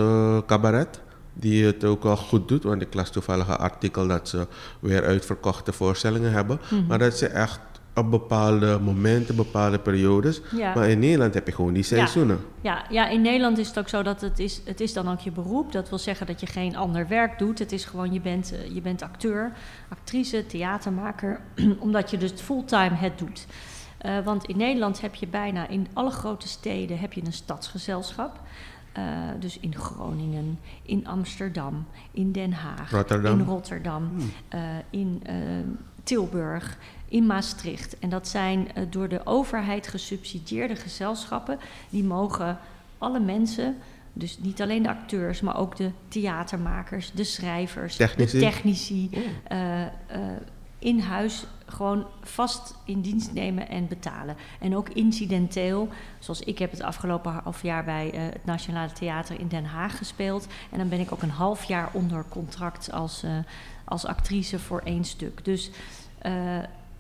Cabaret. 0.46 1.04
Die 1.34 1.66
het 1.66 1.84
ook 1.84 2.04
wel 2.04 2.18
goed 2.18 2.48
doet. 2.48 2.64
Want 2.64 2.82
ik 2.82 2.94
las 2.94 3.12
toevallig 3.12 3.48
een 3.48 3.56
artikel 3.56 4.08
dat 4.08 4.30
ze 4.30 4.48
weer 4.80 5.04
uitverkochte 5.04 5.74
voorstellingen 5.74 6.32
hebben. 6.32 6.60
Mhm. 6.70 6.86
Maar 6.88 7.00
dat 7.00 7.18
ze 7.18 7.28
echt 7.28 7.60
op 7.96 8.12
bepaalde 8.12 8.80
momenten, 8.80 9.36
bepaalde 9.36 9.80
periodes. 9.80 10.42
Ja. 10.56 10.74
Maar 10.76 10.90
in 10.90 11.00
Nederland 11.00 11.34
heb 11.34 11.48
je 11.48 11.54
gewoon 11.54 11.74
die 11.74 11.84
seizoenen. 11.84 12.40
Ja, 12.62 12.86
ja, 12.90 13.10
in 13.10 13.22
Nederland 13.22 13.58
is 13.58 13.68
het 13.68 13.80
ook 13.80 13.90
zo 13.90 14.04
dat 14.04 14.22
het 14.22 14.40
is, 14.40 14.62
het 14.66 14.82
is 14.82 14.94
dan 14.94 15.12
ook 15.12 15.20
je 15.20 15.32
beroep. 15.32 15.72
Dat 15.72 15.90
wil 15.90 15.98
zeggen 15.98 16.28
dat 16.28 16.40
je 16.40 16.46
geen 16.46 16.76
ander 16.76 17.08
werk 17.08 17.40
doet. 17.40 17.60
Het 17.60 17.72
is 17.72 17.86
gewoon, 17.86 18.14
je 18.14 18.22
bent, 18.22 18.54
eh, 18.54 18.74
je 18.74 18.82
bent 18.82 19.02
acteur, 19.02 19.52
actrice, 19.90 20.46
theatermaker, 20.46 21.40
omdat 21.80 22.12
je 22.12 22.18
dus 22.18 22.32
fulltime 22.32 22.96
het 22.96 23.18
doet. 23.18 23.48
Eh, 24.06 24.20
want 24.24 24.46
in 24.46 24.58
Nederland 24.58 25.02
heb 25.02 25.16
je 25.16 25.28
bijna 25.28 25.68
in 25.68 25.88
alle 25.94 26.12
grote 26.12 26.48
steden 26.48 27.00
heb 27.00 27.14
je 27.14 27.22
een 27.26 27.34
stadsgezelschap. 27.34 28.40
Eh, 28.92 29.04
dus 29.40 29.60
in 29.60 29.76
Groningen, 29.76 30.60
in 30.82 31.08
Amsterdam, 31.08 31.86
in 32.12 32.32
Den 32.32 32.54
Haag, 32.54 32.92
Rotterdam. 32.92 33.40
in 33.40 33.46
Rotterdam, 33.46 34.12
eh, 34.48 34.60
in 34.90 35.22
Tilburg, 36.04 36.78
in 37.16 37.26
Maastricht. 37.26 38.00
En 38.00 38.10
dat 38.10 38.28
zijn 38.28 38.74
eh, 38.74 38.84
door 38.90 39.08
de 39.08 39.26
overheid 39.26 39.88
gesubsidieerde 39.88 40.76
gezelschappen. 40.76 41.60
Die 41.90 42.04
mogen 42.04 42.58
alle 42.98 43.20
mensen, 43.20 43.78
dus 44.14 44.38
niet 44.40 44.62
alleen 44.62 44.84
de 44.84 44.90
acteurs, 44.90 45.42
maar 45.42 45.58
ook 45.58 45.76
de 45.76 45.92
theatermakers, 46.08 47.12
de 47.12 47.24
schrijvers, 47.24 47.96
Technici. 47.96 48.40
de 48.40 48.46
technici, 48.46 49.10
eh, 49.48 49.84
eh, 49.84 49.90
in 50.80 51.00
huis 51.00 51.46
gewoon 51.66 52.08
vast 52.22 52.76
in 52.86 53.02
dienst 53.02 53.34
nemen 53.34 53.70
en 53.70 53.88
betalen. 53.88 54.36
En 54.60 54.76
ook 54.76 54.90
incidenteel, 54.90 55.90
zoals 56.20 56.42
ik 56.42 56.60
heb 56.60 56.72
het 56.72 56.82
afgelopen 56.82 57.32
half 57.32 57.62
jaar 57.62 57.84
bij 57.84 58.08
het 58.08 58.46
Nationale 58.46 58.92
Theater 58.92 59.40
in 59.40 59.48
Den 59.48 59.66
Haag 59.66 59.98
gespeeld. 59.98 60.48
En 60.72 60.78
dan 60.78 60.90
ben 60.90 61.00
ik 61.00 61.12
ook 61.12 61.22
een 61.22 61.30
half 61.30 61.64
jaar 61.64 61.90
onder 61.94 62.26
contract 62.30 62.92
als, 62.92 63.24
als 63.86 64.06
actrice 64.06 64.60
voor 64.60 64.82
één 64.82 65.04
stuk. 65.04 65.46
Dus, 65.46 65.72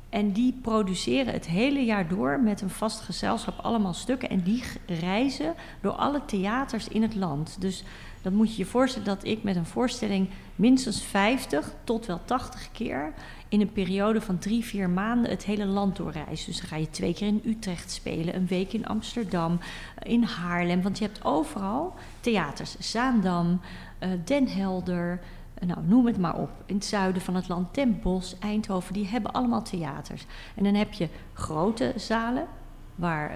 en 0.09 0.31
die 0.31 0.53
produceren 0.61 1.33
het 1.33 1.45
hele 1.45 1.85
jaar 1.85 2.07
door 2.07 2.39
met 2.39 2.61
een 2.61 2.69
vast 2.69 2.99
gezelschap 2.99 3.59
allemaal 3.59 3.93
stukken. 3.93 4.29
En 4.29 4.41
die 4.41 4.63
reizen 4.85 5.53
door 5.81 5.91
alle 5.91 6.25
theaters 6.25 6.87
in 6.87 7.01
het 7.01 7.15
land. 7.15 7.57
Dus 7.59 7.83
dan 8.21 8.33
moet 8.33 8.51
je 8.51 8.57
je 8.57 8.69
voorstellen 8.69 9.07
dat 9.07 9.23
ik 9.23 9.43
met 9.43 9.55
een 9.55 9.65
voorstelling 9.65 10.29
minstens 10.55 11.03
50 11.03 11.73
tot 11.83 12.05
wel 12.05 12.21
80 12.25 12.71
keer 12.71 13.13
in 13.49 13.61
een 13.61 13.71
periode 13.71 14.21
van 14.21 14.37
drie, 14.37 14.63
vier 14.63 14.89
maanden 14.89 15.29
het 15.29 15.43
hele 15.43 15.65
land 15.65 15.95
doorreis. 15.95 16.45
Dus 16.45 16.59
dan 16.59 16.67
ga 16.67 16.75
je 16.75 16.89
twee 16.89 17.13
keer 17.13 17.27
in 17.27 17.41
Utrecht 17.45 17.91
spelen, 17.91 18.35
een 18.35 18.47
week 18.47 18.73
in 18.73 18.85
Amsterdam, 18.85 19.59
eh, 19.95 20.11
in 20.11 20.23
Haarlem. 20.23 20.81
Want 20.81 20.97
je 20.97 21.05
hebt 21.05 21.25
overal 21.25 21.93
theaters. 22.19 22.79
Zaandam, 22.79 23.61
eh, 23.99 24.09
Den 24.23 24.47
Helder, 24.47 25.19
nou, 25.65 25.79
noem 25.85 26.05
het 26.05 26.17
maar 26.17 26.37
op. 26.37 26.49
In 26.65 26.75
het 26.75 26.85
zuiden 26.85 27.21
van 27.21 27.35
het 27.35 27.47
land, 27.47 28.01
Bosch, 28.01 28.33
Eindhoven, 28.39 28.93
die 28.93 29.07
hebben 29.07 29.31
allemaal 29.31 29.63
theaters. 29.63 30.25
En 30.55 30.63
dan 30.63 30.73
heb 30.73 30.93
je 30.93 31.09
grote 31.33 31.93
zalen, 31.95 32.47
waar... 32.95 33.31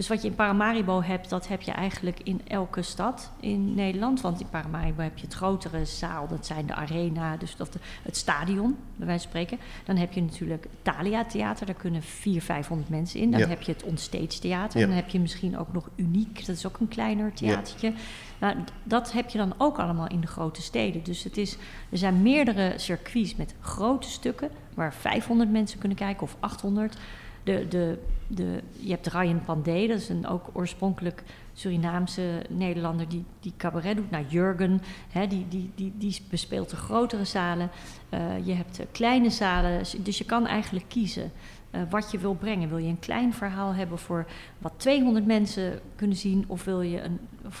Dus 0.00 0.08
wat 0.08 0.22
je 0.22 0.28
in 0.28 0.34
Paramaribo 0.34 1.02
hebt, 1.02 1.28
dat 1.28 1.48
heb 1.48 1.62
je 1.62 1.72
eigenlijk 1.72 2.20
in 2.22 2.40
elke 2.46 2.82
stad 2.82 3.30
in 3.40 3.74
Nederland. 3.74 4.20
Want 4.20 4.40
in 4.40 4.48
Paramaribo 4.48 5.02
heb 5.02 5.18
je 5.18 5.24
het 5.24 5.34
grotere 5.34 5.84
zaal, 5.84 6.28
dat 6.28 6.46
zijn 6.46 6.66
de 6.66 6.74
arena, 6.74 7.36
dus 7.36 7.56
dat 7.56 7.76
het 8.02 8.16
stadion, 8.16 8.76
bij 8.96 9.06
wijze 9.06 9.22
van 9.22 9.30
spreken. 9.30 9.58
Dan 9.84 9.96
heb 9.96 10.12
je 10.12 10.22
natuurlijk 10.22 10.66
Thalia 10.82 11.24
Theater, 11.24 11.66
daar 11.66 11.74
kunnen 11.74 12.02
400, 12.02 12.44
500 12.44 12.88
mensen 12.88 13.20
in. 13.20 13.30
Dan 13.30 13.40
heb 13.40 13.62
je 13.62 13.72
het 13.72 13.82
Onstage 13.82 14.38
Theater. 14.40 14.80
Dan 14.80 14.90
heb 14.90 15.08
je 15.08 15.20
misschien 15.20 15.58
ook 15.58 15.72
nog 15.72 15.90
Uniek, 15.96 16.46
dat 16.46 16.56
is 16.56 16.66
ook 16.66 16.80
een 16.80 16.88
kleiner 16.88 17.32
theatertje. 17.32 17.92
Nou, 18.38 18.56
dat 18.82 19.12
heb 19.12 19.30
je 19.30 19.38
dan 19.38 19.54
ook 19.58 19.78
allemaal 19.78 20.08
in 20.08 20.20
de 20.20 20.26
grote 20.26 20.62
steden. 20.62 21.02
Dus 21.02 21.24
het 21.24 21.36
is, 21.36 21.56
er 21.90 21.98
zijn 21.98 22.22
meerdere 22.22 22.72
circuits 22.76 23.36
met 23.36 23.54
grote 23.60 24.10
stukken 24.10 24.50
waar 24.74 24.94
500 24.94 25.50
mensen 25.50 25.78
kunnen 25.78 25.98
kijken 25.98 26.22
of 26.22 26.36
800. 26.40 26.96
De, 27.42 27.68
de, 27.68 27.98
de, 28.26 28.62
je 28.80 28.90
hebt 28.90 29.06
Ryan 29.06 29.44
Pandey, 29.44 29.86
dat 29.86 29.98
is 29.98 30.08
een 30.08 30.26
ook 30.26 30.50
oorspronkelijk 30.52 31.22
Surinaamse 31.60 32.42
Nederlander 32.48 33.08
die, 33.08 33.24
die 33.40 33.52
cabaret 33.56 33.96
doet. 33.96 34.10
Nou, 34.10 34.24
Jurgen, 34.28 34.82
hè, 35.10 35.26
die, 35.26 35.46
die, 35.48 35.70
die, 35.74 35.92
die 35.96 36.22
bespeelt 36.30 36.70
de 36.70 36.76
grotere 36.76 37.24
zalen. 37.24 37.70
Uh, 38.10 38.46
je 38.46 38.52
hebt 38.52 38.80
kleine 38.92 39.30
zalen, 39.30 39.82
dus 39.98 40.18
je 40.18 40.24
kan 40.24 40.46
eigenlijk 40.46 40.84
kiezen. 40.88 41.32
Uh, 41.74 41.80
wat 41.90 42.10
je 42.10 42.18
wil 42.18 42.34
brengen. 42.34 42.68
Wil 42.68 42.78
je 42.78 42.88
een 42.88 42.98
klein 42.98 43.34
verhaal 43.34 43.74
hebben 43.74 43.98
voor 43.98 44.26
wat 44.58 44.72
200 44.76 45.26
mensen 45.26 45.80
kunnen 45.96 46.16
zien, 46.16 46.44
of 46.46 46.64
wil 46.64 46.80
je 46.80 47.02
een, 47.02 47.18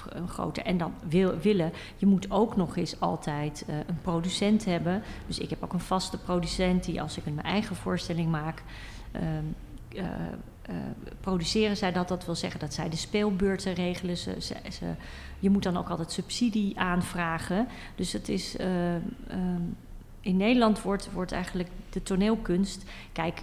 een 0.08 0.28
groter? 0.28 0.64
En 0.64 0.78
dan 0.78 0.92
wil, 1.08 1.38
willen, 1.38 1.72
je 1.96 2.06
moet 2.06 2.30
ook 2.30 2.56
nog 2.56 2.76
eens 2.76 3.00
altijd 3.00 3.64
een 3.68 4.00
producent 4.02 4.64
hebben. 4.64 5.02
Dus 5.26 5.38
ik 5.38 5.50
heb 5.50 5.62
ook 5.62 5.72
een 5.72 5.80
vaste 5.80 6.18
producent 6.18 6.84
die, 6.84 7.02
als 7.02 7.16
ik 7.16 7.26
een 7.26 7.34
mijn 7.34 7.46
eigen 7.46 7.76
voorstelling 7.76 8.30
maak. 8.30 8.62
Uh, 9.94 10.04
produceren 11.20 11.76
zij 11.76 11.92
dat. 11.92 12.08
Dat 12.08 12.24
wil 12.24 12.34
zeggen 12.34 12.60
dat 12.60 12.74
zij 12.74 12.88
de 12.88 12.96
speelbeurten 12.96 13.74
regelen. 13.74 14.16
Ze, 14.16 14.36
ze, 14.70 14.94
je 15.38 15.50
moet 15.50 15.62
dan 15.62 15.76
ook 15.76 15.88
altijd 15.88 16.12
subsidie 16.12 16.78
aanvragen. 16.78 17.68
Dus 17.94 18.12
het 18.12 18.28
is. 18.28 18.56
in 20.20 20.36
Nederland 20.36 20.82
wordt, 20.82 21.12
wordt 21.12 21.32
eigenlijk 21.32 21.68
de 21.90 22.02
toneelkunst. 22.02 22.84
Kijk, 23.12 23.42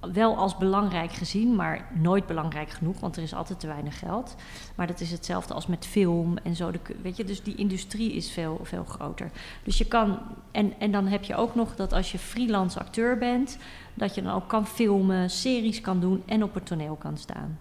wel 0.00 0.36
als 0.36 0.56
belangrijk 0.56 1.12
gezien, 1.12 1.54
maar 1.54 1.88
nooit 1.94 2.26
belangrijk 2.26 2.70
genoeg, 2.70 3.00
want 3.00 3.16
er 3.16 3.22
is 3.22 3.34
altijd 3.34 3.60
te 3.60 3.66
weinig 3.66 3.98
geld. 3.98 4.34
Maar 4.74 4.86
dat 4.86 5.00
is 5.00 5.10
hetzelfde 5.10 5.54
als 5.54 5.66
met 5.66 5.86
film 5.86 6.36
en 6.42 6.56
zo. 6.56 6.70
De, 6.70 6.78
weet 7.02 7.16
je, 7.16 7.24
dus 7.24 7.42
die 7.42 7.54
industrie 7.54 8.12
is 8.12 8.30
veel, 8.30 8.60
veel 8.62 8.84
groter. 8.84 9.30
Dus 9.64 9.78
je 9.78 9.84
kan, 9.84 10.18
en, 10.50 10.72
en 10.78 10.92
dan 10.92 11.06
heb 11.06 11.24
je 11.24 11.36
ook 11.36 11.54
nog 11.54 11.76
dat 11.76 11.92
als 11.92 12.12
je 12.12 12.18
freelance 12.18 12.78
acteur 12.78 13.18
bent, 13.18 13.58
dat 13.94 14.14
je 14.14 14.22
dan 14.22 14.34
ook 14.34 14.48
kan 14.48 14.66
filmen, 14.66 15.30
series 15.30 15.80
kan 15.80 16.00
doen 16.00 16.22
en 16.26 16.42
op 16.42 16.54
het 16.54 16.66
toneel 16.66 16.94
kan 16.94 17.16
staan. 17.16 17.58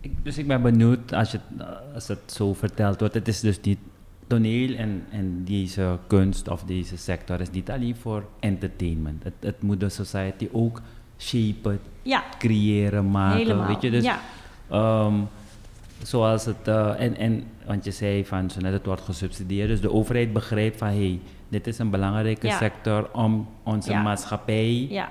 Ik, 0.00 0.24
dus 0.24 0.38
ik 0.38 0.46
ben 0.46 0.62
benieuwd 0.62 1.12
als, 1.12 1.30
je, 1.30 1.40
als 1.94 2.08
het 2.08 2.32
zo 2.32 2.54
verteld 2.54 3.00
wordt. 3.00 3.14
Het 3.14 3.28
is 3.28 3.40
dus 3.40 3.60
niet 3.60 3.78
toneel 4.26 4.74
en, 4.74 5.04
en 5.10 5.44
deze 5.44 5.98
kunst 6.06 6.48
of 6.48 6.62
deze 6.62 6.96
sector 6.96 7.40
is 7.40 7.50
niet 7.50 7.70
alleen 7.70 7.96
voor 7.96 8.24
entertainment. 8.40 9.24
Het, 9.24 9.34
het 9.40 9.62
moet 9.62 9.80
de 9.80 9.88
society 9.88 10.48
ook 10.52 10.82
shapen, 11.18 11.80
ja. 12.02 12.24
creëren, 12.38 13.10
maken. 13.10 13.38
Helemaal. 13.38 13.66
Weet 13.66 13.82
je, 13.82 13.90
dus 13.90 14.04
ja. 14.04 14.20
um, 15.06 15.28
zoals 16.02 16.44
het, 16.44 16.68
uh, 16.68 17.00
en, 17.00 17.16
en, 17.16 17.44
want 17.66 17.84
je 17.84 17.90
zei 17.90 18.24
van 18.24 18.50
zo 18.50 18.60
net 18.60 18.72
het 18.72 18.86
wordt 18.86 19.02
gesubsidieerd, 19.02 19.68
dus 19.68 19.80
de 19.80 19.92
overheid 19.92 20.32
begrijpt 20.32 20.78
van 20.78 20.88
hé, 20.88 20.94
hey, 20.94 21.20
dit 21.48 21.66
is 21.66 21.78
een 21.78 21.90
belangrijke 21.90 22.46
Ja. 22.46 22.56
sector 22.56 23.08
om 23.12 23.48
onze 23.62 23.92
maatschappij 23.94 24.86
Ja, 24.90 25.08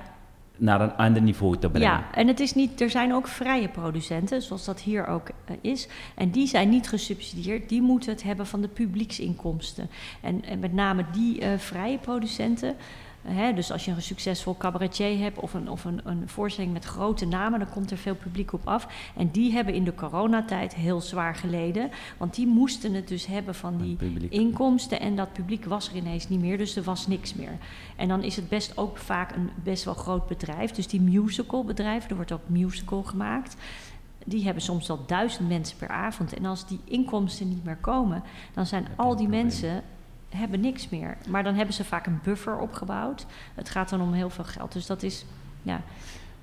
naar 0.58 0.82
een 0.82 0.94
ander 0.96 1.22
niveau 1.22 1.58
te 1.58 1.70
brengen. 1.70 1.90
ja, 1.90 2.06
en 2.14 2.28
het 2.28 2.40
is 2.40 2.54
niet, 2.54 2.82
er 2.82 2.90
zijn 2.90 3.14
ook 3.14 3.28
vrije 3.28 3.68
producenten, 3.68 4.42
zoals 4.42 4.66
dat 4.66 4.82
hier 4.82 5.08
ook 5.08 5.30
eh, 5.46 5.56
is. 5.62 5.88
En 6.16 6.30
die 6.30 6.48
zijn 6.48 6.70
niet 6.70 6.88
gesubsidieerd, 6.90 7.70
die 7.70 7.82
moeten 7.82 8.12
het 8.12 8.24
hebben 8.24 8.48
van 8.48 8.62
de 8.62 8.68
publieksinkomsten. 8.68 9.90
En, 10.22 10.46
en 10.46 10.60
met 10.60 10.74
name 10.74 11.06
die 11.12 11.40
eh, 11.42 11.58
vrije 11.58 11.98
producenten. 11.98 12.76
Hè, 13.28 13.54
dus 13.54 13.72
als 13.72 13.86
je 13.86 13.92
een 13.92 14.02
succesvol 14.02 14.58
cabaretier 14.58 15.18
hebt 15.20 15.40
of, 15.40 15.54
een, 15.54 15.70
of 15.70 15.86
een, 15.86 16.02
een 16.04 16.30
voorstelling 16.30 16.74
met 16.74 16.86
grote 16.86 17.26
namen, 17.26 17.60
dan 17.60 17.70
komt 17.70 17.92
er 17.92 17.98
veel 17.98 18.16
publiek 18.16 18.54
op 18.54 18.68
af. 18.68 18.88
En 19.16 19.32
die 19.32 19.52
hebben 19.52 19.74
in 19.74 19.84
de 19.84 19.96
coronatijd 19.96 20.76
heel 20.76 21.02
zwaar 21.02 21.36
geleden. 21.36 21.90
Want 22.18 22.36
die 22.36 22.48
moesten 22.48 22.94
het 22.94 23.08
dus 23.08 23.26
hebben 23.26 23.56
van 23.56 23.78
die 23.78 23.98
inkomsten. 24.30 25.00
En 25.00 25.16
dat 25.16 25.34
publiek 25.34 25.66
was 25.66 25.90
er 25.90 25.96
ineens 25.96 26.30
niet 26.30 26.40
meer, 26.40 26.58
dus 26.58 26.76
er 26.76 26.84
was 26.84 27.08
niks 27.08 27.34
meer. 27.34 27.58
En 27.96 28.08
dan 28.08 28.24
is 28.24 28.36
het 28.36 28.50
best 28.50 28.78
ook 28.78 28.98
vaak 28.98 29.36
een 29.36 29.50
best 29.64 29.84
wel 29.84 29.94
groot 29.94 30.28
bedrijf. 30.28 30.72
Dus 30.72 30.88
die 30.88 31.02
musicalbedrijven, 31.02 32.10
er 32.10 32.16
wordt 32.16 32.32
ook 32.32 32.50
musical 32.50 33.04
gemaakt. 33.04 33.56
Die 34.26 34.44
hebben 34.44 34.64
soms 34.64 34.88
wel 34.88 35.06
duizend 35.06 35.48
mensen 35.48 35.78
per 35.78 35.90
avond. 35.90 36.34
En 36.34 36.46
als 36.46 36.68
die 36.68 36.80
inkomsten 36.84 37.50
niet 37.50 37.64
meer 37.64 37.78
komen, 37.78 38.24
dan 38.54 38.66
zijn 38.66 38.88
al 38.96 39.16
die 39.16 39.28
mensen 39.28 39.84
hebben 40.36 40.60
niks 40.60 40.90
meer. 40.90 41.18
Maar 41.30 41.44
dan 41.44 41.56
hebben 41.56 41.74
ze 41.76 41.84
vaak 41.84 42.06
een 42.06 42.20
buffer 42.24 42.58
opgebouwd. 42.58 43.26
Het 43.56 43.70
gaat 43.70 43.90
dan 43.90 44.02
om 44.02 44.14
heel 44.14 44.30
veel 44.30 44.44
geld. 44.44 44.72
Dus 44.74 44.86
dat 44.86 45.04
is, 45.04 45.26
ja, 45.62 45.82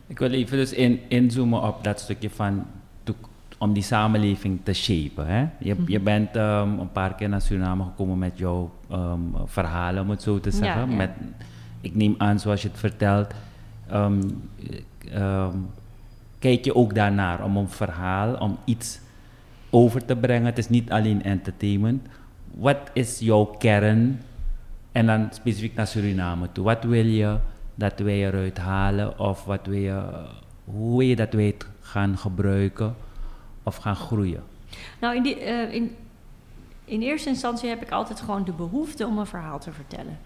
Ik 0.06 0.18
wil 0.18 0.30
even 0.30 0.56
dus 0.56 0.72
in, 0.72 1.00
inzoomen 1.08 1.62
op 1.62 1.84
dat 1.84 2.00
stukje 2.00 2.30
van 2.30 2.66
to- 3.02 3.14
om 3.58 3.72
die 3.72 3.82
samenleving 3.82 4.60
te 4.62 4.72
shapen. 4.72 5.26
Hè? 5.26 5.40
Je, 5.40 5.48
je 5.86 5.94
Mhm. 5.96 6.02
bent 6.02 6.36
ehm, 6.36 6.78
een 6.78 6.92
paar 6.92 7.14
keer 7.14 7.28
naar 7.28 7.40
Suriname 7.42 7.84
gekomen 7.84 8.18
met 8.18 8.38
jouw 8.38 8.70
ehm, 8.90 9.20
verhalen, 9.44 10.02
om 10.02 10.10
het 10.10 10.22
zo 10.22 10.40
te 10.40 10.50
zeggen. 10.50 10.90
ja. 10.90 10.96
Met, 10.96 11.10
ik 11.80 11.94
neem 11.94 12.14
aan, 12.18 12.38
zoals 12.40 12.62
je 12.62 12.68
het 12.68 12.78
vertelt, 12.78 13.34
ehm, 13.88 14.20
kijk 16.38 16.64
je 16.64 16.74
ook 16.74 16.94
daarnaar 16.94 17.44
om 17.44 17.56
een 17.56 17.68
verhaal, 17.68 18.34
om 18.34 18.56
iets 18.64 19.00
over 19.70 20.04
te 20.04 20.16
brengen. 20.16 20.46
Het 20.46 20.58
is 20.58 20.68
niet 20.68 20.90
alleen 20.90 21.22
entertainment. 21.22 22.06
Wat 22.54 22.90
is 22.92 23.18
jouw 23.18 23.44
kern? 23.44 24.22
En 24.92 25.06
dan 25.06 25.28
specifiek 25.32 25.74
naar 25.74 25.86
Suriname 25.86 26.52
toe. 26.52 26.64
Wat 26.64 26.84
wil 26.84 27.04
je 27.04 27.38
dat 27.74 27.98
wij 27.98 28.26
eruit 28.26 28.58
halen? 28.58 29.18
Of 29.18 29.44
wat 29.44 29.66
wil 29.66 29.78
je, 29.78 30.02
hoe 30.64 31.08
je 31.08 31.16
dat 31.16 31.32
wij 31.32 31.56
gaan 31.80 32.18
gebruiken 32.18 32.96
of 33.62 33.76
gaan 33.76 33.96
groeien? 33.96 34.42
Nou, 35.00 35.16
in, 35.16 35.22
die, 35.22 35.40
eh, 35.40 35.74
in, 35.74 35.96
in 36.84 37.02
eerste 37.02 37.28
instantie 37.28 37.68
heb 37.68 37.82
ik 37.82 37.90
altijd 37.90 38.20
gewoon 38.20 38.44
de 38.44 38.52
behoefte 38.52 39.06
om 39.06 39.18
een 39.18 39.26
verhaal 39.26 39.58
te 39.58 39.72
vertellen. 39.72 40.18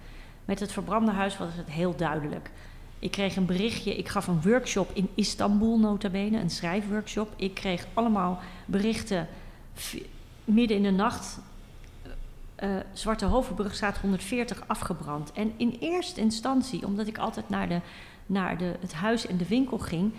Met 0.45 0.61
het 0.61 0.73
verbrande 0.73 1.11
huis 1.11 1.39
was 1.39 1.49
het 1.53 1.71
heel 1.71 1.97
duidelijk. 1.97 2.51
Ik 2.99 3.11
kreeg 3.11 3.37
een 3.37 3.47
berichtje, 3.47 3.97
ik 3.97 4.09
gaf 4.09 4.27
een 4.27 4.43
workshop 4.43 4.91
in 4.93 5.09
Istanbul 5.15 5.79
nota 5.79 6.09
bene, 6.09 6.41
een 6.41 6.51
schrijfworkshop. 6.51 7.33
Ik 7.37 7.55
kreeg 7.55 7.87
allemaal 7.95 8.39
berichten 8.65 9.29
midden 10.45 10.77
in 10.77 10.83
de 10.83 10.91
nacht. 10.91 11.39
Eh, 12.57 12.77
Zwarte 12.93 13.25
Hovenbrugstraat 13.25 13.99
140 13.99 14.63
afgebrand. 14.67 15.33
En 15.33 15.53
in 15.57 15.77
eerste 15.81 16.21
instantie, 16.21 16.87
omdat 16.87 17.07
ik 17.07 17.19
altijd 17.19 17.49
naar, 17.49 17.69
de, 17.69 17.81
naar 18.27 18.59
de, 18.59 18.77
het 18.81 18.93
huis 18.93 19.27
en 19.27 19.37
de 19.37 19.47
winkel 19.47 19.79
ging, 19.79 20.13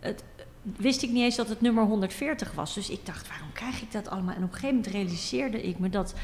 het, 0.00 0.24
wist 0.62 1.02
ik 1.02 1.10
niet 1.10 1.22
eens 1.22 1.36
dat 1.36 1.48
het 1.48 1.60
nummer 1.60 1.84
140 1.84 2.52
was. 2.52 2.74
Dus 2.74 2.90
ik 2.90 3.06
dacht, 3.06 3.28
waarom 3.28 3.52
krijg 3.52 3.82
ik 3.82 3.92
dat 3.92 4.08
allemaal? 4.08 4.34
En 4.34 4.42
op 4.42 4.48
een 4.48 4.54
gegeven 4.54 4.74
moment 4.74 4.92
realiseerde 4.92 5.62
ik 5.62 5.78
me 5.78 5.88
dat 5.88 6.14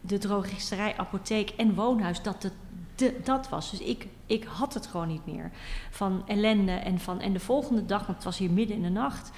de 0.00 0.18
drogisterij, 0.18 0.96
apotheek 0.96 1.50
en 1.50 1.74
woonhuis, 1.74 2.22
dat 2.22 2.42
het 2.42 2.52
de, 3.00 3.20
dat 3.24 3.48
was. 3.48 3.70
Dus 3.70 3.80
ik, 3.80 4.06
ik 4.26 4.44
had 4.44 4.74
het 4.74 4.86
gewoon 4.86 5.08
niet 5.08 5.26
meer. 5.26 5.50
Van 5.90 6.22
ellende 6.26 6.72
en 6.72 6.98
van... 6.98 7.20
En 7.20 7.32
de 7.32 7.40
volgende 7.40 7.86
dag, 7.86 8.00
want 8.00 8.14
het 8.14 8.24
was 8.24 8.38
hier 8.38 8.50
midden 8.50 8.76
in 8.76 8.82
de 8.82 8.88
nacht... 8.88 9.30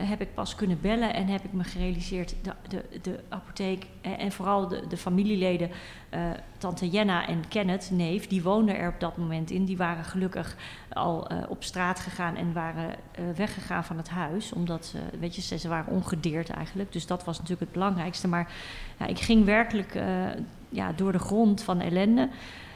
eh, 0.00 0.08
heb 0.08 0.20
ik 0.20 0.34
pas 0.34 0.54
kunnen 0.54 0.80
bellen 0.80 1.14
en 1.14 1.26
heb 1.26 1.44
ik 1.44 1.52
me 1.52 1.64
gerealiseerd... 1.64 2.34
de, 2.42 2.52
de, 2.68 2.84
de 3.02 3.20
apotheek 3.28 3.86
en, 4.00 4.18
en 4.18 4.32
vooral 4.32 4.68
de, 4.68 4.86
de 4.88 4.96
familieleden... 4.96 5.70
eh, 6.10 6.20
tante 6.58 6.88
Jenna 6.88 7.26
en 7.26 7.48
Kenneth, 7.48 7.90
neef, 7.90 8.26
die 8.26 8.42
woonden 8.42 8.76
er 8.76 8.88
op 8.88 9.00
dat 9.00 9.16
moment 9.16 9.50
in. 9.50 9.64
Die 9.64 9.76
waren 9.76 10.04
gelukkig 10.04 10.56
al 10.92 11.28
eh, 11.28 11.38
op 11.48 11.62
straat 11.64 12.00
gegaan 12.00 12.36
en 12.36 12.52
waren 12.52 12.90
eh, 12.90 13.24
weggegaan 13.36 13.84
van 13.84 13.96
het 13.96 14.08
huis. 14.08 14.52
Omdat 14.52 14.94
weet 15.20 15.34
je, 15.34 15.58
ze, 15.58 15.68
waren 15.68 15.92
ongedeerd 15.92 16.50
eigenlijk. 16.50 16.92
Dus 16.92 17.06
dat 17.06 17.24
was 17.24 17.36
natuurlijk 17.36 17.64
het 17.64 17.72
belangrijkste. 17.72 18.28
Maar 18.28 18.52
ja, 18.98 19.06
ik 19.06 19.18
ging 19.18 19.44
werkelijk 19.44 19.94
eh, 19.94 20.26
ja, 20.68 20.92
door 20.92 21.12
de 21.12 21.18
grond 21.18 21.62
van 21.62 21.80
ellende. 21.80 22.28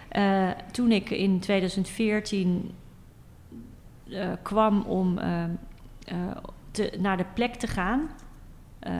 Eh, 0.08 0.50
toen 0.72 0.92
ik 0.92 1.10
in 1.10 1.40
2014 1.40 2.74
eh, 4.10 4.28
kwam 4.42 4.82
om 4.82 5.18
eh, 5.18 5.44
eh, 6.04 6.16
te, 6.74 6.92
naar 6.98 7.16
de 7.16 7.26
plek 7.34 7.54
te 7.54 7.66
gaan. 7.66 8.08
eh, 8.78 8.92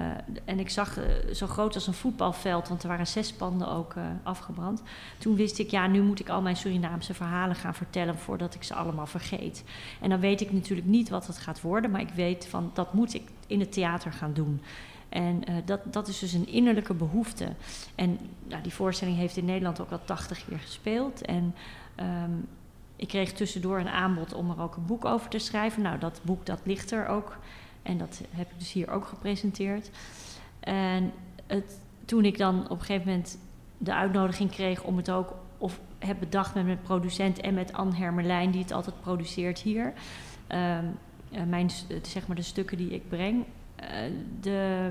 en 0.45 0.59
ik 0.59 0.71
zag 0.71 0.99
eh, 0.99 1.35
zo 1.35 1.47
groot 1.47 1.75
als 1.75 1.87
een 1.87 1.95
voetbalveld, 1.95 2.69
want 2.69 2.83
er 2.83 2.89
waren 2.89 3.07
zes 3.07 3.33
panden 3.33 3.69
ook 3.69 3.95
eh, 3.95 4.03
afgebrand. 4.23 4.83
Toen 5.19 5.37
wist 5.37 5.59
ik, 5.59 5.71
ja, 5.71 5.87
nu 5.87 6.03
moet 6.03 6.21
ik 6.21 6.29
al 6.29 6.43
mijn 6.43 6.57
Surinaamse 6.57 7.15
verhalen 7.15 7.57
gaan 7.57 7.75
vertellen 7.75 8.19
voordat 8.19 8.55
ik 8.55 8.63
ze 8.63 8.75
allemaal 8.75 9.07
vergeet. 9.07 9.65
En 10.01 10.11
dan 10.11 10.21
weet 10.21 10.41
ik 10.41 10.53
natuurlijk 10.53 10.89
niet 10.89 11.09
wat 11.09 11.27
het 11.27 11.39
gaat 11.39 11.61
worden, 11.61 11.91
maar 11.91 12.01
ik 12.01 12.15
weet 12.15 12.47
van 12.47 12.71
dat 12.75 12.93
moet 12.95 13.15
ik 13.15 13.23
in 13.47 13.61
het 13.61 13.73
theater 13.73 14.13
gaan 14.13 14.33
doen. 14.33 14.61
En 15.09 15.43
dat, 15.65 15.81
dat 15.93 16.09
is 16.09 16.19
dus 16.19 16.33
een 16.33 16.49
innerlijke 16.49 16.95
behoefte. 16.95 17.49
En 17.95 18.19
nou, 18.49 18.63
die 18.63 18.75
voorstelling 18.75 19.17
heeft 19.17 19.37
in 19.37 19.45
Nederland 19.45 19.81
ook 19.81 19.91
al 19.91 20.05
80 20.05 20.45
keer 20.45 20.59
gespeeld. 20.59 21.23
En 21.23 21.55
ehm, 21.95 22.31
ik 22.97 23.09
kreeg 23.09 23.33
tussendoor 23.33 23.79
een 23.79 23.89
aanbod 23.89 24.35
om 24.35 24.51
er 24.51 24.61
ook 24.61 24.77
een 24.77 24.87
boek 24.87 25.05
over 25.05 25.31
te 25.31 25.39
schrijven. 25.39 25.83
Nou, 25.83 25.99
dat 25.99 26.21
boek 26.23 26.47
dat 26.47 26.61
ligt 26.65 26.91
er 26.91 27.07
ook. 27.07 27.37
En 27.85 27.99
dat 27.99 28.23
heb 28.31 28.51
ik 28.51 28.59
dus 28.59 28.73
hier 28.73 28.91
ook 28.91 29.07
gepresenteerd. 29.07 29.91
En 30.61 31.13
het, 31.47 31.81
toen 32.05 32.25
ik 32.25 32.39
dan 32.39 32.65
op 32.65 32.79
een 32.79 32.85
gegeven 32.85 33.07
moment 33.09 33.39
de 33.79 33.95
uitnodiging 33.95 34.51
kreeg 34.51 34.83
om 34.83 34.97
het 34.97 35.11
ook... 35.11 35.35
of 35.59 35.81
heb 35.99 36.19
bedacht 36.19 36.55
met 36.55 36.65
mijn 36.65 36.83
producent 36.83 37.41
en 37.41 37.55
met 37.55 37.73
Anne 37.73 37.97
Hermelijn... 37.97 38.51
die 38.51 38.63
het 38.63 38.73
altijd 38.73 39.01
produceert 39.01 39.59
hier... 39.59 39.93
Ehm, 40.47 40.85
eh, 41.31 41.43
mijn, 41.43 41.71
zeg 42.03 42.27
maar 42.27 42.37
de 42.37 42.43
stukken 42.43 42.77
die 42.77 42.91
ik 42.91 43.09
breng... 43.09 43.45
Uh, 43.83 43.89
de, 44.41 44.91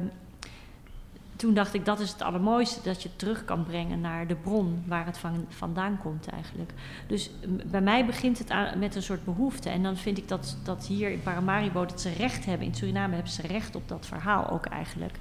toen 1.35 1.53
dacht 1.53 1.73
ik, 1.73 1.85
dat 1.85 1.99
is 1.99 2.11
het 2.11 2.21
allermooiste, 2.21 2.81
dat 2.83 3.03
je 3.03 3.15
terug 3.15 3.45
kan 3.45 3.63
brengen 3.63 4.01
naar 4.01 4.27
de 4.27 4.35
bron 4.35 4.83
waar 4.87 5.05
het 5.05 5.17
van, 5.17 5.45
vandaan 5.49 5.97
komt 5.97 6.27
eigenlijk. 6.27 6.71
Dus 7.07 7.31
bij 7.65 7.81
mij 7.81 8.05
begint 8.05 8.37
het 8.37 8.49
aan, 8.49 8.79
met 8.79 8.95
een 8.95 9.03
soort 9.03 9.25
behoefte. 9.25 9.69
En 9.69 9.83
dan 9.83 9.97
vind 9.97 10.17
ik 10.17 10.27
dat, 10.27 10.57
dat 10.63 10.85
hier 10.85 11.09
in 11.09 11.21
Paramaribo 11.21 11.85
dat 11.85 12.01
ze 12.01 12.09
recht 12.09 12.45
hebben. 12.45 12.67
In 12.67 12.75
Suriname 12.75 13.13
hebben 13.13 13.31
ze 13.31 13.47
recht 13.47 13.75
op 13.75 13.87
dat 13.87 14.05
verhaal 14.05 14.49
ook 14.49 14.65
eigenlijk. 14.65 15.19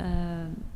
Uh, 0.00 0.06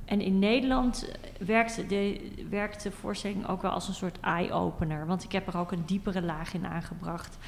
en 0.04 0.20
in 0.20 0.38
Nederland 0.38 1.11
werkte 1.38 1.86
de, 1.86 2.30
werkte 2.50 2.88
de 2.88 2.94
voorstelling 2.94 3.48
ook 3.48 3.62
wel 3.62 3.70
als 3.70 3.88
een 3.88 3.94
soort 3.94 4.20
eye-opener. 4.20 5.06
Want 5.06 5.24
ik 5.24 5.32
heb 5.32 5.46
er 5.46 5.59
ook 5.59 5.72
een 5.72 5.86
diepere 5.86 6.22
laag 6.22 6.54
in 6.54 6.66
aangebracht. 6.66 7.38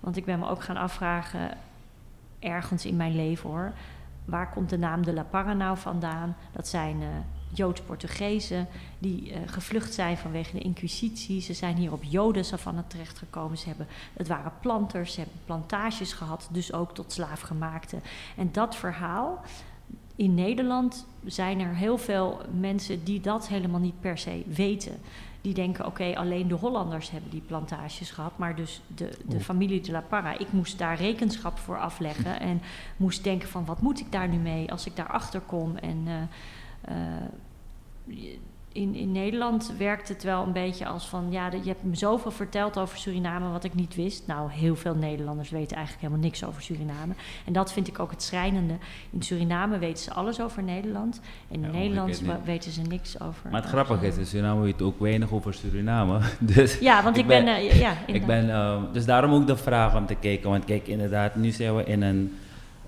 Want 0.00 0.16
ik 0.16 0.24
ben 0.24 0.38
me 0.38 0.48
ook 0.48 0.62
gaan 0.62 0.76
afvragen, 0.76 1.56
ergens 2.38 2.84
in 2.84 2.96
mijn 2.96 3.16
leven 3.16 3.50
hoor 3.50 3.72
waar 4.26 4.50
komt 4.50 4.70
de 4.70 4.78
naam 4.78 5.04
de 5.04 5.12
La 5.12 5.22
Parra 5.22 5.52
nou 5.52 5.78
vandaan? 5.78 6.36
Dat 6.52 6.68
zijn 6.68 7.00
uh, 7.00 7.06
Joods-Portugezen 7.52 8.68
die 8.98 9.30
uh, 9.30 9.36
gevlucht 9.46 9.94
zijn 9.94 10.16
vanwege 10.16 10.52
de 10.52 10.58
inquisitie. 10.58 11.40
Ze 11.40 11.54
zijn 11.54 11.76
hier 11.76 11.92
op 11.92 12.02
Jodensavanne 12.02 12.82
terechtgekomen. 12.86 13.58
Ze 13.58 13.68
hebben, 13.68 13.86
het 14.12 14.28
waren 14.28 14.52
planters, 14.60 15.12
ze 15.12 15.20
hebben 15.20 15.38
plantages 15.44 16.12
gehad, 16.12 16.48
dus 16.50 16.72
ook 16.72 16.94
tot 16.94 17.12
slaafgemaakte. 17.12 17.96
En 18.36 18.48
dat 18.52 18.76
verhaal, 18.76 19.42
in 20.16 20.34
Nederland 20.34 21.06
zijn 21.24 21.60
er 21.60 21.74
heel 21.74 21.98
veel 21.98 22.40
mensen 22.58 23.04
die 23.04 23.20
dat 23.20 23.48
helemaal 23.48 23.80
niet 23.80 24.00
per 24.00 24.18
se 24.18 24.44
weten 24.46 25.00
die 25.46 25.54
denken: 25.54 25.86
oké, 25.86 26.14
alleen 26.16 26.48
de 26.48 26.54
Hollanders 26.54 27.10
hebben 27.10 27.30
die 27.30 27.40
plantages 27.40 28.10
gehad, 28.10 28.38
maar 28.38 28.56
dus 28.56 28.80
de, 28.86 29.18
de 29.24 29.40
familie 29.40 29.80
de 29.80 29.92
La 29.92 30.00
Parra. 30.00 30.38
Ik 30.38 30.52
moest 30.52 30.78
daar 30.78 30.96
rekenschap 30.96 31.58
voor 31.58 31.78
afleggen 31.78 32.40
en 32.40 32.60
moest 32.96 33.24
denken: 33.24 33.48
van 33.48 33.64
wat 33.64 33.80
moet 33.80 34.00
ik 34.00 34.12
daar 34.12 34.28
nu 34.28 34.36
mee 34.36 34.70
als 34.70 34.86
ik 34.86 34.96
daarachter 34.96 35.40
kom? 35.40 35.76
En 35.76 36.06
uh, 36.06 36.22
uh, 38.08 38.18
in, 38.76 38.94
in 38.94 39.12
Nederland 39.12 39.72
werkt 39.78 40.08
het 40.08 40.22
wel 40.22 40.42
een 40.42 40.52
beetje 40.52 40.86
als 40.86 41.08
van... 41.08 41.26
ja, 41.30 41.50
je 41.50 41.68
hebt 41.68 41.82
me 41.82 41.96
zoveel 41.96 42.30
verteld 42.30 42.78
over 42.78 42.98
Suriname 42.98 43.50
wat 43.50 43.64
ik 43.64 43.74
niet 43.74 43.94
wist. 43.94 44.26
Nou, 44.26 44.50
heel 44.52 44.76
veel 44.76 44.94
Nederlanders 44.94 45.50
weten 45.50 45.76
eigenlijk 45.76 46.06
helemaal 46.06 46.24
niks 46.24 46.44
over 46.44 46.62
Suriname. 46.62 47.14
En 47.44 47.52
dat 47.52 47.72
vind 47.72 47.88
ik 47.88 47.98
ook 47.98 48.10
het 48.10 48.22
schrijnende. 48.22 48.74
In 49.10 49.22
Suriname 49.22 49.78
weten 49.78 50.02
ze 50.02 50.12
alles 50.12 50.40
over 50.40 50.62
Nederland. 50.62 51.20
En 51.50 51.64
in 51.64 51.70
Nederland 51.70 52.22
weten 52.44 52.72
ze 52.72 52.82
niks 52.82 53.20
over... 53.20 53.50
Maar 53.50 53.60
het 53.60 53.70
grappige 53.70 54.06
is, 54.06 54.16
in 54.16 54.26
Suriname 54.26 54.60
weet 54.60 54.82
ook 54.82 55.00
weinig 55.00 55.32
over 55.32 55.54
Suriname. 55.54 56.20
Dus 56.38 56.78
ja, 56.78 57.02
want 57.02 57.16
ik 57.16 57.26
ben... 57.26 57.44
ben 57.44 57.64
uh, 57.64 57.80
ja, 57.80 57.96
ik 58.06 58.26
ben 58.26 58.46
uh, 58.48 58.82
dus 58.92 59.04
daarom 59.04 59.32
ook 59.32 59.46
de 59.46 59.56
vraag 59.56 59.96
om 59.96 60.06
te 60.06 60.14
kijken. 60.14 60.50
Want 60.50 60.64
kijk, 60.64 60.88
inderdaad, 60.88 61.34
nu 61.34 61.50
zijn 61.50 61.76
we 61.76 61.84
in 61.84 62.02
een 62.02 62.36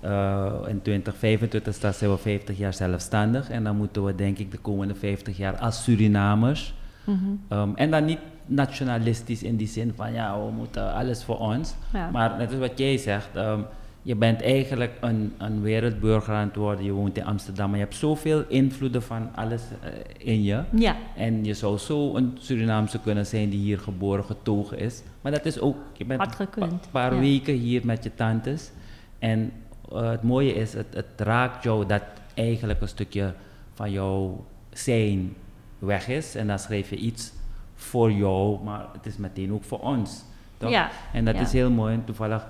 uh, 0.03 0.53
in 0.67 0.81
2025 0.81 1.95
zijn 1.95 2.11
we 2.11 2.17
50 2.17 2.57
jaar 2.57 2.73
zelfstandig 2.73 3.49
en 3.49 3.63
dan 3.63 3.75
moeten 3.75 4.05
we 4.05 4.15
denk 4.15 4.37
ik 4.37 4.51
de 4.51 4.57
komende 4.57 4.95
50 4.95 5.37
jaar 5.37 5.57
als 5.57 5.83
Surinamers, 5.83 6.73
mm 7.03 7.19
-hmm. 7.49 7.57
um, 7.57 7.75
en 7.75 7.91
dan 7.91 8.05
niet 8.05 8.19
nationalistisch 8.45 9.43
in 9.43 9.55
die 9.55 9.67
zin 9.67 9.93
van 9.95 10.13
ja, 10.13 10.45
we 10.45 10.51
moeten 10.51 10.93
alles 10.93 11.23
voor 11.23 11.37
ons, 11.37 11.75
ja. 11.93 12.09
maar 12.09 12.37
net 12.37 12.49
als 12.49 12.59
wat 12.59 12.77
jij 12.77 12.97
zegt, 12.97 13.29
um, 13.35 13.65
je 14.01 14.15
bent 14.15 14.41
eigenlijk 14.41 14.91
een, 14.99 15.33
een, 15.37 15.61
wereldburger 15.61 16.33
aan 16.33 16.47
het 16.47 16.55
worden, 16.55 16.85
je 16.85 16.91
woont 16.91 17.17
in 17.17 17.25
Amsterdam, 17.25 17.69
maar 17.69 17.79
je 17.79 17.83
hebt 17.83 17.97
zoveel 17.97 18.43
invloeden 18.47 19.03
van 19.03 19.29
alles 19.35 19.61
uh, 19.83 19.89
in 20.17 20.43
je. 20.43 20.63
Ja. 20.75 20.95
En 21.15 21.45
je 21.45 21.53
zou 21.53 21.77
zo 21.77 22.15
een 22.15 22.37
Surinaamse 22.39 22.99
kunnen 22.99 23.25
zijn 23.25 23.49
die 23.49 23.59
hier 23.59 23.79
geboren, 23.79 24.23
getogen 24.23 24.79
is. 24.79 25.01
Maar 25.21 25.31
dat 25.31 25.45
is 25.45 25.59
ook, 25.59 25.77
je 25.93 26.05
bent 26.05 26.39
een 26.39 26.79
paar 26.91 27.13
ja. 27.13 27.19
weken 27.19 27.53
hier 27.53 27.85
met 27.85 28.03
je 28.03 28.15
tantes. 28.15 28.71
En 29.19 29.51
uh, 29.93 30.09
het 30.09 30.23
mooie 30.23 30.53
is, 30.53 30.73
het, 30.73 30.93
het, 30.93 31.05
raakt 31.17 31.63
jou 31.63 31.85
dat 31.85 32.03
eigenlijk 32.33 32.81
een 32.81 32.87
stukje 32.87 33.33
van 33.73 33.91
jouw 33.91 34.45
zijn 34.69 35.35
weg 35.79 36.07
is. 36.07 36.35
En 36.35 36.47
dan 36.47 36.59
schrijf 36.59 36.89
je 36.89 36.95
iets 36.95 37.31
voor 37.75 38.11
jou, 38.11 38.63
maar 38.63 38.85
het 38.93 39.05
is 39.05 39.17
meteen 39.17 39.53
ook 39.53 39.63
voor 39.63 39.79
ons. 39.79 40.23
Toch? 40.57 40.69
Ja. 40.69 40.89
En 41.13 41.25
dat 41.25 41.35
ja. 41.35 41.41
is 41.41 41.51
heel 41.51 41.71
mooi. 41.71 41.93
En 41.93 42.05
toevallig, 42.05 42.47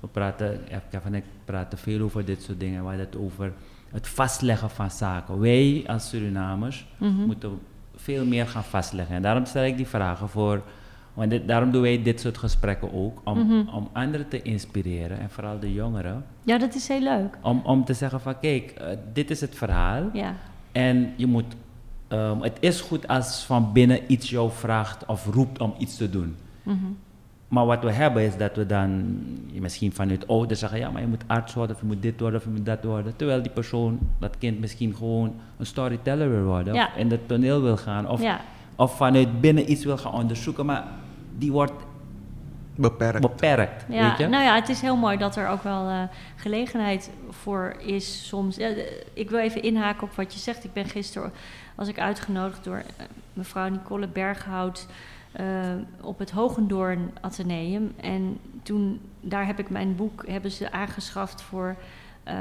we 0.00 0.06
praten, 0.06 0.60
Kevin 0.90 1.12
en 1.12 1.14
ik 1.14 1.24
praten 1.44 1.78
veel 1.78 2.00
over 2.00 2.24
dit 2.24 2.42
soort 2.42 2.60
dingen. 2.60 2.80
We 2.80 2.88
hadden 2.88 3.06
het 3.06 3.16
over 3.16 3.52
het 3.90 4.08
vastleggen 4.08 4.70
van 4.70 4.90
zaken. 4.90 5.40
Wij 5.40 5.84
als 5.86 6.08
Surinamers 6.08 6.86
mm 6.96 7.16
-hmm. 7.16 7.26
moeten 7.26 7.60
veel 7.96 8.24
meer 8.24 8.46
gaan 8.46 8.64
vastleggen. 8.64 9.16
En 9.16 9.22
daarom 9.22 9.44
stel 9.44 9.64
ik 9.64 9.76
die 9.76 9.86
vragen 9.86 10.28
voor 10.28 10.62
want 11.14 11.30
dit, 11.30 11.48
daarom 11.48 11.70
doen 11.70 11.82
wij 11.82 12.02
dit 12.02 12.20
soort 12.20 12.38
gesprekken 12.38 12.92
ook, 12.92 13.20
om, 13.24 13.38
mm 13.38 13.48
-hmm. 13.48 13.68
om 13.74 13.88
anderen 13.92 14.28
te 14.28 14.42
inspireren 14.42 15.20
en 15.20 15.30
vooral 15.30 15.58
de 15.58 15.72
jongeren. 15.72 16.24
Ja, 16.42 16.58
dat 16.58 16.74
is 16.74 16.88
heel 16.88 17.00
leuk. 17.00 17.38
Om, 17.42 17.60
om 17.64 17.84
te 17.84 17.94
zeggen 17.94 18.20
van 18.20 18.38
kijk, 18.40 18.74
uh, 18.80 18.86
dit 19.12 19.30
is 19.30 19.40
het 19.40 19.54
verhaal. 19.54 20.10
Ja. 20.12 20.34
En 20.72 21.12
je 21.16 21.26
moet, 21.26 21.54
um, 22.08 22.42
het 22.42 22.56
is 22.60 22.80
goed 22.80 23.08
als 23.08 23.44
van 23.44 23.72
binnen 23.72 24.12
iets 24.12 24.30
jou 24.30 24.50
vraagt 24.50 25.06
of 25.06 25.26
roept 25.26 25.60
om 25.60 25.74
iets 25.78 25.96
te 25.96 26.10
doen. 26.10 26.36
Mm 26.62 26.78
-hmm. 26.78 26.96
Maar 27.52 27.66
wat 27.66 27.82
we 27.82 27.92
hebben 27.92 28.22
is 28.22 28.36
dat 28.36 28.56
we 28.56 28.66
dan 28.66 29.18
misschien 29.52 29.92
vanuit 29.92 30.28
ouders 30.28 30.60
zeggen, 30.60 30.78
ja, 30.78 30.90
maar 30.90 31.00
je 31.00 31.06
moet 31.06 31.24
arts 31.26 31.54
worden, 31.54 31.76
of 31.76 31.82
je 31.82 31.86
moet 31.86 32.02
dit 32.02 32.20
worden, 32.20 32.38
of 32.38 32.44
je 32.46 32.52
moet 32.52 32.66
dat 32.66 32.84
worden. 32.84 33.16
Terwijl 33.16 33.42
die 33.42 33.50
persoon, 33.50 33.98
dat 34.18 34.38
kind 34.38 34.60
misschien 34.60 34.94
gewoon 34.94 35.34
een 35.58 35.66
storyteller 35.66 36.30
wil 36.30 36.44
worden, 36.44 36.74
ja. 36.74 36.86
of 36.86 36.96
in 36.96 37.10
het 37.10 37.28
toneel 37.28 37.62
wil 37.62 37.76
gaan, 37.76 38.08
of, 38.08 38.22
ja. 38.22 38.40
of 38.76 38.96
vanuit 38.96 39.40
binnen 39.40 39.70
iets 39.70 39.84
wil 39.84 39.98
gaan 39.98 40.12
onderzoeken. 40.12 40.66
Maar 40.66 40.84
die 41.38 41.52
wordt 41.52 41.72
beperkt. 42.74 43.20
beperkt 43.20 43.84
ja, 43.88 44.08
weet 44.08 44.18
je? 44.18 44.26
Nou 44.26 44.44
ja, 44.44 44.54
het 44.54 44.68
is 44.68 44.80
heel 44.80 44.96
mooi 44.96 45.16
dat 45.16 45.36
er 45.36 45.48
ook 45.48 45.62
wel 45.62 45.88
uh, 45.88 46.02
gelegenheid 46.36 47.10
voor 47.30 47.74
is 47.78 48.28
soms. 48.28 48.56
Ja, 48.56 48.68
ik 49.12 49.30
wil 49.30 49.38
even 49.38 49.62
inhaken 49.62 50.02
op 50.02 50.14
wat 50.14 50.32
je 50.32 50.38
zegt. 50.38 50.64
Ik 50.64 50.72
ben 50.72 50.84
gisteren 50.84 51.32
was 51.74 51.88
ik 51.88 51.98
uitgenodigd 51.98 52.64
door 52.64 52.76
uh, 52.76 53.06
mevrouw 53.32 53.68
Nicole 53.68 54.08
Berghout 54.08 54.86
uh, 55.40 55.46
op 56.00 56.18
het 56.18 56.30
Hogendoorn 56.30 57.10
Atheneum. 57.20 57.92
En 58.00 58.38
toen, 58.62 59.00
daar 59.20 59.46
heb 59.46 59.58
ik 59.58 59.70
mijn 59.70 59.96
boek, 59.96 60.26
hebben 60.26 60.50
ze 60.50 60.72
aangeschaft 60.72 61.42
voor... 61.42 61.76
Uh, 62.28 62.34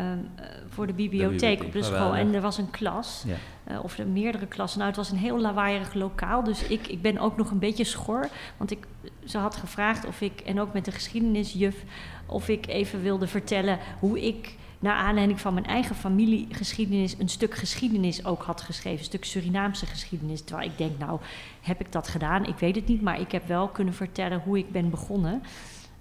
voor 0.70 0.88
de 0.88 0.94
bibliotheek, 0.94 1.30
de 1.30 1.36
bibliotheek 1.36 1.64
op 1.64 1.72
de 1.72 1.84
school. 1.84 2.16
En 2.16 2.34
er 2.34 2.42
was 2.42 2.58
een 2.58 2.70
klas, 2.70 3.24
ja. 3.28 3.36
uh, 3.74 3.84
of 3.84 3.98
er 3.98 4.08
meerdere 4.08 4.46
klassen. 4.48 4.80
Nou, 4.80 4.90
het 4.92 5.00
was 5.00 5.12
een 5.12 5.18
heel 5.18 5.40
lawaaierig 5.40 5.94
lokaal. 5.94 6.44
Dus 6.44 6.64
ik, 6.64 6.88
ik 6.88 7.02
ben 7.02 7.18
ook 7.18 7.38
nog 7.38 7.52
een 7.52 7.60
beetje 7.60 7.84
schor. 7.84 8.30
Want 8.58 8.72
ik, 8.72 8.88
ze 9.26 9.38
had 9.38 9.56
gevraagd 9.56 10.06
of 10.06 10.22
ik, 10.22 10.40
en 10.40 10.60
ook 10.60 10.74
met 10.74 10.86
de 10.86 10.92
geschiedenisjuf, 10.92 11.84
of 12.26 12.48
ik 12.50 12.68
even 12.68 13.02
wilde 13.02 13.28
vertellen 13.28 13.80
hoe 14.00 14.22
ik 14.22 14.56
naar 14.80 14.96
aanleiding 14.96 15.42
van 15.42 15.54
mijn 15.54 15.66
eigen 15.66 15.96
familiegeschiedenis 15.96 17.16
een 17.20 17.30
stuk 17.30 17.56
geschiedenis 17.56 18.26
ook 18.26 18.44
had 18.44 18.62
geschreven. 18.62 19.00
Een 19.00 19.06
stuk 19.06 19.26
Surinaamse 19.26 19.86
geschiedenis. 19.86 20.42
Terwijl 20.42 20.70
ik 20.70 20.78
denk, 20.78 20.98
nou, 20.98 21.20
heb 21.62 21.80
ik 21.80 21.92
dat 21.92 22.08
gedaan? 22.08 22.46
Ik 22.46 22.58
weet 22.58 22.76
het 22.76 22.88
niet, 22.88 23.02
maar 23.02 23.20
ik 23.20 23.32
heb 23.32 23.48
wel 23.48 23.68
kunnen 23.68 23.94
vertellen 23.94 24.42
hoe 24.46 24.58
ik 24.58 24.72
ben 24.72 24.90
begonnen. 24.90 25.44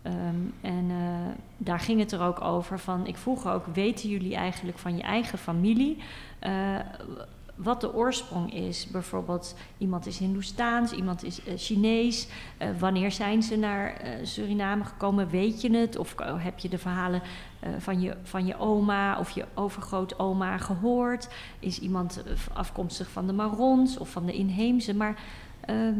Um, 0.07 0.55
en 0.61 0.91
uh, 0.91 0.97
daar 1.57 1.81
ging 1.81 2.01
het 2.01 2.13
er 2.13 2.23
ook 2.23 2.41
over 2.41 2.79
van, 2.79 3.07
ik 3.07 3.17
vroeg 3.17 3.47
ook, 3.47 3.67
weten 3.67 4.09
jullie 4.09 4.35
eigenlijk 4.35 4.79
van 4.79 4.97
je 4.97 5.03
eigen 5.03 5.39
familie 5.39 5.99
uh, 6.43 6.79
wat 7.55 7.81
de 7.81 7.95
oorsprong 7.95 8.55
is? 8.55 8.87
Bijvoorbeeld, 8.87 9.55
iemand 9.79 10.07
is 10.07 10.19
Hindoestaans, 10.19 10.93
iemand 10.93 11.25
is 11.25 11.47
uh, 11.47 11.53
Chinees. 11.57 12.29
wanneer 12.79 13.13
zijn 13.13 13.43
ze 13.43 13.57
naar 13.57 14.01
Suriname 14.23 14.85
gekomen? 14.85 15.31
Weet 15.31 15.61
je 15.61 15.77
het? 15.77 15.97
Of 15.97 16.15
heb 16.19 16.59
je 16.59 16.69
de 16.69 16.79
verhalen 16.79 17.23
van, 17.79 18.01
je, 18.01 18.17
van 18.23 18.47
je 18.47 18.59
oma 18.59 19.19
of 19.19 19.31
je 19.31 19.45
overgrootoma 19.55 20.59
gehoord? 20.59 21.29
Is 21.59 21.79
iemand 21.79 22.23
afkomstig 22.53 23.11
van 23.11 23.27
de 23.27 23.33
Marons 23.33 23.99
of 23.99 24.11
van 24.11 24.27
de 24.27 24.33
inheemse? 24.33 24.95
Maar 24.95 25.23
ehm, 25.61 25.95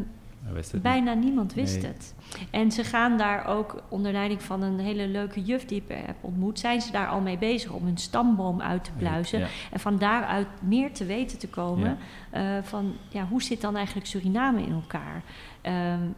Bijna 0.81 1.13
niet. 1.13 1.23
niemand 1.23 1.53
wist 1.53 1.81
nee. 1.81 1.91
het. 1.91 2.13
En 2.49 2.71
ze 2.71 2.83
gaan 2.83 3.17
daar 3.17 3.45
ook 3.45 3.83
onder 3.89 4.11
leiding 4.11 4.41
van 4.41 4.61
een 4.61 4.79
hele 4.79 5.07
leuke 5.07 5.41
juf 5.41 5.65
die 5.65 5.83
ik 5.87 5.95
heb 6.05 6.15
ontmoet, 6.21 6.59
zijn 6.59 6.81
ze 6.81 6.91
daar 6.91 7.07
al 7.07 7.21
mee 7.21 7.37
bezig 7.37 7.71
om 7.71 7.85
hun 7.85 7.97
stamboom 7.97 8.61
uit 8.61 8.83
te 8.83 8.91
pluizen. 8.97 9.39
Ja. 9.39 9.47
En 9.71 9.79
van 9.79 9.97
daaruit 9.97 10.47
meer 10.61 10.93
te 10.93 11.05
weten 11.05 11.37
te 11.37 11.47
komen 11.47 11.97
ja. 12.31 12.57
Uh, 12.57 12.63
van 12.63 12.93
ja, 13.09 13.27
hoe 13.27 13.43
zit 13.43 13.61
dan 13.61 13.75
eigenlijk 13.75 14.07
Suriname 14.07 14.61
in 14.61 14.73
elkaar? 14.73 15.23
Um, 15.61 16.15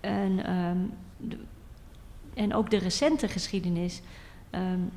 en, 0.00 0.56
um, 0.56 0.92
de, 1.16 1.38
en 2.34 2.54
ook 2.54 2.70
de 2.70 2.78
recente 2.78 3.28
geschiedenis. 3.28 4.02
Um, 4.50 4.90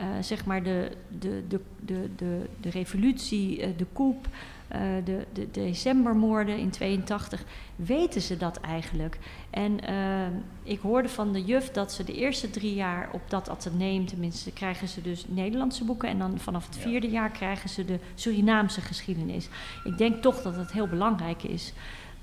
uh, 0.00 0.06
zeg 0.20 0.44
maar 0.44 0.62
de, 0.62 0.96
de, 1.18 1.44
de, 1.48 1.60
de, 1.80 2.10
de, 2.16 2.48
de 2.60 2.70
revolutie, 2.70 3.58
uh, 3.58 3.66
de 3.76 3.86
coup, 3.92 4.26
eh, 4.68 4.80
de, 5.04 5.26
de 5.32 5.50
decembermoorden 5.50 6.58
in 6.58 6.70
82, 6.70 7.44
weten 7.76 8.20
ze 8.20 8.36
dat 8.36 8.60
eigenlijk? 8.60 9.18
En 9.50 9.80
eh, 9.80 10.26
ik 10.62 10.80
hoorde 10.80 11.08
van 11.08 11.32
de 11.32 11.44
juf 11.44 11.70
dat 11.70 11.92
ze 11.92 12.04
de 12.04 12.14
eerste 12.14 12.50
drie 12.50 12.74
jaar 12.74 13.08
op 13.12 13.22
dat 13.28 13.48
ateneum, 13.48 14.06
tenminste, 14.06 14.52
krijgen 14.52 14.88
ze 14.88 15.02
dus 15.02 15.24
Nederlandse 15.28 15.84
boeken. 15.84 16.08
En 16.08 16.18
dan 16.18 16.38
vanaf 16.38 16.66
het 16.66 16.76
vierde 16.76 17.08
jaar 17.08 17.30
krijgen 17.30 17.68
ze 17.68 17.84
de 17.84 17.98
Surinaamse 18.14 18.80
geschiedenis. 18.80 19.48
Ik 19.84 19.98
denk 19.98 20.22
toch 20.22 20.42
dat 20.42 20.56
het 20.56 20.72
heel 20.72 20.88
belangrijk 20.88 21.42
is 21.42 21.72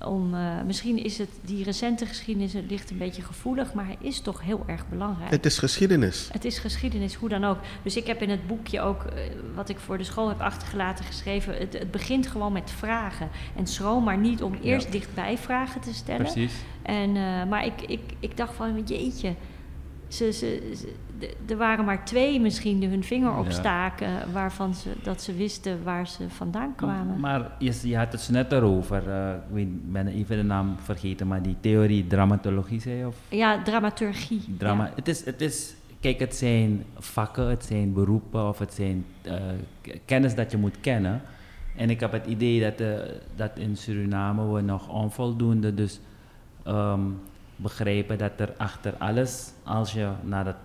om, 0.06 0.34
uh, 0.34 0.62
misschien 0.66 1.04
is 1.04 1.18
het 1.18 1.28
die 1.40 1.64
recente 1.64 2.06
geschiedenis 2.06 2.52
ligt 2.68 2.90
een 2.90 2.98
beetje 2.98 3.22
gevoelig, 3.22 3.72
maar 3.72 3.86
hij 3.86 3.96
is 4.00 4.20
toch 4.20 4.42
heel 4.42 4.64
erg 4.66 4.88
belangrijk. 4.88 5.30
Het 5.30 5.46
is 5.46 5.58
geschiedenis. 5.58 6.28
Het 6.32 6.44
is 6.44 6.58
geschiedenis, 6.58 7.14
hoe 7.14 7.28
dan 7.28 7.44
ook. 7.44 7.58
Dus 7.82 7.96
ik 7.96 8.06
heb 8.06 8.22
in 8.22 8.30
het 8.30 8.46
boekje 8.46 8.80
ook, 8.80 9.04
uh, 9.04 9.20
wat 9.54 9.68
ik 9.68 9.78
voor 9.78 9.98
de 9.98 10.04
school 10.04 10.28
heb 10.28 10.40
achtergelaten, 10.40 11.04
geschreven: 11.04 11.54
het, 11.58 11.72
het, 11.72 11.90
begint 11.90 12.26
gewoon 12.26 12.52
met 12.52 12.70
vragen. 12.70 13.28
En 13.56 13.66
schroom 13.66 14.04
maar 14.04 14.18
niet 14.18 14.42
om 14.42 14.54
eerst 14.62 14.86
ja. 14.86 14.92
dichtbij 14.92 15.38
vragen 15.38 15.80
te 15.80 15.94
stellen. 15.94 16.22
Precies. 16.22 16.54
En, 16.82 17.16
uh, 17.16 17.44
maar 17.44 17.66
ik, 17.66 17.82
ik, 17.82 18.00
ik 18.20 18.36
dacht 18.36 18.54
van, 18.54 18.82
jeetje. 18.84 19.34
Ze, 20.08 20.32
ze, 20.32 20.72
ze, 20.76 20.92
er 21.48 21.56
waren 21.56 21.84
maar 21.84 22.04
twee 22.04 22.40
misschien 22.40 22.78
die 22.78 22.88
hun 22.88 23.04
vinger 23.04 23.36
opstaken, 23.36 24.08
ja. 24.08 24.24
waarvan 24.32 24.74
ze, 24.74 24.90
dat 25.02 25.22
ze 25.22 25.34
wisten 25.34 25.82
waar 25.82 26.06
ze 26.06 26.30
vandaan 26.30 26.74
kwamen. 26.74 27.20
Maar 27.20 27.50
je, 27.58 27.78
je 27.82 27.96
had 27.96 28.12
het 28.12 28.28
net 28.30 28.52
erover, 28.52 29.08
uh, 29.08 29.30
ik 29.30 29.54
weet, 29.54 29.92
ben 29.92 30.06
even 30.06 30.36
de 30.36 30.42
naam 30.42 30.76
vergeten, 30.82 31.26
maar 31.26 31.42
die 31.42 31.56
theorie 31.60 32.06
dramatologie 32.06 32.80
zei 32.80 32.96
je? 32.96 33.06
Of? 33.06 33.16
Ja, 33.28 33.62
dramaturgie. 33.62 34.44
Drama, 34.58 34.84
ja. 34.84 34.92
het, 34.94 35.08
is, 35.08 35.24
het 35.24 35.40
is, 35.40 35.74
kijk, 36.00 36.20
het 36.20 36.34
zijn 36.34 36.84
vakken, 36.98 37.48
het 37.48 37.64
zijn 37.64 37.92
beroepen 37.92 38.48
of 38.48 38.58
het 38.58 38.74
zijn 38.74 39.04
uh, 39.26 39.34
kennis 40.04 40.34
dat 40.34 40.50
je 40.50 40.56
moet 40.56 40.80
kennen. 40.80 41.20
En 41.76 41.90
ik 41.90 42.00
heb 42.00 42.12
het 42.12 42.26
idee 42.26 42.60
dat, 42.60 42.80
uh, 42.80 42.88
dat 43.36 43.50
in 43.54 43.76
Suriname 43.76 44.52
we 44.52 44.60
nog 44.60 44.88
onvoldoende 44.88 45.74
dus 45.74 46.00
um, 46.66 47.20
begrijpen 47.56 48.18
dat 48.18 48.32
er 48.36 48.52
achter 48.56 48.94
alles, 48.98 49.52
als 49.62 49.92
je 49.92 50.08
naar 50.22 50.46
het 50.46 50.56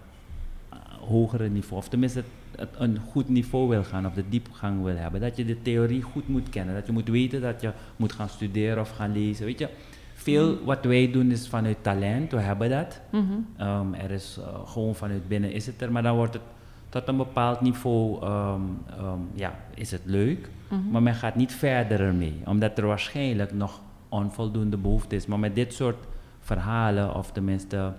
hogere 1.08 1.49
niveau, 1.49 1.82
of 1.82 1.89
tenminste 1.89 2.24
het, 2.58 2.70
een 2.78 2.99
goed 3.12 3.30
niveau 3.30 3.68
wil 3.70 3.84
gaan 3.84 4.05
of 4.05 4.14
de 4.14 4.30
diepgang 4.30 4.84
wil 4.84 4.95
hebben, 4.95 5.22
dat 5.22 5.38
je 5.38 5.45
de 5.45 5.62
theorie 5.62 6.01
goed 6.01 6.28
moet 6.28 6.49
kennen. 6.49 6.76
Dat 6.76 6.86
je 6.86 6.91
moet 6.91 7.08
weten 7.08 7.41
dat 7.41 7.62
je 7.62 7.72
moet 7.95 8.14
gaan 8.14 8.30
studeren 8.30 8.80
of 8.80 8.89
gaan 8.89 9.12
lezen. 9.12 9.45
Weet 9.45 9.60
je, 9.60 9.70
veel 10.14 10.51
mm. 10.51 10.66
wat 10.66 10.86
wij 10.86 11.12
doen 11.12 11.32
is 11.32 11.47
vanuit 11.47 11.78
talent, 11.82 12.32
we 12.32 12.39
hebben 12.39 12.70
dat. 12.70 13.01
Mm 13.12 13.28
-hmm. 13.30 13.68
um, 13.68 13.93
er 13.93 14.12
is 14.12 14.38
uh, 14.39 14.45
gewoon 14.66 14.95
vanuit 14.95 15.28
binnen 15.28 15.51
is 15.51 15.66
het 15.66 15.82
er, 15.82 15.91
maar 15.91 16.03
dan 16.03 16.16
wordt 16.16 16.34
het 16.34 16.43
tot 16.89 17.08
een 17.08 17.18
bepaald 17.18 17.62
niveau, 17.62 18.26
um, 18.26 18.78
um, 18.99 19.30
ja, 19.34 19.55
is 19.74 19.91
het 19.91 20.01
leuk, 20.03 20.49
mm 20.70 20.80
-hmm. 20.80 20.91
maar 20.91 21.03
men 21.03 21.16
gaat 21.16 21.36
niet 21.36 21.51
verder 21.51 21.99
ermee, 21.99 22.41
omdat 22.45 22.78
er 22.78 22.86
waarschijnlijk 22.86 23.53
nog 23.53 23.82
onvoldoende 24.10 24.78
behoefte 24.78 25.16
is. 25.16 25.26
Maar 25.26 25.39
met 25.39 25.55
dit 25.55 25.74
soort 25.74 25.97
verhalen, 26.39 27.16
of 27.16 27.32
tenminste 27.32 27.93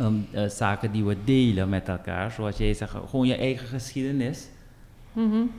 um, 0.00 0.26
uh, 0.34 0.44
zaken 0.48 0.92
die 0.92 1.04
we 1.04 1.16
delen 1.24 1.68
met 1.68 1.88
elkaar, 1.88 2.30
zoals 2.30 2.56
jij 2.56 2.74
zegt, 2.74 2.94
gewoon 3.08 3.26
je 3.26 3.36
eigen 3.36 3.66
geschiedenis. 3.66 4.48
Mm 5.12 5.30
-hmm. 5.30 5.50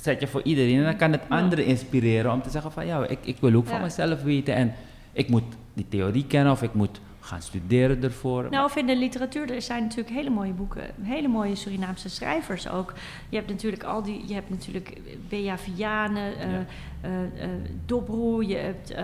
Zet 0.00 0.20
je 0.20 0.26
voor 0.26 0.42
iedereen 0.42 0.78
en 0.78 0.84
dan 0.84 0.96
kan 0.96 1.12
het 1.12 1.22
ja. 1.28 1.36
anderen 1.36 1.64
inspireren 1.64 2.32
om 2.32 2.42
te 2.42 2.50
zeggen 2.50 2.72
van 2.72 2.86
ja, 2.86 3.06
ik, 3.06 3.18
ik 3.22 3.36
wil 3.40 3.54
ook 3.54 3.66
van 3.66 3.80
mezelf 3.80 4.22
weten 4.22 4.54
en 4.54 4.74
ik 5.12 5.28
moet 5.28 5.44
die 5.74 5.86
theorie 5.88 6.26
kennen 6.26 6.52
of 6.52 6.62
ik 6.62 6.74
moet 6.74 7.00
gaan 7.20 7.42
studeren 7.42 8.02
ervoor. 8.02 8.46
Nou, 8.50 8.64
of 8.64 8.76
in 8.76 8.86
de 8.86 8.96
literatuur, 8.96 9.50
er 9.50 9.62
zijn 9.62 9.82
natuurlijk 9.82 10.14
hele 10.14 10.30
mooie 10.30 10.52
boeken, 10.52 10.82
hele 11.02 11.28
mooie 11.28 11.54
Surinaamse 11.54 12.08
schrijvers 12.08 12.68
ook. 12.68 12.92
Je 13.28 13.36
hebt 13.36 13.48
natuurlijk 13.48 13.82
al 13.82 14.02
die, 14.02 14.22
je 14.26 14.34
hebt 14.34 14.50
natuurlijk 14.50 15.00
Bea 15.28 15.58
Vianen, 15.58 16.32
uh, 16.32 16.52
ja. 16.52 16.66
uh, 17.04 17.46
uh, 17.46 17.48
Dobroe, 17.86 18.46
je 18.46 18.56
hebt 18.56 18.94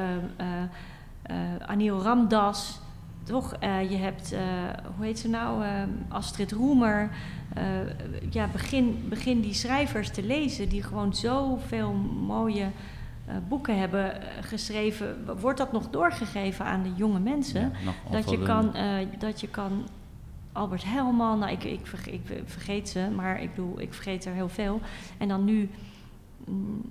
Anil 1.66 2.02
Ramdas, 2.02 2.80
toch? 3.30 3.56
je 3.88 3.96
hebt, 3.96 4.34
hoe 4.96 5.04
heet 5.04 5.18
ze 5.18 5.28
nou, 5.28 5.64
Astrid 6.08 6.52
Roemer. 6.52 7.10
ja, 8.30 8.46
begin, 8.52 9.06
begin 9.08 9.40
die 9.40 9.54
schrijvers 9.54 10.10
te 10.10 10.22
lezen 10.22 10.68
die 10.68 10.82
gewoon 10.82 11.14
zoveel 11.14 11.92
mooie 12.26 12.70
boeken 13.48 13.78
hebben 13.78 14.22
geschreven, 14.40 15.38
wordt 15.40 15.58
dat 15.58 15.72
nog 15.72 15.90
doorgegeven 15.90 16.64
aan 16.64 16.82
de 16.82 16.92
jonge 16.94 17.20
mensen? 17.20 17.60
Ja, 17.84 18.10
dat, 18.10 18.30
je 18.30 18.42
kan, 18.42 18.74
dat 19.18 19.40
je 19.40 19.48
kan. 19.48 19.88
Albert 20.52 20.84
Helman, 20.84 21.38
nou, 21.38 21.52
ik, 21.52 21.64
ik, 21.64 21.86
vergeet, 21.86 22.14
ik, 22.14 22.42
vergeet 22.44 22.88
ze, 22.88 23.08
maar 23.16 23.42
ik 23.42 23.54
bedoel, 23.54 23.80
ik 23.80 23.94
vergeet 23.94 24.24
er 24.24 24.32
heel 24.32 24.48
veel. 24.48 24.80
En 25.18 25.28
dan 25.28 25.44
nu. 25.44 25.70
Mm, 26.46 26.82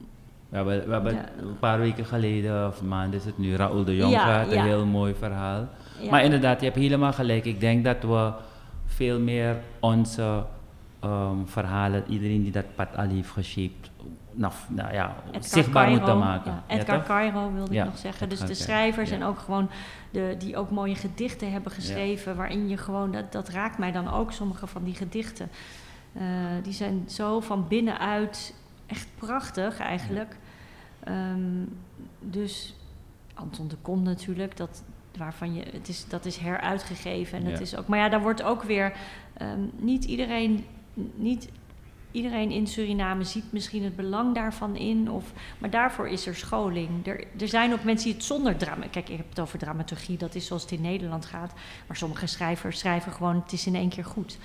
we 0.49 0.55
hebben, 0.55 0.85
we 0.85 0.91
hebben 0.91 1.13
ja. 1.13 1.25
een 1.39 1.59
paar 1.59 1.79
weken 1.79 2.05
geleden, 2.05 2.67
of 2.67 2.81
maanden 2.81 3.19
is 3.19 3.25
het 3.25 3.37
nu, 3.37 3.55
Raoul 3.55 3.83
de 3.83 3.95
Jong 3.95 4.11
ja, 4.11 4.41
een 4.47 4.61
heel 4.61 4.85
mooi 4.85 5.13
verhaal. 5.13 5.67
Maar 6.09 6.23
inderdaad, 6.23 6.59
je 6.59 6.65
hebt 6.65 6.77
helemaal 6.77 7.13
gelijk. 7.13 7.45
Ik 7.45 7.59
denk 7.59 7.83
dat 7.83 8.01
we 8.01 8.31
veel 8.85 9.19
meer 9.19 9.57
onze 9.79 10.43
um, 11.03 11.47
verhalen, 11.47 12.03
iedereen 12.07 12.43
die 12.43 12.51
dat 12.51 12.75
pad 12.75 12.87
al 12.97 13.07
heeft 13.07 13.29
geshaped, 13.29 13.91
nou, 14.31 14.53
nou 14.67 14.93
ja, 14.93 15.15
Edgar 15.25 15.43
zichtbaar 15.43 15.83
Cairo, 15.83 15.99
moeten 15.99 16.17
maken. 16.17 16.63
Ja, 16.67 16.75
Edgar 16.75 16.97
ja, 16.97 17.03
Cairo 17.03 17.53
wilde 17.53 17.73
ja, 17.73 17.83
ik 17.83 17.89
nog 17.89 17.97
zeggen. 17.97 18.29
Dus 18.29 18.39
Edgar 18.39 18.55
de 18.55 18.63
schrijvers 18.63 19.11
en 19.11 19.23
ook 19.23 19.39
gewoon 19.39 19.69
de, 20.11 20.35
die 20.37 20.57
ook 20.57 20.71
mooie 20.71 20.95
gedichten 20.95 21.51
hebben 21.51 21.71
geschreven, 21.71 22.35
waarin 22.35 22.69
je 22.69 22.77
gewoon, 22.77 23.11
dat, 23.11 23.31
dat 23.31 23.49
raakt 23.49 23.77
mij 23.77 23.91
dan 23.91 24.11
ook, 24.11 24.31
sommige 24.31 24.67
van 24.67 24.83
die 24.83 24.95
gedichten. 24.95 25.49
Uh, 26.13 26.23
die 26.63 26.73
zijn 26.73 27.03
zo 27.07 27.39
van 27.39 27.67
binnenuit 27.67 28.53
echt 28.89 29.07
prachtig 29.17 29.79
eigenlijk. 29.79 30.35
Um, 31.07 31.77
dus 32.19 32.75
Anton 33.33 33.67
de 33.67 33.77
Kom 33.81 34.03
natuurlijk, 34.03 34.57
dat, 34.57 34.83
waarvan 35.17 35.53
je, 35.53 35.63
het 35.71 35.87
is, 35.87 36.07
dat 36.07 36.25
is 36.25 36.37
heruitgegeven. 36.37 37.37
En 37.37 37.45
het 37.45 37.61
is 37.61 37.75
ook, 37.75 37.87
maar 37.87 37.99
ja, 37.99 38.09
daar 38.09 38.21
wordt 38.21 38.43
ook 38.43 38.63
weer 38.63 38.93
um, 39.41 39.71
niet 39.77 40.03
iedereen, 40.03 40.65
niet 41.15 41.49
iedereen 42.11 42.51
in 42.51 42.67
Suriname 42.67 43.23
ziet 43.23 43.51
misschien 43.51 43.83
het 43.83 43.95
belang 43.95 44.35
daarvan 44.35 44.75
in. 44.75 45.11
Of, 45.11 45.33
maar 45.57 45.69
daarvoor 45.69 46.09
is 46.09 46.27
er 46.27 46.35
scholing. 46.35 47.07
Er, 47.07 47.23
er 47.39 47.47
zijn 47.47 47.73
ook 47.73 47.83
mensen 47.83 48.05
die 48.05 48.15
het 48.15 48.23
zonder 48.23 48.57
drama. 48.57 48.87
Kijk, 48.87 49.09
ik 49.09 49.17
heb 49.17 49.29
het 49.29 49.39
over 49.39 49.59
dramaturgie, 49.59 50.17
dat 50.17 50.35
is 50.35 50.45
zoals 50.45 50.61
het 50.61 50.71
in 50.71 50.81
Nederland 50.81 51.25
gaat. 51.25 51.53
Maar 51.87 51.97
sommige 51.97 52.27
schrijvers 52.27 52.79
schrijven 52.79 53.11
gewoon: 53.11 53.35
het 53.35 53.51
is 53.51 53.65
in 53.65 53.75
één 53.75 53.89
keer 53.89 54.05
goed. 54.05 54.37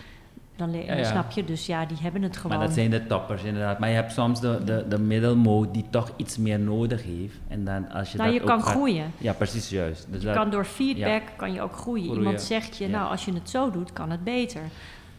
Dan, 0.57 0.72
ja, 0.72 0.94
ja. 0.94 1.05
snap 1.05 1.30
je, 1.30 1.44
dus 1.44 1.66
ja, 1.66 1.86
die 1.86 1.96
hebben 2.00 2.22
het 2.22 2.36
gewoon. 2.36 2.57
Maar 2.57 2.66
dat 2.66 2.74
zijn 2.74 2.90
de 2.90 3.07
toppers 3.07 3.42
inderdaad. 3.42 3.78
Maar 3.78 3.88
je 3.88 3.94
hebt 3.94 4.12
soms 4.12 4.40
de, 4.40 4.61
de, 4.64 4.84
de 4.88 4.98
middelmoot 4.98 5.74
die 5.74 5.84
toch 5.90 6.12
iets 6.16 6.36
meer 6.36 6.59
nodig 6.61 7.02
heeft. 7.02 7.36
En 7.48 7.64
dan 7.64 7.90
als 7.90 8.12
je 8.12 8.18
nou, 8.18 8.30
dat 8.30 8.40
je 8.40 8.46
kan 8.46 8.62
gaat, 8.62 8.70
groeien. 8.70 9.12
Ja, 9.18 9.32
precies 9.32 9.68
juist. 9.68 10.07
Dus 10.11 10.20
je 10.20 10.26
dat, 10.26 10.36
kan 10.36 10.50
door 10.50 10.64
feedback 10.64 11.22
ja. 11.22 11.36
kan 11.36 11.52
je 11.52 11.62
ook 11.62 11.76
groeien. 11.76 12.05
groeien. 12.05 12.22
Iemand 12.22 12.42
zegt 12.42 12.76
je, 12.76 12.88
nou, 12.88 13.11
als 13.11 13.24
je 13.24 13.32
het 13.32 13.50
zo 13.50 13.70
doet, 13.70 13.92
kan 13.92 14.11
het 14.11 14.24
beter. 14.24 14.62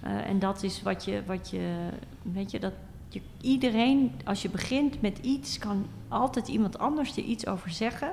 Uh, 0.06 0.30
en 0.30 0.40
dat 0.40 0.64
is 0.64 0.82
wat 0.82 1.06
je, 1.06 1.22
wat 1.26 1.50
je, 1.50 1.90
weet 2.22 2.52
je, 2.52 2.60
dat 2.60 2.74
je, 3.10 3.22
iedereen, 3.42 4.12
als 4.24 4.42
je 4.42 4.50
begint 4.50 5.02
met 5.02 5.18
iets, 5.18 5.58
kan 5.58 5.86
altijd 6.08 6.48
iemand 6.48 6.78
anders 6.78 7.18
er 7.18 7.24
iets 7.24 7.48
over 7.48 7.70
zeggen, 7.70 8.12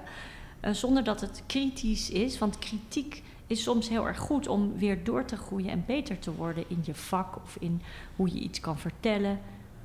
uh, 0.64 0.72
zonder 0.72 1.04
dat 1.04 1.20
het 1.20 1.42
kritisch 1.46 2.10
is. 2.10 2.38
Want 2.38 2.58
kritiek 2.58 3.22
is 3.52 3.62
soms 3.62 3.88
heel 3.88 4.06
erg 4.06 4.18
goed 4.18 4.48
om 4.48 4.72
weer 4.78 5.04
door 5.04 5.24
te 5.24 5.36
groeien 5.36 5.70
en 5.70 5.84
beter 5.86 6.18
te 6.18 6.34
worden 6.34 6.64
in 6.68 6.78
je 6.82 6.94
vak 6.94 7.36
of 7.36 7.56
in 7.60 7.82
hoe 8.16 8.28
je 8.34 8.40
iets 8.40 8.60
kan 8.60 8.78
vertellen. 8.78 9.38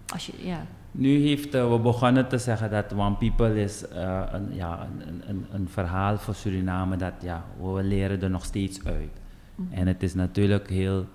Als 0.08 0.26
je, 0.26 0.34
ja. 0.38 0.66
Nu 0.92 1.18
heeft 1.20 1.56
uh, 1.56 1.72
we 1.72 1.80
begonnen 1.80 2.28
te 2.28 2.38
zeggen 2.38 2.72
dat 2.72 2.94
One 2.94 3.16
People 3.16 3.62
is 3.62 3.84
uh, 3.94 4.22
een, 4.32 4.56
ja, 4.56 4.88
een, 5.00 5.30
een, 5.30 5.46
een, 5.52 5.70
verhaal 5.70 6.18
voor 6.18 6.36
Suriname 6.36 6.96
dat 6.96 7.14
ja, 7.22 7.46
we 7.62 7.84
leren 7.84 8.22
er 8.22 8.30
nog 8.30 8.46
steeds 8.46 8.86
uit. 8.86 9.12
Mm 9.56 9.68
-hmm. 9.70 9.78
En 9.78 9.88
het 9.88 10.04
is 10.04 10.14
natuurlijk 10.14 10.70
heel 10.70 11.06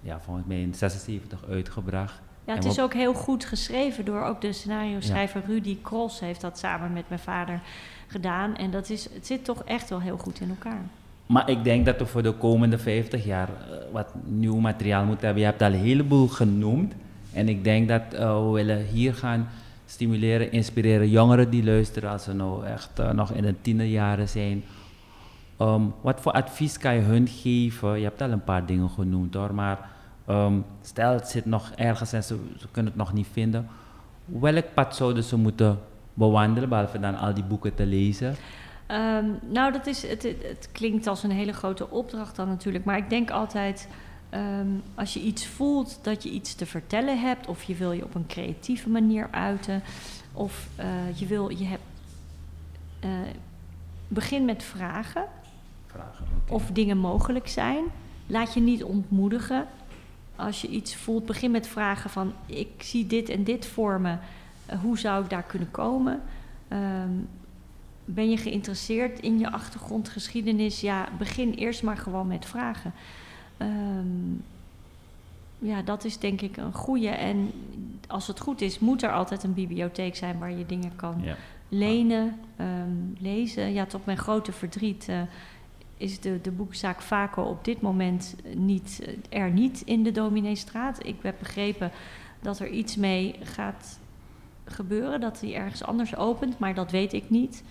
ja, 0.00 0.20
volgens 0.20 0.46
mij 0.46 0.60
in 0.60 0.74
76 0.74 1.44
uitgebracht. 1.48 2.20
Ja, 2.44 2.54
het 2.54 2.64
is 2.64 2.80
ook 2.80 2.92
heel 2.94 3.14
goed 3.14 3.44
geschreven 3.44 4.04
door 4.04 4.22
ook 4.22 4.40
de 4.40 4.52
scenario-schrijver 4.52 5.40
ja. 5.40 5.46
Rudy 5.46 5.78
Cross 5.82 6.20
heeft 6.20 6.40
dat 6.40 6.58
samen 6.58 6.92
met 6.92 7.08
mijn 7.08 7.20
vader 7.20 7.60
gedaan. 8.06 8.56
En 8.56 8.70
dat 8.70 8.90
is, 8.90 9.08
het 9.14 9.26
zit 9.26 9.44
toch 9.44 9.64
echt 9.64 9.90
wel 9.90 10.00
heel 10.00 10.16
goed 10.16 10.40
in 10.40 10.48
elkaar. 10.48 10.82
Maar 11.26 11.50
ik 11.50 11.64
denk 11.64 11.86
dat 11.86 11.98
we 11.98 12.06
voor 12.06 12.22
de 12.22 12.32
komende 12.32 12.78
50 12.78 13.24
jaar 13.24 13.48
uh, 13.48 13.76
wat 13.92 14.14
nieuw 14.24 14.58
materiaal 14.58 15.04
moeten 15.04 15.24
hebben. 15.24 15.42
Je 15.42 15.48
hebt 15.48 15.62
al 15.62 15.72
een 15.72 15.84
heleboel 15.84 16.28
genoemd. 16.28 16.92
En 17.32 17.48
ik 17.48 17.64
denk 17.64 17.88
dat 17.88 18.02
uh, 18.12 18.44
we 18.44 18.50
willen 18.50 18.84
hier 18.84 19.14
gaan 19.14 19.48
stimuleren, 19.86 20.52
inspireren 20.52 21.08
jongeren 21.08 21.50
die 21.50 21.64
luisteren 21.64 22.10
als 22.10 22.22
ze 22.22 22.32
nou 22.32 22.66
echt 22.66 23.00
uh, 23.00 23.10
nog 23.10 23.30
in 23.30 23.42
de 23.42 23.54
tienerjaren 23.60 24.28
zijn. 24.28 24.64
Um, 25.60 25.94
wat 26.00 26.20
voor 26.20 26.32
advies 26.32 26.78
kan 26.78 26.94
je 26.94 27.00
hun 27.00 27.28
geven? 27.28 27.98
Je 27.98 28.04
hebt 28.04 28.22
al 28.22 28.30
een 28.30 28.44
paar 28.44 28.66
dingen 28.66 28.90
genoemd 28.90 29.34
hoor, 29.34 29.54
maar 29.54 29.90
um, 30.28 30.64
stel 30.82 31.12
het 31.12 31.28
zit 31.28 31.44
nog 31.44 31.72
ergens 31.76 32.12
en 32.12 32.24
ze, 32.24 32.36
kunnen 32.70 32.92
het 32.92 33.00
nog 33.00 33.12
niet 33.12 33.26
vinden. 33.32 33.68
Welk 34.24 34.64
pad 34.74 34.96
zouden 34.96 35.24
ze 35.24 35.36
moeten 35.36 35.78
bewandelen, 36.14 36.68
behalve 36.68 37.00
dan 37.00 37.16
al 37.16 37.34
die 37.34 37.44
boeken 37.44 37.74
te 37.74 37.86
lezen? 37.86 38.34
Um, 38.92 39.38
nou, 39.48 39.72
dat 39.72 39.86
is, 39.86 40.02
het, 40.02 40.22
het, 40.22 40.68
klinkt 40.72 41.06
als 41.06 41.22
een 41.22 41.30
hele 41.30 41.52
grote 41.52 41.90
opdracht 41.90 42.36
dan 42.36 42.48
natuurlijk, 42.48 42.84
maar 42.84 42.96
ik 42.96 43.10
denk 43.10 43.30
altijd, 43.30 43.88
ehm, 44.30 44.68
als 44.94 45.14
je 45.14 45.20
iets 45.20 45.46
voelt 45.46 45.98
dat 46.02 46.22
je 46.22 46.30
iets 46.30 46.54
te 46.54 46.66
vertellen 46.66 47.20
hebt, 47.20 47.46
of 47.46 47.62
je 47.62 47.74
wil 47.74 47.92
je 47.92 48.04
op 48.04 48.14
een 48.14 48.26
creatieve 48.26 48.88
manier 48.88 49.28
uiten, 49.30 49.82
of 50.32 50.68
eh, 50.76 51.18
je 51.18 51.26
wil, 51.26 51.48
je 51.48 51.64
hebt, 51.64 51.82
eh, 53.00 53.10
begin 54.08 54.44
met 54.44 54.62
vragen 54.62 55.24
Vragen. 55.86 56.24
of 56.48 56.70
dingen 56.72 56.98
mogelijk 56.98 57.48
zijn. 57.48 57.84
Laat 58.26 58.54
je 58.54 58.60
niet 58.60 58.84
ontmoedigen. 58.84 59.66
Als 60.36 60.60
je 60.60 60.68
iets 60.68 60.96
voelt, 60.96 61.26
begin 61.26 61.50
met 61.50 61.66
vragen 61.66 62.10
van 62.10 62.32
ik 62.46 62.82
zie 62.82 63.06
dit 63.06 63.28
en 63.28 63.44
dit 63.44 63.66
voor 63.66 64.00
me. 64.00 64.16
Eh, 64.66 64.80
hoe 64.80 64.98
zou 64.98 65.24
ik 65.24 65.30
daar 65.30 65.42
kunnen 65.42 65.70
komen? 65.70 66.22
Ehm, 66.68 67.10
ben 68.04 68.30
je 68.30 68.36
geïnteresseerd 68.36 69.20
in 69.20 69.38
je 69.38 69.50
achtergrondgeschiedenis? 69.50 70.80
Ja, 70.80 71.08
begin 71.18 71.52
eerst 71.52 71.82
maar 71.82 71.96
gewoon 71.96 72.26
met 72.26 72.44
vragen. 72.46 72.92
Ehm, 73.56 74.32
ja, 75.58 75.82
dat 75.82 76.04
is 76.04 76.18
denk 76.18 76.40
ik 76.40 76.56
een 76.56 76.72
goede. 76.72 77.08
En 77.08 77.50
als 78.08 78.26
het 78.26 78.40
goed 78.40 78.60
is, 78.60 78.78
moet 78.78 79.02
er 79.02 79.12
altijd 79.12 79.42
een 79.42 79.54
bibliotheek 79.54 80.16
zijn 80.16 80.38
waar 80.38 80.52
je 80.52 80.66
dingen 80.66 80.96
kan 80.96 81.20
Ja. 81.22 81.36
lenen, 81.68 82.38
ehm, 82.56 82.90
lezen. 83.18 83.72
Ja, 83.72 83.86
tot 83.86 84.04
mijn 84.06 84.18
grote 84.18 84.52
verdriet 84.52 85.08
eh, 85.08 85.20
is 85.96 86.20
de, 86.20 86.38
de 86.42 86.50
boekzaak 86.50 87.00
Vaco 87.00 87.42
op 87.42 87.64
dit 87.64 87.80
moment 87.80 88.34
niet, 88.54 89.02
eh, 89.30 89.40
er 89.42 89.50
niet 89.50 89.82
in 89.84 90.02
de 90.02 90.12
Domineestraat. 90.12 91.06
Ik 91.06 91.16
heb 91.22 91.36
begrepen 91.38 91.90
dat 92.40 92.58
er 92.58 92.68
iets 92.68 92.96
mee 92.96 93.34
gaat 93.42 93.98
gebeuren, 94.64 95.20
dat 95.20 95.40
hij 95.40 95.54
ergens 95.54 95.84
anders 95.84 96.16
opent, 96.16 96.58
maar 96.58 96.74
dat 96.74 96.90
weet 96.90 97.12
ik 97.12 97.30
niet. 97.30 97.64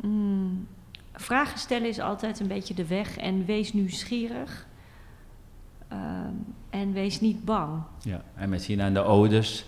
Mm, 0.00 0.66
vragen 1.12 1.58
stellen 1.58 1.88
is 1.88 2.00
altijd 2.00 2.40
een 2.40 2.46
beetje 2.48 2.74
de 2.74 2.86
weg 2.86 3.16
en 3.16 3.44
wees 3.44 3.72
nieuwsgierig. 3.72 4.66
Ehm, 5.88 6.32
en 6.70 6.92
wees 6.92 7.20
niet 7.20 7.44
bang. 7.44 7.82
Ja, 8.02 8.22
en 8.34 8.48
misschien 8.48 8.80
aan 8.80 8.92
de 8.94 9.02
ouders 9.02 9.64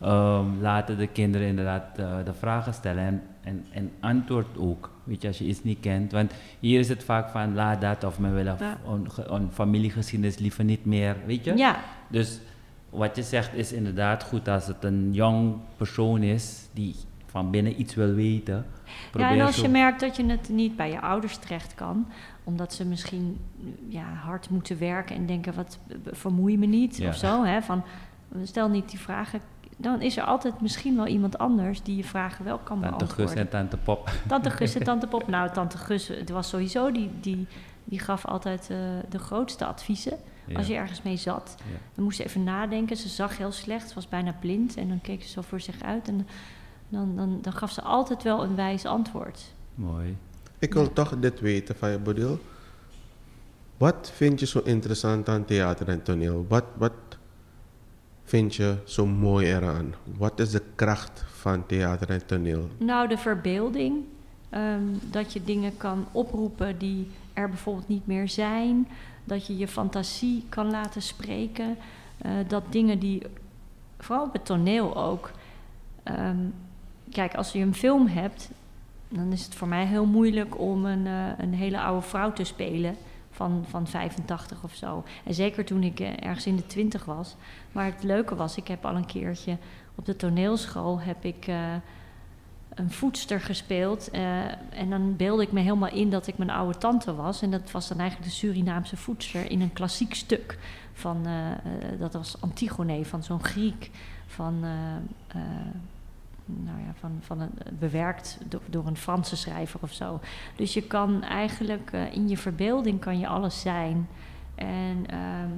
ehm, 0.00 0.46
laten 0.60 0.98
de 0.98 1.06
kinderen 1.06 1.46
inderdaad 1.46 1.98
eh, 1.98 2.16
de 2.24 2.32
vragen 2.34 2.74
stellen 2.74 3.04
en, 3.04 3.22
en, 3.42 3.64
en 3.70 3.90
antwoord 4.00 4.58
ook. 4.58 4.90
Weet 5.04 5.22
je, 5.22 5.28
als 5.28 5.38
je 5.38 5.44
iets 5.44 5.62
niet 5.62 5.80
kent. 5.80 6.12
Want 6.12 6.32
hier 6.60 6.78
is 6.78 6.88
het 6.88 7.04
vaak 7.04 7.28
van 7.30 7.54
laat 7.54 7.80
dat 7.80 8.04
of 8.04 8.18
men 8.18 8.34
wil 8.34 8.44
Ja. 8.44 8.78
een 9.28 9.50
familiegeschiedenis 9.52 10.38
liever 10.38 10.64
niet 10.64 10.84
meer. 10.84 11.16
Weet 11.26 11.44
je? 11.44 11.56
Ja, 11.56 11.78
Dus 12.08 12.40
wat 12.94 13.16
je 13.16 13.22
zegt 13.22 13.54
is 13.54 13.72
inderdaad 13.72 14.22
goed 14.22 14.48
als 14.48 14.66
het 14.66 14.84
een 14.84 15.12
jong 15.12 15.54
persoon 15.76 16.22
is 16.22 16.68
die 16.72 16.94
van 17.26 17.50
binnen 17.50 17.80
iets 17.80 17.94
wil 17.94 18.14
weten. 18.14 18.66
Ja, 19.12 19.30
en 19.30 19.40
als 19.40 19.56
je 19.56 19.68
merkt 19.68 20.00
dat 20.00 20.16
je 20.16 20.26
het 20.26 20.48
niet 20.48 20.76
bij 20.76 20.90
je 20.90 21.00
ouders 21.00 21.36
terecht 21.36 21.74
kan, 21.74 22.06
omdat 22.44 22.72
ze 22.72 22.84
misschien 22.84 23.40
ja, 23.88 24.04
hard 24.04 24.50
moeten 24.50 24.78
werken 24.78 25.16
en 25.16 25.26
denken: 25.26 25.54
wat 25.54 25.78
vermoei 26.12 26.58
me 26.58 26.66
niet 26.66 26.96
Ja. 26.96 27.08
of 27.08 27.16
zo. 27.16 27.44
Hè, 27.44 27.62
van, 27.62 27.82
stel 28.42 28.68
niet 28.68 28.90
die 28.90 28.98
vragen. 28.98 29.40
Dan 29.76 30.00
is 30.00 30.16
er 30.16 30.24
altijd 30.24 30.60
misschien 30.60 30.96
wel 30.96 31.06
iemand 31.06 31.38
anders 31.38 31.82
die 31.82 31.96
je 31.96 32.04
vragen 32.04 32.44
wel 32.44 32.58
kan 32.58 32.80
Tante 32.80 33.04
Gus 33.04 33.14
beantwoorden. 33.14 33.36
en 33.44 33.48
Tante 33.48 33.76
Pop. 33.76 34.10
Tante 34.28 34.50
Gus 34.50 34.74
en 34.74 34.84
Tante 34.90 35.06
Pop. 35.06 35.28
Nou, 35.28 35.50
Tante 35.52 35.78
Gus, 35.78 36.08
het 36.08 36.30
was 36.30 36.48
sowieso 36.48 36.92
die, 36.92 37.10
die, 37.20 37.46
die 37.84 37.98
gaf 37.98 38.26
altijd 38.26 38.70
eh, 38.70 38.76
de 39.08 39.18
grootste 39.18 39.64
adviezen. 39.64 40.16
Ja. 40.46 40.56
Als 40.56 40.66
je 40.66 40.74
ergens 40.74 41.02
mee 41.02 41.16
zat, 41.16 41.54
Ja. 41.58 41.78
dan 41.94 42.04
moest 42.04 42.16
ze 42.16 42.24
even 42.24 42.44
nadenken. 42.44 42.96
Ze 42.96 43.08
zag 43.08 43.38
heel 43.38 43.52
slecht, 43.52 43.88
ze 43.88 43.94
was 43.94 44.08
bijna 44.08 44.32
blind. 44.40 44.76
En 44.76 44.88
dan 44.88 45.00
keek 45.00 45.22
ze 45.22 45.28
zo 45.28 45.40
voor 45.40 45.60
zich 45.60 45.82
uit. 45.82 46.08
En 46.08 46.26
dan, 46.88 47.16
dan, 47.16 47.38
dan 47.42 47.52
gaf 47.52 47.70
ze 47.70 47.82
altijd 47.82 48.22
wel 48.22 48.42
een 48.44 48.54
wijs 48.56 48.84
antwoord. 48.84 49.52
Mooi. 49.74 50.16
Ik 50.58 50.74
wil 50.74 50.92
toch 50.92 51.18
dit 51.18 51.40
weten 51.40 51.76
van 51.76 51.90
je, 51.90 51.98
Bodil. 51.98 52.38
Wat 53.76 54.10
vind 54.14 54.40
je 54.40 54.46
zo 54.46 54.60
interessant 54.64 55.28
aan 55.28 55.44
theater 55.44 55.88
en 55.88 56.02
toneel? 56.02 56.46
Wat, 56.48 56.64
wat 56.76 56.92
vind 58.24 58.54
je 58.54 58.76
zo 58.84 59.06
mooi 59.06 59.46
eraan? 59.46 59.94
Wat 60.16 60.40
is 60.40 60.50
de 60.50 60.62
kracht 60.74 61.24
van 61.26 61.66
theater 61.66 62.10
en 62.10 62.26
toneel? 62.26 62.68
Nou, 62.78 63.08
de 63.08 63.18
verbeelding. 63.18 64.04
ehm, 64.50 64.82
dat 65.10 65.32
je 65.32 65.44
dingen 65.44 65.76
kan 65.76 66.06
oproepen 66.12 66.78
die 66.78 67.10
er 67.32 67.48
bijvoorbeeld 67.48 67.88
niet 67.88 68.06
meer 68.06 68.28
zijn. 68.28 68.88
Dat 69.24 69.46
je 69.46 69.56
je 69.56 69.68
fantasie 69.68 70.44
kan 70.48 70.70
laten 70.70 71.02
spreken. 71.02 71.76
eh, 72.18 72.32
dat 72.48 72.62
dingen 72.70 72.98
die, 72.98 73.22
vooral 73.98 74.24
op 74.24 74.32
het 74.32 74.44
toneel 74.44 74.96
ook. 74.96 75.30
ehm, 76.02 76.36
kijk, 77.10 77.34
als 77.34 77.52
je 77.52 77.58
een 77.58 77.74
film 77.74 78.06
hebt, 78.06 78.50
dan 79.08 79.32
is 79.32 79.44
het 79.44 79.54
voor 79.54 79.68
mij 79.68 79.86
heel 79.86 80.06
moeilijk 80.06 80.58
om 80.58 80.84
een, 80.84 81.06
eh, 81.06 81.38
een 81.38 81.54
hele 81.54 81.80
oude 81.80 82.06
vrouw 82.06 82.32
te 82.32 82.44
spelen. 82.44 82.96
Van, 83.30 83.64
van 83.68 83.86
85 83.86 84.64
of 84.64 84.74
zo. 84.74 85.04
En 85.24 85.34
zeker 85.34 85.64
toen 85.64 85.82
ik 85.82 86.00
eh, 86.00 86.08
ergens 86.26 86.46
in 86.46 86.56
de 86.56 86.66
20 86.66 87.04
was. 87.04 87.36
Maar 87.72 87.84
het 87.84 88.02
leuke 88.02 88.34
was, 88.34 88.56
ik 88.56 88.68
heb 88.68 88.84
al 88.86 88.96
een 88.96 89.06
keertje 89.06 89.56
op 89.94 90.04
de 90.06 90.16
toneelschool 90.16 91.00
heb 91.00 91.24
ik 91.24 91.46
een 92.74 92.90
voedster 92.90 93.40
gespeeld. 93.40 94.10
eh, 94.10 94.44
en 94.78 94.90
dan 94.90 95.16
beelde 95.16 95.42
ik 95.42 95.52
me 95.52 95.60
helemaal 95.60 95.90
in 95.90 96.10
dat 96.10 96.26
ik 96.26 96.38
mijn 96.38 96.50
oude 96.50 96.78
tante 96.78 97.14
was. 97.14 97.42
En 97.42 97.50
dat 97.50 97.70
was 97.70 97.88
dan 97.88 97.98
eigenlijk 97.98 98.30
de 98.30 98.36
Surinaamse 98.36 98.96
voedster 98.96 99.50
in 99.50 99.60
een 99.60 99.72
klassiek 99.72 100.14
stuk. 100.14 100.58
Van, 100.92 101.26
eh, 101.26 101.50
eh, 101.52 101.58
dat 101.98 102.12
was 102.12 102.40
Antigone, 102.40 103.04
van 103.04 103.22
zo'n 103.22 103.44
Griek. 103.44 103.90
Van, 104.26 104.60
nou 106.46 106.78
ja, 106.78 106.92
van, 106.94 107.18
van 107.20 107.40
een, 107.40 107.50
bewerkt 107.78 108.38
door, 108.66 108.86
een 108.86 108.96
Franse 108.96 109.36
schrijver 109.36 109.80
of 109.82 109.92
zo. 109.92 110.20
Dus 110.56 110.74
je 110.74 110.82
kan 110.82 111.22
eigenlijk 111.22 111.92
in 112.12 112.28
je 112.28 112.36
verbeelding 112.36 113.00
kan 113.00 113.18
je 113.18 113.26
alles 113.26 113.60
zijn. 113.60 114.08
En 114.54 115.04
ehm, 115.06 115.50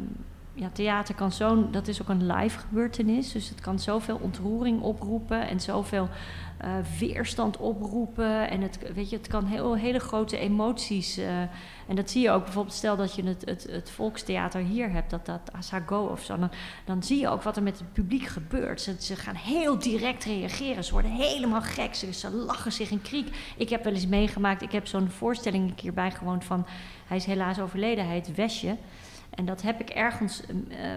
ja, 0.56 0.70
theater 0.72 1.14
kan 1.14 1.32
zo'n, 1.32 1.70
dat 1.70 1.88
is 1.88 2.02
ook 2.02 2.08
een 2.08 2.26
live 2.26 2.58
gebeurtenis. 2.58 3.32
Dus 3.32 3.48
het 3.48 3.60
kan 3.60 3.78
zoveel 3.78 4.18
ontroering 4.22 4.80
oproepen 4.80 5.48
en 5.48 5.60
zoveel 5.60 6.08
eh, 6.58 6.70
weerstand 6.98 7.56
oproepen. 7.56 8.50
En 8.50 8.60
het, 8.60 8.78
weet 8.94 9.10
je, 9.10 9.16
het 9.16 9.26
kan 9.26 9.44
heel, 9.44 9.76
hele 9.76 9.98
grote 9.98 10.38
emoties. 10.38 11.16
eh, 11.16 11.40
en 11.86 11.94
dat 11.94 12.10
zie 12.10 12.22
je 12.22 12.30
ook 12.30 12.44
bijvoorbeeld, 12.44 12.74
stel 12.74 12.96
dat 12.96 13.14
je 13.14 13.22
het, 13.22 13.42
het, 13.44 13.66
het 13.70 13.90
volkstheater 13.90 14.60
hier 14.60 14.90
hebt, 14.90 15.10
dat 15.10 15.26
dat 15.26 15.52
Asago 15.52 16.04
of 16.04 16.22
zo. 16.22 16.38
Dan, 16.38 16.50
dan 16.84 17.02
zie 17.02 17.20
je 17.20 17.28
ook 17.28 17.42
wat 17.42 17.56
er 17.56 17.62
met 17.62 17.78
het 17.78 17.92
publiek 17.92 18.26
gebeurt. 18.26 18.80
Ze, 18.80 18.94
ze 18.98 19.16
gaan 19.16 19.34
heel 19.34 19.78
direct 19.78 20.24
reageren. 20.24 20.84
Ze 20.84 20.92
worden 20.92 21.10
helemaal 21.10 21.62
gek. 21.62 21.94
Ze, 21.94 22.30
lachen 22.30 22.72
zich 22.72 22.90
in 22.90 23.02
kriek. 23.02 23.36
Ik 23.56 23.68
heb 23.68 23.84
wel 23.84 23.92
eens 23.92 24.06
meegemaakt, 24.06 24.62
ik 24.62 24.72
heb 24.72 24.86
zo'n 24.86 25.10
voorstelling 25.10 25.68
een 25.68 25.74
keer 25.74 25.92
bijgewoond 25.92 26.44
van. 26.44 26.66
Hij 27.06 27.16
is 27.16 27.24
helaas 27.24 27.60
overleden, 27.60 28.04
hij 28.04 28.14
heet 28.14 28.34
Wesje. 28.34 28.76
En 29.36 29.44
dat 29.44 29.62
heb 29.62 29.80
ik 29.80 29.90
ergens 29.90 30.40
eh, 30.46 30.88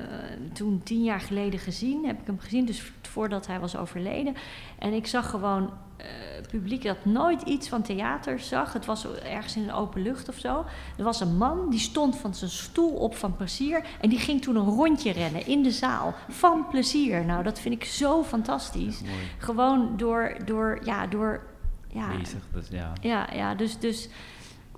toen 0.53 0.81
tien 0.83 1.03
jaar 1.03 1.21
geleden 1.21 1.59
gezien. 1.59 2.05
Heb 2.05 2.19
ik 2.19 2.25
hem 2.25 2.39
gezien, 2.39 2.65
dus 2.65 2.91
voordat 3.01 3.47
hij 3.47 3.59
was 3.59 3.75
overleden. 3.75 4.35
En 4.77 4.93
ik 4.93 5.07
zag 5.07 5.29
gewoon 5.29 5.69
eh, 5.97 6.07
publiek 6.51 6.83
dat 6.83 7.05
nooit 7.05 7.41
iets 7.41 7.69
van 7.69 7.81
theater 7.81 8.39
zag. 8.39 8.73
Het 8.73 8.85
was 8.85 9.07
ergens 9.21 9.55
in 9.55 9.63
een 9.63 9.73
open 9.73 10.01
lucht 10.01 10.29
of 10.29 10.37
zo. 10.37 10.65
Er 10.97 11.03
was 11.03 11.19
een 11.19 11.37
man 11.37 11.69
die 11.69 11.79
stond 11.79 12.17
van 12.17 12.35
zijn 12.35 12.51
stoel 12.51 12.91
op 12.91 13.15
van 13.15 13.35
plezier. 13.35 13.85
En 14.01 14.09
die 14.09 14.19
ging 14.19 14.41
toen 14.41 14.55
een 14.55 14.65
rondje 14.65 15.11
rennen 15.11 15.47
in 15.47 15.63
de 15.63 15.71
zaal. 15.71 16.13
Van 16.29 16.67
plezier. 16.67 17.25
Nou, 17.25 17.43
dat 17.43 17.59
vind 17.59 17.75
ik 17.75 17.83
zo 17.83 18.23
fantastisch. 18.23 19.01
Gewoon 19.37 19.97
door, 19.97 20.37
door, 20.45 20.79
ja, 20.83 21.07
door. 21.07 21.41
Ja, 21.87 22.07
Bezig, 22.17 22.43
dus 22.53 22.67
ja. 22.69 22.93
ja, 23.01 23.29
ja 23.33 23.55
dus, 23.55 23.79
dus 23.79 24.09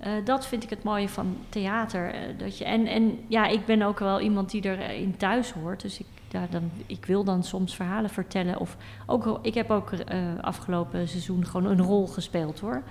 eh, 0.02 0.12
dat 0.24 0.46
vind 0.46 0.62
ik 0.62 0.70
het 0.70 0.82
mooie 0.82 1.08
van 1.08 1.36
theater. 1.48 2.14
eh, 2.14 2.38
dat 2.38 2.58
je, 2.58 2.64
en, 2.64 2.86
en 2.86 3.18
ja, 3.26 3.46
ik 3.46 3.64
ben 3.66 3.82
ook 3.82 3.98
wel 3.98 4.20
iemand 4.20 4.50
die 4.50 4.64
erin 4.64 5.16
thuis 5.16 5.52
hoort. 5.52 5.80
Dus 5.80 5.98
ik, 5.98 6.06
ja, 6.28 6.46
dan, 6.50 6.70
ik 6.86 7.04
wil 7.06 7.24
dan 7.24 7.44
soms 7.44 7.74
verhalen 7.76 8.10
vertellen. 8.10 8.58
Of 8.58 8.76
ook, 9.06 9.38
ik 9.42 9.54
heb 9.54 9.70
ook 9.70 9.92
eh, 9.92 10.18
afgelopen 10.40 11.08
seizoen 11.08 11.46
gewoon 11.46 11.70
een 11.70 11.82
rol 11.82 12.06
gespeeld 12.06 12.60
hoor. 12.60 12.82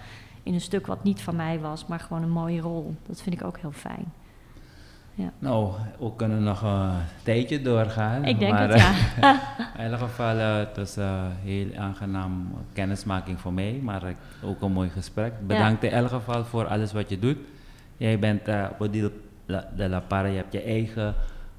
In 0.43 0.53
een 0.53 0.61
stuk 0.61 0.87
wat 0.87 1.03
niet 1.03 1.21
van 1.21 1.35
mij 1.35 1.59
was, 1.59 1.85
maar 1.85 1.99
gewoon 1.99 2.23
een 2.23 2.29
mooie 2.29 2.61
rol. 2.61 2.95
Dat 3.05 3.21
vind 3.21 3.35
ik 3.35 3.43
ook 3.43 3.57
heel 3.57 3.71
fijn. 3.71 4.13
Nou, 5.39 5.71
we 5.99 6.11
kunnen 6.15 6.43
nog 6.43 6.61
een 6.61 6.91
tijdje 7.23 7.61
doorgaan. 7.61 8.25
Ik 8.25 8.39
denk 8.39 8.51
maar, 8.51 8.69
het, 8.69 8.79
ja. 9.21 9.39
In 9.77 9.83
ieder 9.83 9.97
geval, 9.97 10.37
eh, 10.37 10.55
het 10.57 10.77
was 10.77 10.95
een 10.95 11.31
heel 11.43 11.67
aangenaam 11.77 12.53
kennismaking 12.73 13.39
voor 13.39 13.53
mij, 13.53 13.79
maar 13.83 14.13
ook 14.43 14.61
een 14.61 14.71
mooi 14.71 14.89
gesprek. 14.89 15.33
Bedankt 15.47 15.83
in 15.83 15.91
elk 15.91 16.09
geval 16.09 16.45
voor 16.45 16.67
alles 16.67 16.93
wat 16.93 17.09
je 17.09 17.19
doet. 17.19 17.37
Jij 17.97 18.19
bent 18.19 18.47
uh, 18.47 18.65
Bodil 18.79 19.11
de 19.75 19.89
La 19.89 19.99
Parra, 19.99 20.27
je 20.27 20.35
hebt 20.35 20.53
je 20.53 20.61
eigen, 20.61 21.15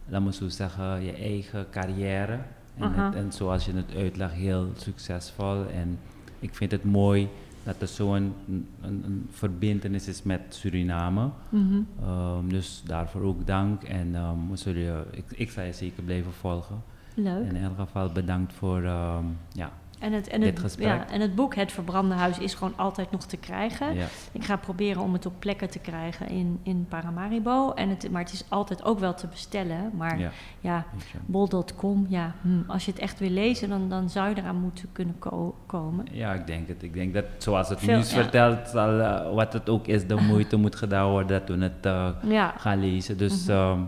laat 0.09 0.23
me 0.23 0.33
zo 0.33 0.49
zeggen, 0.49 1.03
je 1.05 1.13
eigen 1.13 1.67
carrière. 1.71 2.39
En, 2.79 2.93
het- 2.95 3.15
en 3.15 3.33
zoals 3.33 3.65
je 3.65 3.73
het 3.75 3.95
uitlegt, 3.97 4.33
heel 4.33 4.69
succesvol. 4.77 5.67
En 5.75 5.99
ik 6.39 6.55
vind 6.55 6.71
het 6.71 6.85
mooi 6.85 7.29
dat 7.65 7.81
er 7.81 7.89
zo'n 7.89 8.33
een, 8.49 8.67
een, 8.81 9.03
een 9.05 9.27
verbindenis 9.31 10.09
is 10.09 10.23
met 10.23 10.41
Suriname. 10.49 11.29
Mhm. 11.49 11.81
Ehm, 12.03 12.49
dus 12.49 12.83
daarvoor 12.87 13.23
ook 13.23 13.47
dank. 13.47 13.83
En 13.83 14.13
we 14.51 14.57
zullen, 14.57 14.81
je- 14.83 15.05
ik, 15.11 15.25
ik 15.31 15.51
zal 15.51 15.65
je 15.65 15.73
zeker 15.73 16.03
blijven 16.03 16.33
volgen. 16.33 16.83
Leuk. 17.15 17.49
In 17.49 17.57
elk 17.57 17.77
geval 17.77 18.13
bedankt 18.13 18.53
voor, 18.53 18.83
ehm, 18.83 19.25
ja, 19.53 19.73
En 20.03 20.13
het, 20.13 20.29
en, 20.29 20.43
het, 20.43 20.77
ja, 20.79 21.09
en 21.11 21.21
het 21.21 21.35
boek 21.35 21.55
Het 21.55 21.73
Verbrande 21.73 22.15
Huis 22.15 22.39
is 22.39 22.55
gewoon 22.55 22.73
altijd 22.77 23.11
nog 23.11 23.25
te 23.25 23.37
krijgen. 23.37 23.95
Ja. 23.95 24.07
Ik 24.33 24.45
ga 24.45 24.57
proberen 24.57 25.03
om 25.03 25.13
het 25.13 25.27
op 25.27 25.33
plekken 25.39 25.71
te 25.71 25.79
krijgen 25.79 26.29
in, 26.29 26.59
in 26.63 26.87
Paramaribo. 26.89 27.73
En 27.73 27.89
het, 27.89 28.11
maar 28.11 28.23
het 28.23 28.33
is 28.33 28.45
altijd 28.49 28.85
ook 28.85 28.99
wel 28.99 29.15
te 29.15 29.27
bestellen. 29.27 29.91
Maar 29.97 30.19
ja, 30.19 30.31
Ja. 30.61 30.85
bol.com, 31.27 32.07
ja, 32.09 32.35
hm, 32.43 32.71
als 32.71 32.85
je 32.85 32.91
het 32.91 33.01
echt 33.01 33.19
wil 33.19 33.31
lezen, 33.31 33.69
dan, 33.69 33.89
dan 33.89 34.11
zou 34.11 34.29
je 34.29 34.37
eraan 34.37 34.57
moeten 34.61 34.89
kunnen 34.93 35.19
ko- 35.19 35.55
komen. 35.67 36.07
Ja, 36.11 36.33
ik 36.33 36.47
denk 36.47 36.69
het. 36.69 36.83
Ik 36.83 36.95
denk 36.95 37.15
dat 37.15 37.25
zoals 37.39 37.69
het 37.69 37.79
Veel- 37.79 37.95
nieuws 37.95 38.13
vertelt, 38.13 38.69
zal, 38.69 39.01
eh, 39.01 39.35
wat 39.35 39.53
het 39.53 39.69
ook 39.69 39.87
is, 39.87 40.07
de 40.07 40.15
moeite 40.31 40.57
moet 40.57 40.77
gedaan 40.77 41.11
worden 41.11 41.41
dat 41.47 41.57
we 41.57 41.63
het 41.65 41.87
eh, 41.87 42.49
gaan 42.57 42.81
lezen. 42.81 43.19
Dus 43.19 43.43
Mhm. 43.47 43.51
ehm, 43.57 43.81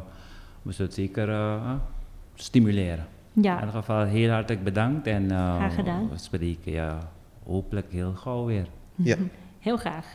we 0.63 0.73
zullen 0.73 0.87
het 0.87 0.95
zeker 1.01 1.29
eh, 1.29 1.55
eh, 1.55 1.71
stimuleren. 3.35 3.43
In 3.43 3.43
ja, 3.43 3.67
ieder 3.67 3.81
geval 3.83 4.05
heel 4.05 4.31
hartelijk 4.31 4.65
bedankt 4.65 5.07
en 5.07 5.31
eh, 5.31 5.57
Graag 5.57 5.75
gedaan. 5.75 6.09
we 6.09 6.19
spreken 6.19 6.73
ja, 6.73 6.99
hopelijk 7.47 7.93
heel 7.93 8.13
gauw 8.13 8.45
weer. 8.45 8.67
Ja. 8.95 9.17
heel 9.59 9.77
graag. 9.77 10.07